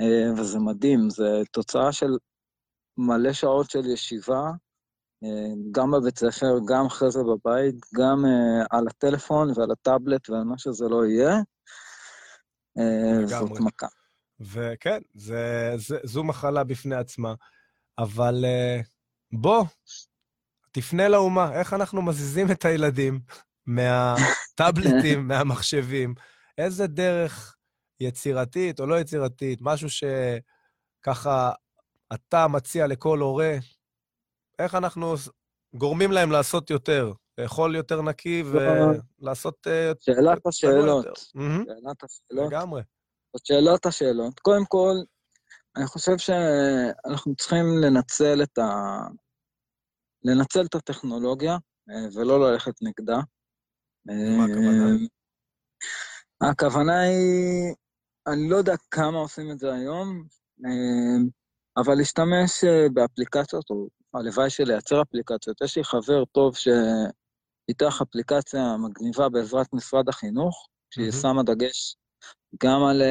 אה, 0.01 0.33
וזה 0.37 0.59
מדהים, 0.59 1.11
זה 1.11 1.43
תוצאה 1.53 1.93
של 1.93 2.11
מלא 2.99 3.33
שעות 3.33 3.71
של 3.71 3.87
ישיבה, 3.87 4.51
אה, 5.25 5.55
גם 5.71 5.91
בבית 5.91 6.19
ספר, 6.19 6.55
גם 6.69 6.87
אחרי 6.87 7.11
זה 7.11 7.21
בבית, 7.23 7.75
גם 7.95 8.25
על 8.71 8.89
הטלפון 8.89 9.53
ועל 9.57 9.71
הטאבלט 9.71 10.31
ועל 10.31 10.45
מה 10.45 10.59
שזה 10.59 10.85
לא 10.89 11.07
יהיה. 11.07 11.37
זאת 13.27 13.61
מכה. 13.61 13.87
וכן, 14.41 15.01
זה, 15.15 15.73
זה, 15.77 15.99
זו 16.05 16.25
מחלה 16.25 16.65
בפני 16.65 16.95
עצמה. 16.95 17.35
אבל 17.99 18.45
בוא, 19.33 19.65
תפנה 20.73 21.09
לאומה, 21.09 21.53
איך 21.59 21.73
אנחנו 21.73 22.03
מזיזים 22.03 22.51
את 22.51 22.65
הילדים 22.65 23.21
מהטאבלטים, 23.67 25.19
מהמחשבים? 25.29 26.15
איזה 26.59 26.87
דרך 26.87 27.57
יצירתית 28.01 28.81
או 28.81 28.87
לא 28.87 29.01
יצירתית, 29.01 29.59
משהו 29.63 29.89
שככה 29.91 31.53
אתה 32.15 32.49
מציע 32.49 32.87
לכל 32.87 33.19
הורה, 33.19 33.57
איך 34.59 34.75
אנחנו 34.75 35.15
גורמים 35.75 36.13
להם 36.13 36.31
לעשות 36.31 36.71
יותר, 36.71 37.13
לאכול 37.39 37.77
יותר 37.77 38.03
נקי 38.03 38.43
ולעשות... 38.43 39.67
אה, 39.67 39.93
שאלת 40.01 40.47
השאלות. 40.47 41.05
שאלת 41.05 42.05
השאלות. 42.05 42.53
לגמרי. 42.53 42.83
זאת 43.37 43.47
שאלת 43.47 43.87
השאלות. 43.87 44.41
קודם 44.41 44.65
כל, 44.69 44.95
אני 45.77 45.87
חושב 45.87 46.19
שאנחנו 46.19 47.35
צריכים 47.37 47.65
לנצל 47.85 48.43
את, 48.43 48.59
ה... 48.59 48.99
לנצל 50.25 50.65
את 50.67 50.75
הטכנולוגיה 50.75 51.57
אה, 51.91 52.07
ולא 52.15 52.51
ללכת 52.51 52.73
נגדה. 52.83 53.19
מה 54.07 54.45
הכוונה? 54.45 54.87
אה, 56.43 56.51
הכוונה 56.51 57.01
היא, 57.01 57.75
אני 58.27 58.51
לא 58.51 58.57
יודע 58.57 58.75
כמה 58.91 59.19
עושים 59.19 59.51
את 59.51 59.59
זה 59.59 59.75
היום, 59.75 60.25
אבל 61.77 61.95
להשתמש 61.95 62.65
באפליקציות, 62.93 63.71
או 63.71 63.89
הלוואי 64.15 64.51
של 64.51 64.65
לייצר 64.65 65.03
אפליקציות. 65.03 65.63
יש 65.63 65.77
לי 65.77 65.85
חבר 65.85 66.25
טוב 66.25 66.55
שפיתח 66.57 68.03
אפליקציה 68.03 68.77
מגניבה 68.77 69.29
בעזרת 69.29 69.73
משרד 69.73 70.09
החינוך, 70.09 70.69
שהיא 70.95 71.09
mm-hmm. 71.09 71.23
שמה 71.23 71.43
דגש 71.43 71.97
גם 72.63 72.83
על, 72.83 73.03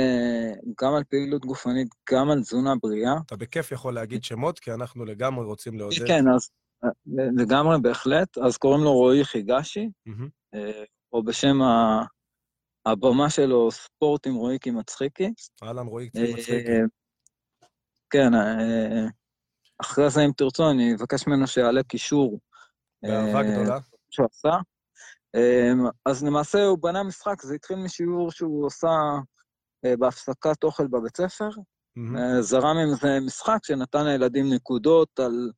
גם 0.81 0.93
על 0.93 1.03
פעילות 1.03 1.45
גופנית, 1.45 1.87
גם 2.11 2.29
על 2.29 2.41
תזונה 2.41 2.73
בריאה. 2.81 3.13
אתה 3.25 3.35
בכיף 3.35 3.71
יכול 3.71 3.93
להגיד 3.93 4.23
שמות, 4.23 4.59
כי 4.59 4.71
אנחנו 4.71 5.05
לגמרי 5.05 5.45
רוצים 5.45 5.77
לעודד. 5.77 6.07
כן, 6.07 6.23
אז 6.35 6.49
לגמרי, 7.37 7.75
בהחלט. 7.81 8.37
אז 8.37 8.57
קוראים 8.57 8.83
לו 8.83 8.93
רועי 8.93 9.25
חיגשי, 9.25 9.89
או 11.13 11.23
בשם 11.23 11.57
הבמה 12.85 13.29
שלו, 13.29 13.71
ספורט 13.71 14.27
עם 14.27 14.35
רועיקי 14.35 14.71
מצחיקי. 14.71 15.33
אהלן, 15.63 15.87
רועיקי 15.87 16.33
מצחיקי. 16.33 16.71
כן, 18.11 18.31
אחרי 19.81 20.09
זה, 20.09 20.21
אם 20.21 20.31
תרצו, 20.37 20.71
אני 20.71 20.95
אבקש 20.95 21.27
ממנו 21.27 21.47
שיעלה 21.47 21.83
קישור. 21.83 22.39
באהבה 23.03 23.43
גדולה. 23.43 23.79
שהוא 24.09 24.27
עשה. 24.31 24.57
אז 26.05 26.23
למעשה 26.23 26.63
הוא 26.63 26.77
בנה 26.81 27.03
משחק, 27.03 27.41
זה 27.41 27.55
התחיל 27.55 27.77
משיעור 27.77 28.31
שהוא 28.31 28.65
עושה 28.65 28.89
בהפסקת 29.99 30.63
אוכל 30.63 30.87
בבית 30.87 31.17
ספר. 31.17 31.49
זרם 32.39 32.77
עם 32.77 32.95
זה 33.01 33.19
משחק 33.25 33.57
שנתן 33.63 34.05
לילדים 34.05 34.53
נקודות 34.53 35.19
על 35.19 35.51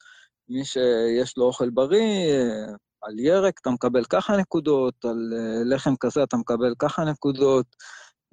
מי 0.49 0.66
שיש 0.66 1.38
לו 1.38 1.45
אוכל 1.45 1.70
בריא, 1.70 2.34
אה, 2.34 2.74
על 3.01 3.20
ירק 3.20 3.60
אתה 3.62 3.70
מקבל 3.70 4.06
ככה 4.06 4.38
נקודות, 4.38 5.06
על 5.06 5.34
אה, 5.38 5.76
לחם 5.76 5.93
כזה 5.99 6.24
אתה 6.24 6.38
מקבל 6.38 6.74
ככה 6.80 7.04
נקודות, 7.04 7.66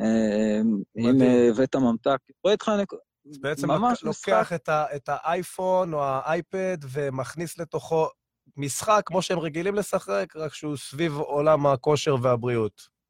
אה, 0.01 0.61
אם 0.99 1.21
הבאת 1.51 1.77
ממתק, 1.77 2.19
רואה 2.45 2.53
איתך 2.53 2.69
נקודות. 2.83 3.10
בעצם 3.41 3.69
ממש 3.69 4.05
לוקח 4.05 4.53
את, 4.53 4.69
ה, 4.69 4.85
את 4.97 5.09
האייפון 5.09 5.95
או 5.95 6.05
האייפד 6.05 6.79
ומכניס 6.93 7.59
לתוכו 7.59 8.09
משחק 8.57 9.03
כמו 9.07 9.23
שהם 9.23 9.39
רגילים 9.39 9.75
לשחק, 9.75 10.27
רק 10.37 10.55
שהוא 10.55 10.77
סביב 10.77 11.17
עולם 11.17 11.67
הכושר 11.67 12.17
והבריאות. 12.23 13.01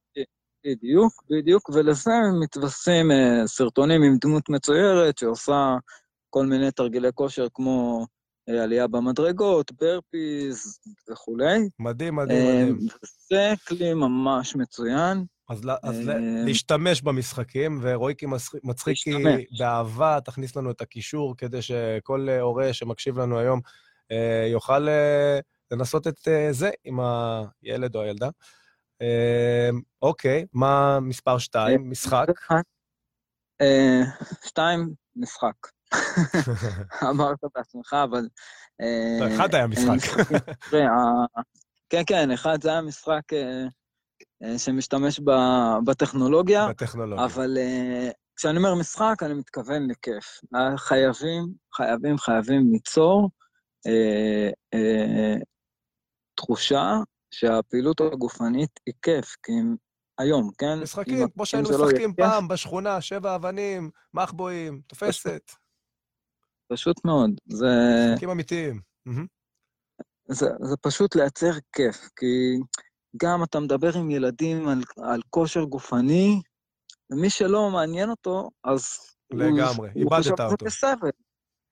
בדיוק, 0.66 1.12
בדיוק, 1.30 1.68
ולזה 1.68 2.10
מתווספים 2.42 3.10
סרטונים 3.46 4.02
עם 4.02 4.16
דמות 4.20 4.48
מצוירת 4.48 5.18
שעושה 5.18 5.76
כל 6.30 6.46
מיני 6.46 6.70
תרגילי 6.70 7.08
כושר 7.14 7.46
כמו 7.54 8.06
עלייה 8.48 8.86
במדרגות, 8.86 9.72
ברפיז 9.72 10.80
וכולי. 11.10 11.58
מדהים, 11.78 12.16
מדהים, 12.16 12.46
אה, 12.46 12.72
מדהים. 12.72 12.86
זה 13.28 13.52
כלי 13.68 13.94
ממש 13.94 14.56
מצוין. 14.56 15.24
אז, 15.50 15.60
אז 15.82 16.08
אה, 16.08 16.14
להשתמש 16.46 17.02
במשחקים, 17.02 17.78
ורועיקי 17.82 18.26
מצחיקי 18.64 19.14
באהבה, 19.58 20.18
תכניס 20.24 20.56
לנו 20.56 20.70
את 20.70 20.80
הקישור 20.80 21.36
כדי 21.36 21.62
שכל 21.62 22.28
הורה 22.40 22.72
שמקשיב 22.72 23.18
לנו 23.18 23.38
היום 23.38 23.60
אה, 24.12 24.46
יוכל 24.50 24.86
לנסות 25.70 26.06
את 26.06 26.28
זה 26.50 26.70
עם 26.84 27.00
הילד 27.62 27.96
או 27.96 28.02
הילדה. 28.02 28.28
אוקיי, 30.02 30.46
מה 30.52 31.00
מספר 31.00 31.38
שתיים? 31.38 31.90
משחק? 31.90 32.26
שתיים, 34.44 34.94
משחק. 35.16 35.66
אמרת 37.10 37.38
בעצמך, 37.54 37.96
אבל... 38.04 38.28
לא, 39.20 39.36
אחד 39.36 39.54
היה 39.54 39.66
משחק. 39.66 40.20
כן, 41.90 42.02
כן, 42.06 42.30
אחד 42.30 42.62
זה 42.62 42.70
היה 42.70 42.80
משחק 42.80 43.22
אה, 44.42 44.52
אה, 44.52 44.58
שמשתמש 44.58 45.20
בטכנולוגיה. 45.84 46.68
בטכנולוגיה. 46.68 47.24
אבל 47.24 47.58
אה, 47.58 48.10
כשאני 48.36 48.58
אומר 48.58 48.74
משחק, 48.74 49.14
אני 49.22 49.34
מתכוון 49.34 49.90
לכיף. 49.90 50.40
חייבים, 50.76 51.46
חייבים, 51.74 52.18
חייבים 52.18 52.72
ליצור 52.72 53.30
תחושה 56.34 56.96
שהפעילות 57.30 58.00
הגופנית 58.00 58.80
היא 58.86 58.94
כיף, 59.02 59.36
כי 59.42 59.52
אם 59.52 59.74
היום, 60.18 60.50
כן? 60.58 60.78
משחקים, 60.82 61.28
כמו 61.28 61.46
שהיינו 61.46 61.70
לא 61.70 61.86
משחקים 61.86 62.14
פעם 62.14 62.48
בשכונה, 62.48 63.00
שבע 63.00 63.34
אבנים, 63.34 63.90
מחבואים, 64.14 64.80
תופסת. 64.86 65.50
פשוט 66.72 67.04
מאוד. 67.04 67.30
זה... 67.46 67.66
משחקים 68.10 68.30
אמיתיים. 68.30 68.80
זה, 70.28 70.46
זה 70.60 70.76
פשוט 70.76 71.16
לייצר 71.16 71.52
כיף, 71.72 72.08
כי 72.16 72.56
גם 73.16 73.42
אתה 73.42 73.60
מדבר 73.60 73.98
עם 73.98 74.10
ילדים 74.10 74.68
על, 74.68 74.82
על 74.96 75.20
כושר 75.30 75.64
גופני, 75.64 76.40
ומי 77.10 77.30
שלא 77.30 77.70
מעניין 77.70 78.10
אותו, 78.10 78.50
אז... 78.64 78.84
לגמרי, 79.32 79.90
איבדת 79.96 80.40
אותו. 80.40 80.64
בסבל. 80.64 81.10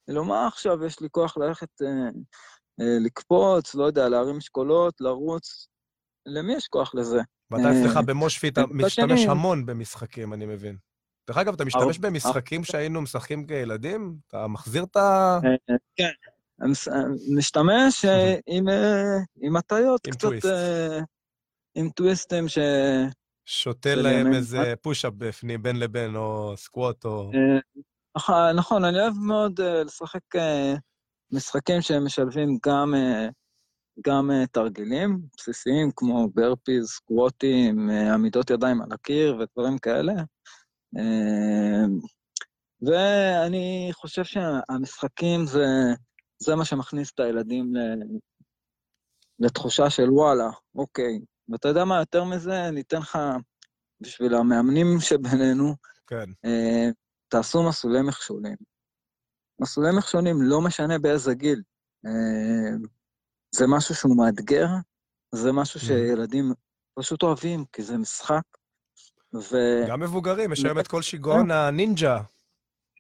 כאילו, 0.07 0.25
מה 0.25 0.47
עכשיו, 0.47 0.85
יש 0.85 1.01
לי 1.01 1.09
כוח 1.11 1.37
ללכת 1.37 1.83
אה, 1.83 2.09
אה, 2.81 2.99
לקפוץ, 3.01 3.75
לא 3.75 3.85
יודע, 3.85 4.09
להרים 4.09 4.37
משקולות, 4.37 5.01
לרוץ? 5.01 5.69
למי 6.27 6.55
יש 6.55 6.69
כוח 6.69 6.95
לזה? 6.95 7.21
ואתה 7.51 7.71
אצלך 7.71 7.97
אה, 7.97 8.03
במושפי, 8.03 8.49
אתה 8.49 8.63
משתמש 8.71 9.21
המון 9.27 9.67
במשחקים, 9.67 10.33
אני 10.33 10.47
מבין. 10.47 10.77
דרך 11.29 11.37
אגב, 11.37 11.55
אתה 11.55 11.65
משתמש 11.65 11.99
במשחקים 11.99 12.65
שהיינו 12.65 13.03
משחקים 13.03 13.47
כילדים? 13.47 14.17
אתה 14.29 14.47
מחזיר 14.47 14.85
את 14.85 14.97
ה... 14.97 15.39
אה, 15.45 15.77
כן, 15.97 16.11
משתמש 17.37 18.05
אה, 18.09 18.35
עם 19.41 19.57
הטיות, 19.57 20.07
קצת... 20.07 20.29
עם 21.79 21.91
טוויסטים 21.91 22.49
ש... 22.49 22.59
שותה 23.47 23.95
להם 23.95 24.35
איזה 24.35 24.75
פוש-אפ 24.83 25.13
בפנים, 25.17 25.63
בין 25.63 25.79
לבין, 25.79 26.17
או 26.17 26.53
סקווט, 26.57 27.05
או... 27.05 27.31
נכון, 28.17 28.57
נכון, 28.57 28.85
אני 28.85 29.01
אוהב 29.01 29.15
מאוד 29.15 29.61
לשחק 29.61 30.21
משחקים 31.33 31.81
שהם 31.81 32.05
משלבים 32.05 32.59
גם, 32.67 32.95
גם 34.07 34.31
תרגילים 34.53 35.19
בסיסיים, 35.37 35.91
כמו 35.97 36.29
ברפיז, 36.35 36.87
סקווטים, 36.87 37.91
עמידות 37.91 38.51
ידיים 38.51 38.83
על 38.83 38.93
הקיר 38.93 39.37
ודברים 39.37 39.79
כאלה. 39.79 40.13
ואני 42.83 43.91
חושב 43.93 44.25
שהמשחקים 44.25 45.47
זה, 45.47 45.67
זה 46.43 46.57
מה 46.57 46.65
שמכניס 46.65 47.13
את 47.15 47.21
הילדים 47.21 47.73
לתחושה 49.39 49.91
של 49.91 50.11
וואלה, 50.11 50.51
אוקיי. 50.75 51.19
ואתה 51.49 51.69
יודע 51.69 51.85
מה, 51.85 51.99
יותר 51.99 52.25
מזה, 52.25 52.69
אני 52.69 52.81
אתן 52.81 52.99
לך, 52.99 53.19
בשביל 54.01 54.35
המאמנים 54.35 54.87
שבינינו, 55.01 55.75
כן. 56.07 56.31
אה, 56.45 56.89
תעשו 57.29 57.69
מסלולי 57.69 58.03
מכשולים. 58.03 58.57
מסלולי 59.61 59.91
מכשולים, 59.99 60.37
לא 60.43 60.61
משנה 60.61 60.99
באיזה 60.99 61.35
גיל. 61.35 61.63
אה, 62.07 62.77
זה 63.55 63.67
משהו 63.69 63.95
שהוא 63.95 64.17
מאתגר, 64.17 64.67
זה 65.35 65.53
משהו 65.53 65.81
שילדים 65.81 66.53
פשוט 66.99 67.23
אוהבים, 67.23 67.65
כי 67.73 67.83
זה 67.83 67.99
משחק, 67.99 68.43
ו... 69.35 69.57
גם 69.89 70.01
מבוגרים, 70.01 70.53
יש 70.53 70.65
היום 70.65 70.79
את 70.79 70.89
כל 70.89 71.03
שיגעון 71.03 71.51
הנינג'ה. 71.51 72.21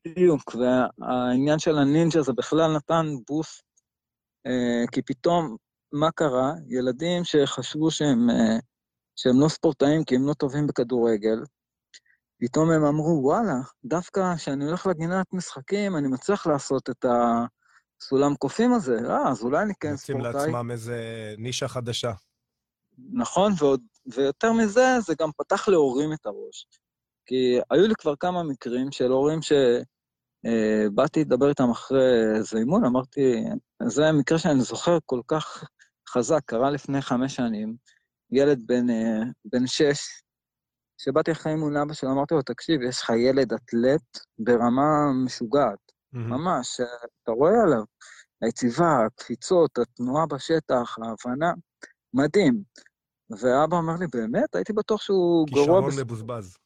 בדיוק, 0.06 0.54
והעניין 0.54 1.58
של 1.58 1.78
הנינג'ה 1.78 2.22
זה 2.22 2.32
בכלל 2.32 2.76
נתן 2.76 3.06
בוסט, 3.28 3.62
אה, 4.46 4.86
כי 4.92 5.02
פתאום 5.02 5.56
מה 5.92 6.10
קרה? 6.10 6.52
ילדים 6.68 7.24
שחשבו 7.24 7.90
שהם, 7.90 8.30
אה, 8.30 8.58
שהם 9.16 9.40
לא 9.40 9.48
ספורטאים 9.48 10.04
כי 10.04 10.16
הם 10.16 10.26
לא 10.26 10.34
טובים 10.34 10.66
בכדורגל, 10.66 11.38
פתאום 12.40 12.70
הם 12.70 12.84
אמרו, 12.84 13.20
וואלה, 13.22 13.54
דווקא 13.84 14.36
כשאני 14.36 14.64
הולך 14.64 14.86
לגינת 14.86 15.26
משחקים, 15.32 15.96
אני 15.96 16.08
מצליח 16.08 16.46
לעשות 16.46 16.90
את 16.90 17.04
הסולם 17.04 18.34
קופים 18.34 18.72
הזה, 18.72 18.98
אה, 19.08 19.28
אז 19.30 19.42
אולי 19.42 19.62
אני 19.62 19.72
כן 19.80 19.96
ספורטאי. 19.96 20.32
מוצאים 20.32 20.54
לעצמם 20.54 20.70
איזה 20.70 20.98
נישה 21.38 21.68
חדשה. 21.68 22.12
נכון, 23.12 23.52
ועוד, 23.58 23.80
ויותר 24.14 24.52
מזה, 24.52 25.00
זה 25.00 25.14
גם 25.20 25.30
פתח 25.36 25.68
להורים 25.68 26.12
את 26.12 26.26
הראש. 26.26 26.66
כי 27.26 27.58
היו 27.70 27.86
לי 27.86 27.94
כבר 27.98 28.14
כמה 28.20 28.42
מקרים 28.42 28.92
של 28.92 29.10
הורים 29.10 29.42
שבאתי 29.42 31.20
אה, 31.20 31.24
לדבר 31.24 31.48
איתם 31.48 31.70
אחרי 31.70 32.36
איזה 32.36 32.58
אימון, 32.58 32.84
אמרתי, 32.84 33.44
זה 33.86 34.12
מקרה 34.12 34.38
שאני 34.38 34.60
זוכר 34.60 34.98
כל 35.06 35.20
כך 35.28 35.64
חזק, 36.08 36.40
קרה 36.46 36.70
לפני 36.70 37.02
חמש 37.02 37.36
שנים, 37.36 37.76
ילד 38.30 38.62
בן, 38.66 38.90
אה, 38.90 39.22
בן 39.44 39.66
שש, 39.66 40.22
שבאתי 41.00 41.32
אחרי 41.32 41.52
אימון 41.52 41.72
לאבא 41.72 41.94
שלו, 41.94 42.12
אמרתי 42.12 42.34
לו, 42.34 42.42
תקשיב, 42.42 42.82
יש 42.82 43.02
לך 43.02 43.10
ילד 43.10 43.52
אתלט 43.52 44.18
ברמה 44.38 45.12
משוגעת, 45.24 45.78
mm-hmm. 45.88 46.18
ממש, 46.18 46.80
אתה 47.22 47.32
רואה 47.32 47.62
עליו, 47.66 47.82
היציבה, 48.42 49.06
הקפיצות, 49.06 49.78
התנועה 49.78 50.26
בשטח, 50.26 50.98
ההבנה, 50.98 51.52
מדהים. 52.14 52.62
ואבא 53.30 53.76
אומר 53.76 53.96
לי, 54.00 54.06
באמת? 54.12 54.54
הייתי 54.54 54.72
בטוח 54.72 55.02
שהוא 55.02 55.46
גרוע 55.46 55.64
בספורט. 55.64 55.84
כישרון 55.84 56.04
מבוזבז. 56.04 56.56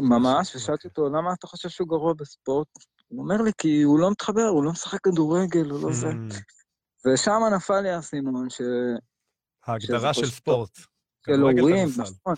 ממש, 0.00 0.56
ושאלתי 0.56 0.88
אותו, 0.88 1.08
למה 1.08 1.32
אתה 1.32 1.46
חושב 1.46 1.68
שהוא 1.68 1.88
גרוע 1.88 2.12
בספורט? 2.14 2.68
הוא 3.08 3.22
אומר 3.22 3.42
לי, 3.42 3.50
כי 3.58 3.82
הוא 3.82 4.00
לא 4.00 4.10
מתחבר, 4.10 4.42
הוא 4.42 4.64
לא 4.64 4.70
משחק 4.70 4.98
כדורגל, 5.02 5.70
הוא 5.70 5.82
לא 5.82 5.92
זה. 5.92 6.08
ושם 7.06 7.40
נפל 7.56 7.80
לי 7.80 7.90
האסימון 7.90 8.50
ש... 8.50 8.60
ההגדרה 9.66 10.14
של 10.14 10.26
ספורט. 10.26 10.78
של 11.26 11.40
הורים, 11.40 11.88
נכון. 11.98 12.34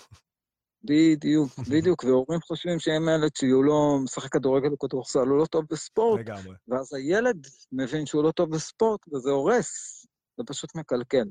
בדיוק, 0.85 1.51
בדיוק, 1.73 2.05
והורים 2.05 2.41
חושבים 2.41 2.79
שאם 2.79 3.09
ילד 3.09 3.31
שהוא 3.37 3.64
לא 3.64 3.99
משחק 4.05 4.33
כדורגל 4.33 4.69
או 4.69 4.79
כדורסל, 4.79 5.19
הוא 5.19 5.39
לא 5.39 5.47
טוב 5.47 5.64
בספורט. 5.71 6.21
לגמרי. 6.21 6.57
ואז 6.69 6.95
הילד 6.95 7.47
מבין 7.73 8.07
שהוא 8.07 8.25
לא 8.25 8.31
טוב 8.31 8.51
בספורט, 8.55 9.01
וזה 9.09 9.31
הורס, 9.31 10.03
זה 10.37 10.45
פשוט 10.47 10.75
מקלקל. 10.75 11.25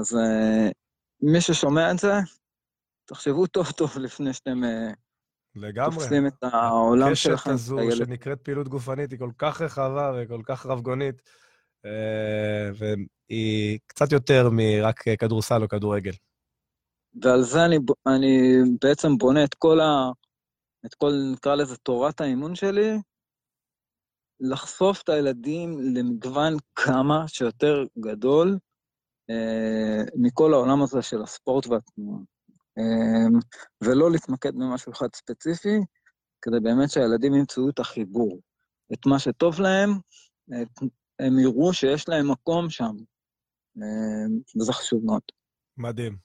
אז 0.00 0.12
uh, 0.12 0.72
מי 1.20 1.40
ששומע 1.40 1.90
את 1.92 1.98
זה, 1.98 2.12
תחשבו 3.04 3.46
טוב 3.46 3.70
טוב 3.70 3.98
לפני 3.98 4.32
שאתם 4.32 4.62
uh, 4.64 4.94
לגמרי. 5.54 5.94
תופסים 5.94 6.26
את 6.26 6.42
העולם 6.42 7.14
שלכם. 7.14 7.34
הקשת 7.34 7.46
הזו 7.46 7.76
שנקראת 7.96 8.40
פעילות 8.40 8.68
גופנית 8.68 9.10
היא 9.10 9.18
כל 9.18 9.30
כך 9.38 9.62
רחבה 9.62 10.12
וכל 10.16 10.42
כך 10.46 10.66
רבגונית, 10.66 11.22
והיא 12.74 13.78
קצת 13.86 14.12
יותר 14.12 14.48
מרק 14.52 15.02
כדורסל 15.18 15.62
או 15.62 15.68
כדורגל. 15.68 16.12
ועל 17.22 17.42
זה 17.42 17.64
אני, 17.64 17.78
אני 18.06 18.58
בעצם 18.82 19.18
בונה 19.18 19.44
את 19.44 19.54
כל 19.54 19.80
ה... 19.80 20.10
את 20.86 20.94
כל, 20.94 21.12
נקרא 21.32 21.54
לזה, 21.54 21.76
תורת 21.76 22.20
האימון 22.20 22.54
שלי, 22.54 22.98
לחשוף 24.40 25.02
את 25.02 25.08
הילדים 25.08 25.78
למגוון 25.94 26.56
כמה 26.74 27.28
שיותר 27.28 27.84
גדול 27.98 28.58
אה, 29.30 30.04
מכל 30.16 30.52
העולם 30.52 30.82
הזה 30.82 31.02
של 31.02 31.22
הספורט 31.22 31.66
והתנועה. 31.66 32.20
אה, 32.78 33.38
ולא 33.84 34.10
להתמקד 34.10 34.54
במשהו 34.54 34.92
אחד 34.92 35.08
ספציפי, 35.14 35.78
כדי 36.42 36.60
באמת 36.60 36.90
שהילדים 36.90 37.34
ימצאו 37.34 37.68
את 37.68 37.78
החיבור. 37.78 38.40
את 38.92 39.06
מה 39.06 39.18
שטוב 39.18 39.60
להם, 39.60 39.90
את, 40.62 40.82
הם 41.20 41.38
יראו 41.38 41.72
שיש 41.72 42.08
להם 42.08 42.30
מקום 42.30 42.70
שם, 42.70 42.96
אה, 43.82 44.26
וזה 44.60 44.72
חשוב 44.72 45.04
מאוד. 45.04 45.22
מדהים. 45.76 46.16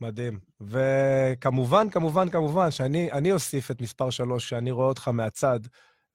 מדהים. 0.00 0.40
וכמובן, 0.60 1.90
כמובן, 1.90 2.28
כמובן, 2.28 2.70
שאני 2.70 3.32
אוסיף 3.32 3.70
את 3.70 3.80
מספר 3.80 4.10
שלוש, 4.10 4.48
שאני 4.48 4.70
רואה 4.70 4.86
אותך 4.86 5.08
מהצד, 5.08 5.60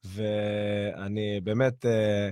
ואני 0.03 1.41
באמת, 1.43 1.85
אה, 1.85 2.29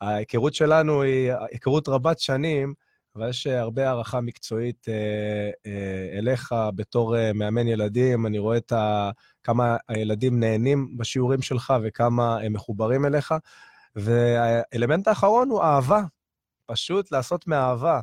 ההיכרות 0.00 0.54
שלנו 0.54 1.02
היא 1.02 1.32
היכרות 1.50 1.88
רבת 1.88 2.18
שנים, 2.18 2.74
אבל 3.16 3.28
יש 3.28 3.46
הרבה 3.46 3.88
הערכה 3.88 4.20
מקצועית 4.20 4.86
אה, 4.88 6.18
אליך 6.18 6.54
בתור 6.74 7.32
מאמן 7.34 7.68
ילדים. 7.68 8.26
אני 8.26 8.38
רואה 8.38 8.56
את 8.56 8.72
ה, 8.72 9.10
כמה 9.42 9.76
הילדים 9.88 10.40
נהנים 10.40 10.96
בשיעורים 10.96 11.42
שלך 11.42 11.74
וכמה 11.82 12.40
הם 12.40 12.52
מחוברים 12.52 13.06
אליך. 13.06 13.34
והאלמנט 13.96 15.08
האחרון 15.08 15.50
הוא 15.50 15.62
אהבה, 15.62 16.00
פשוט 16.66 17.12
לעשות 17.12 17.46
מאהבה. 17.46 18.00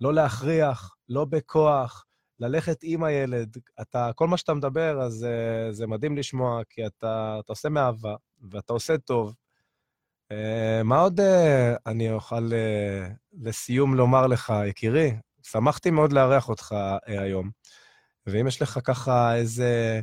לא 0.00 0.14
להכריח, 0.14 0.96
לא 1.08 1.24
בכוח, 1.24 2.06
ללכת 2.42 2.78
עם 2.82 3.04
הילד. 3.04 3.56
אתה, 3.80 4.10
כל 4.14 4.28
מה 4.28 4.36
שאתה 4.36 4.54
מדבר, 4.54 5.00
אז 5.02 5.26
uh, 5.26 5.72
זה 5.72 5.86
מדהים 5.86 6.16
לשמוע, 6.16 6.62
כי 6.70 6.86
אתה, 6.86 7.36
אתה 7.44 7.52
עושה 7.52 7.68
מאהבה, 7.68 8.14
ואתה 8.50 8.72
עושה 8.72 8.98
טוב. 8.98 9.34
Uh, 10.32 10.82
מה 10.84 11.00
עוד 11.00 11.20
uh, 11.20 11.22
אני 11.86 12.12
אוכל 12.12 12.48
uh, 12.48 13.12
לסיום 13.32 13.94
לומר 13.94 14.26
לך, 14.26 14.52
יקירי? 14.66 15.14
שמחתי 15.42 15.90
מאוד 15.90 16.12
לארח 16.12 16.48
אותך 16.48 16.72
uh, 16.72 17.10
היום. 17.20 17.50
ואם 18.26 18.46
יש 18.46 18.62
לך 18.62 18.78
ככה 18.84 19.34
איזה 19.36 20.00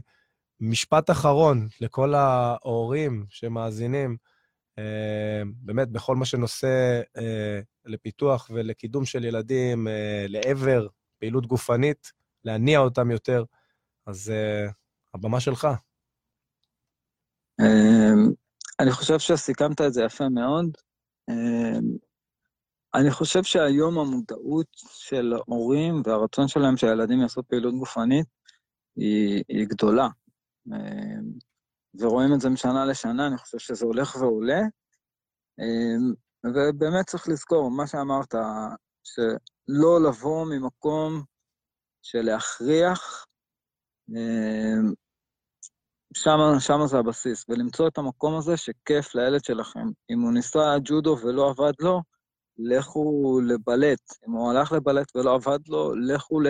משפט 0.59 1.09
אחרון 1.09 1.67
לכל 1.81 2.13
ההורים 2.13 3.25
שמאזינים, 3.29 4.11
אה, 4.11 4.38
באמת, 5.45 5.89
בכל 5.89 6.15
מה 6.15 6.25
שנושא 6.25 7.01
אה, 7.17 7.59
לפיתוח 7.85 8.49
ולקידום 8.53 9.05
של 9.05 9.25
ילדים 9.25 9.87
אה, 9.87 10.25
לעבר 10.29 10.87
פעילות 11.19 11.47
גופנית, 11.47 12.11
להניע 12.43 12.79
אותם 12.79 13.11
יותר, 13.11 13.43
אז 14.05 14.33
הבמה 15.13 15.39
שלך. 15.39 15.67
אני 18.79 18.91
חושב 18.91 19.19
שסיכמת 19.19 19.81
את 19.81 19.93
זה 19.93 20.03
יפה 20.03 20.29
מאוד. 20.29 20.77
אני 22.93 23.11
חושב 23.11 23.43
שהיום 23.43 23.99
המודעות 23.99 24.67
של 24.73 25.33
ההורים 25.33 26.01
והרצון 26.05 26.47
שלהם 26.47 26.77
שהילדים 26.77 27.21
יעשו 27.21 27.43
פעילות 27.43 27.73
גופנית 27.73 28.27
היא, 28.95 29.43
היא 29.47 29.67
גדולה. 29.67 30.07
ורואים 31.93 32.33
את 32.33 32.41
זה 32.41 32.49
משנה 32.49 32.85
לשנה, 32.85 33.27
אני 33.27 33.37
חושב 33.37 33.57
שזה 33.57 33.85
הולך 33.85 34.15
ועולה. 34.15 34.61
אמ, 35.59 36.13
ובאמת 36.45 37.05
צריך 37.05 37.29
לזכור, 37.29 37.71
מה 37.71 37.87
שאמרת, 37.87 38.35
שלא 39.03 40.01
לבוא 40.07 40.45
ממקום 40.45 41.23
של 42.01 42.21
להכריח, 42.21 43.25
אמ, 44.09 44.93
שם, 46.13 46.37
שם 46.59 46.79
זה 46.85 46.97
הבסיס, 46.97 47.45
ולמצוא 47.49 47.87
את 47.87 47.97
המקום 47.97 48.37
הזה 48.37 48.57
שכיף 48.57 49.15
לילד 49.15 49.43
שלכם. 49.43 49.87
אם 50.11 50.19
הוא 50.21 50.33
ניסה 50.33 50.75
ג'ודו 50.83 51.17
ולא 51.23 51.49
עבד 51.49 51.73
לו, 51.79 52.01
לכו 52.57 53.39
לבלט. 53.47 54.01
אם 54.27 54.31
הוא 54.31 54.51
הלך 54.51 54.71
לבלט 54.71 55.15
ולא 55.15 55.35
עבד 55.35 55.59
לו, 55.67 55.95
לכו 55.95 56.39
ל... 56.39 56.47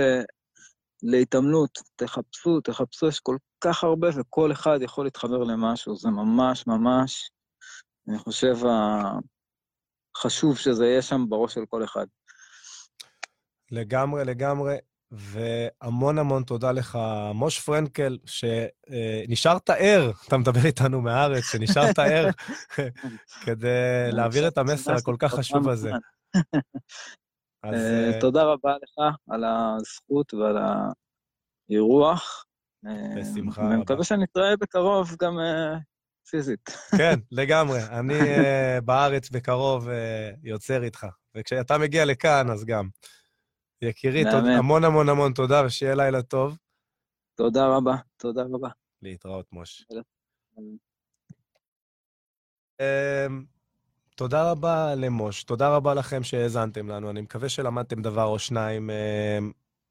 להתעמלות, 1.04 1.80
תחפשו, 1.96 2.62
תחפשו, 2.62 3.08
יש 3.08 3.20
כל 3.20 3.38
כך 3.62 3.84
הרבה, 3.84 4.08
וכל 4.16 4.52
אחד 4.52 4.80
יכול 4.82 5.06
להתחבר 5.06 5.44
למשהו, 5.44 5.96
זה 5.96 6.10
ממש 6.10 6.68
ממש, 6.68 7.32
אני 8.10 8.18
חושב, 8.18 8.56
חשוב 10.18 10.58
שזה 10.58 10.86
יהיה 10.86 11.02
שם 11.02 11.26
בראש 11.30 11.54
של 11.54 11.66
כל 11.70 11.84
אחד. 11.84 12.06
לגמרי, 13.72 14.26
לגמרי, 14.26 14.78
והמון 15.12 16.18
המון 16.18 16.44
תודה 16.44 16.72
לך, 16.72 16.98
מוש 17.34 17.60
פרנקל, 17.60 18.18
שנשארת 18.26 19.70
ער, 19.70 20.12
אתה 20.28 20.38
מדבר 20.38 20.66
איתנו 20.66 21.02
מהארץ, 21.02 21.44
שנשארת 21.44 22.00
ער 22.00 22.30
כדי 23.46 24.12
להעביר 24.12 24.48
את 24.48 24.58
המסר 24.58 24.94
הכל 24.94 25.16
כך 25.20 25.34
חשוב 25.34 25.70
הזה. 25.70 25.92
אז... 27.64 27.74
אה, 27.74 28.14
אה, 28.14 28.20
תודה 28.22 28.44
רבה 28.44 28.76
לך 28.76 29.16
על 29.30 29.44
הזכות 29.44 30.34
ועל 30.34 30.58
האירוח. 31.70 32.46
אה, 32.88 33.16
בשמחה 33.18 33.62
רבה. 33.62 33.74
אני 33.74 33.82
מקווה 33.82 34.04
שנתראה 34.04 34.58
בקרוב 34.58 35.16
גם 35.22 35.38
פיזית. 36.30 36.70
כן, 36.98 37.20
לגמרי. 37.32 37.80
אני 38.00 38.20
בארץ 38.86 39.30
בקרוב 39.30 39.88
יוצר 40.44 40.84
איתך. 40.84 41.08
וכשאתה 41.36 41.78
מגיע 41.78 42.06
לכאן, 42.06 42.50
אז 42.50 42.66
גם. 42.66 42.90
יקירי, 43.82 44.24
המון 44.58 44.84
המון 44.84 45.10
המון 45.10 45.34
תודה, 45.34 45.64
ושיהיה 45.66 45.96
לילה 45.96 46.22
טוב. 46.22 46.58
תודה 47.36 47.68
רבה, 47.68 47.96
תודה 48.18 48.44
רבה. 48.44 48.70
להתראות, 49.02 49.46
מוש. 49.52 49.86
תודה 54.16 54.52
רבה 54.52 54.96
למוש, 54.96 55.44
תודה 55.44 55.76
רבה 55.76 55.94
לכם 55.94 56.24
שהאזנתם 56.24 56.88
לנו. 56.88 57.10
אני 57.10 57.22
מקווה 57.22 57.50
שלמדתם 57.50 58.02
דבר 58.02 58.24
או 58.24 58.40
שניים. 58.40 58.90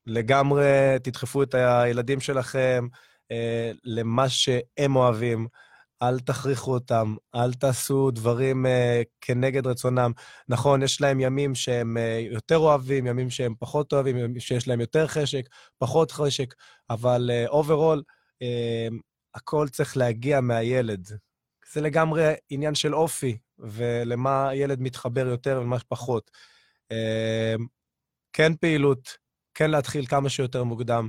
אה, 0.09 0.13
לגמרי 0.13 0.97
תדחפו 1.03 1.43
את 1.43 1.55
הילדים 1.55 2.21
שלכם 2.21 2.87
אה, 3.33 3.73
למה 3.85 4.29
שהם 4.29 4.97
אוהבים. 4.97 5.47
אל 6.03 6.21
תכריחו 6.21 6.75
אותם, 6.75 7.15
אל 7.35 7.53
תעשו 7.53 8.11
דברים 8.11 8.67
uh, 8.67 8.69
כנגד 9.21 9.67
רצונם. 9.67 10.13
נכון, 10.49 10.83
יש 10.83 11.01
להם 11.01 11.21
ימים 11.21 11.55
שהם 11.55 11.97
uh, 11.97 12.35
יותר 12.35 12.59
אוהבים, 12.59 13.07
ימים 13.07 13.31
שהם 13.31 13.55
פחות 13.59 13.93
אוהבים, 13.93 14.17
ימים 14.17 14.41
שיש 14.41 14.69
להם 14.69 14.81
יותר 14.81 15.07
חשק, 15.07 15.43
פחות 15.79 16.11
חשק, 16.11 16.55
אבל 16.91 17.31
overall, 17.47 17.99
uh, 17.99 18.43
uh, 18.43 18.95
הכל 19.35 19.69
צריך 19.69 19.97
להגיע 19.97 20.41
מהילד. 20.41 21.09
זה 21.73 21.81
לגמרי 21.81 22.33
עניין 22.51 22.75
של 22.75 22.95
אופי, 22.95 23.39
ולמה 23.59 24.49
הילד 24.49 24.81
מתחבר 24.81 25.27
יותר 25.27 25.61
ומה 25.63 25.79
שפחות. 25.79 26.31
Uh, 26.93 27.63
כן 28.33 28.57
פעילות, 28.57 29.19
כן 29.59 29.71
להתחיל 29.71 30.07
כמה 30.07 30.29
שיותר 30.29 30.65
מוקדם. 30.65 31.09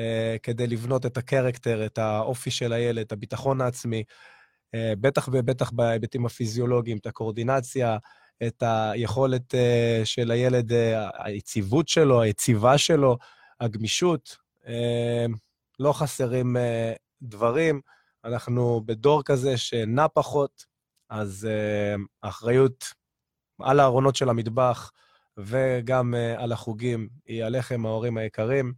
uh, 0.00 0.38
כדי 0.42 0.66
לבנות 0.66 1.06
את 1.06 1.16
הקרקטר, 1.16 1.86
את 1.86 1.98
האופי 1.98 2.50
של 2.50 2.72
הילד, 2.72 2.98
את 2.98 3.12
הביטחון 3.12 3.60
העצמי, 3.60 4.04
uh, 4.76 4.78
בטח 5.00 5.28
ובטח 5.32 5.70
בהיבטים 5.70 6.26
הפיזיולוגיים, 6.26 6.98
את 6.98 7.06
הקואורדינציה, 7.06 7.98
את 8.46 8.62
היכולת 8.66 9.54
uh, 9.54 10.04
של 10.04 10.30
הילד, 10.30 10.72
uh, 10.72 10.74
היציבות 11.18 11.88
שלו, 11.88 12.22
היציבה 12.22 12.78
שלו, 12.78 13.18
הגמישות. 13.60 14.36
Uh, 14.62 14.68
לא 15.80 15.92
חסרים 15.92 16.56
uh, 16.56 16.60
דברים. 17.22 17.80
אנחנו 18.24 18.82
בדור 18.86 19.22
כזה 19.22 19.56
שנע 19.56 20.06
פחות, 20.14 20.64
אז 21.10 21.48
uh, 21.48 22.00
האחריות 22.22 22.84
על 23.60 23.80
הארונות 23.80 24.16
של 24.16 24.28
המטבח 24.28 24.92
וגם 25.38 26.14
uh, 26.14 26.40
על 26.42 26.52
החוגים 26.52 27.08
היא 27.26 27.44
עליכם, 27.44 27.86
ההורים 27.86 28.16
היקרים. 28.16 28.72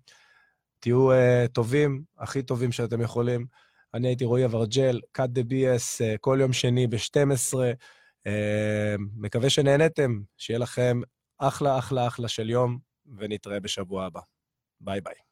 תהיו 0.80 1.12
uh, 1.12 1.48
טובים, 1.52 2.02
הכי 2.18 2.42
טובים 2.42 2.72
שאתם 2.72 3.00
יכולים. 3.00 3.46
אני 3.94 4.08
הייתי 4.08 4.24
רועי 4.24 4.44
אברג'ל, 4.44 5.00
cut 5.18 5.38
the 5.38 5.50
BS, 5.50 5.98
uh, 5.98 6.18
כל 6.20 6.38
יום 6.40 6.52
שני 6.52 6.86
ב-12. 6.86 7.54
Uh, 7.54 8.30
מקווה 9.16 9.50
שנהנתם, 9.50 10.20
שיהיה 10.36 10.58
לכם 10.58 11.00
אחלה, 11.38 11.78
אחלה, 11.78 12.06
אחלה 12.06 12.28
של 12.28 12.50
יום, 12.50 12.78
ונתראה 13.16 13.60
בשבוע 13.60 14.04
הבא. 14.04 14.20
ביי 14.80 15.00
ביי. 15.00 15.27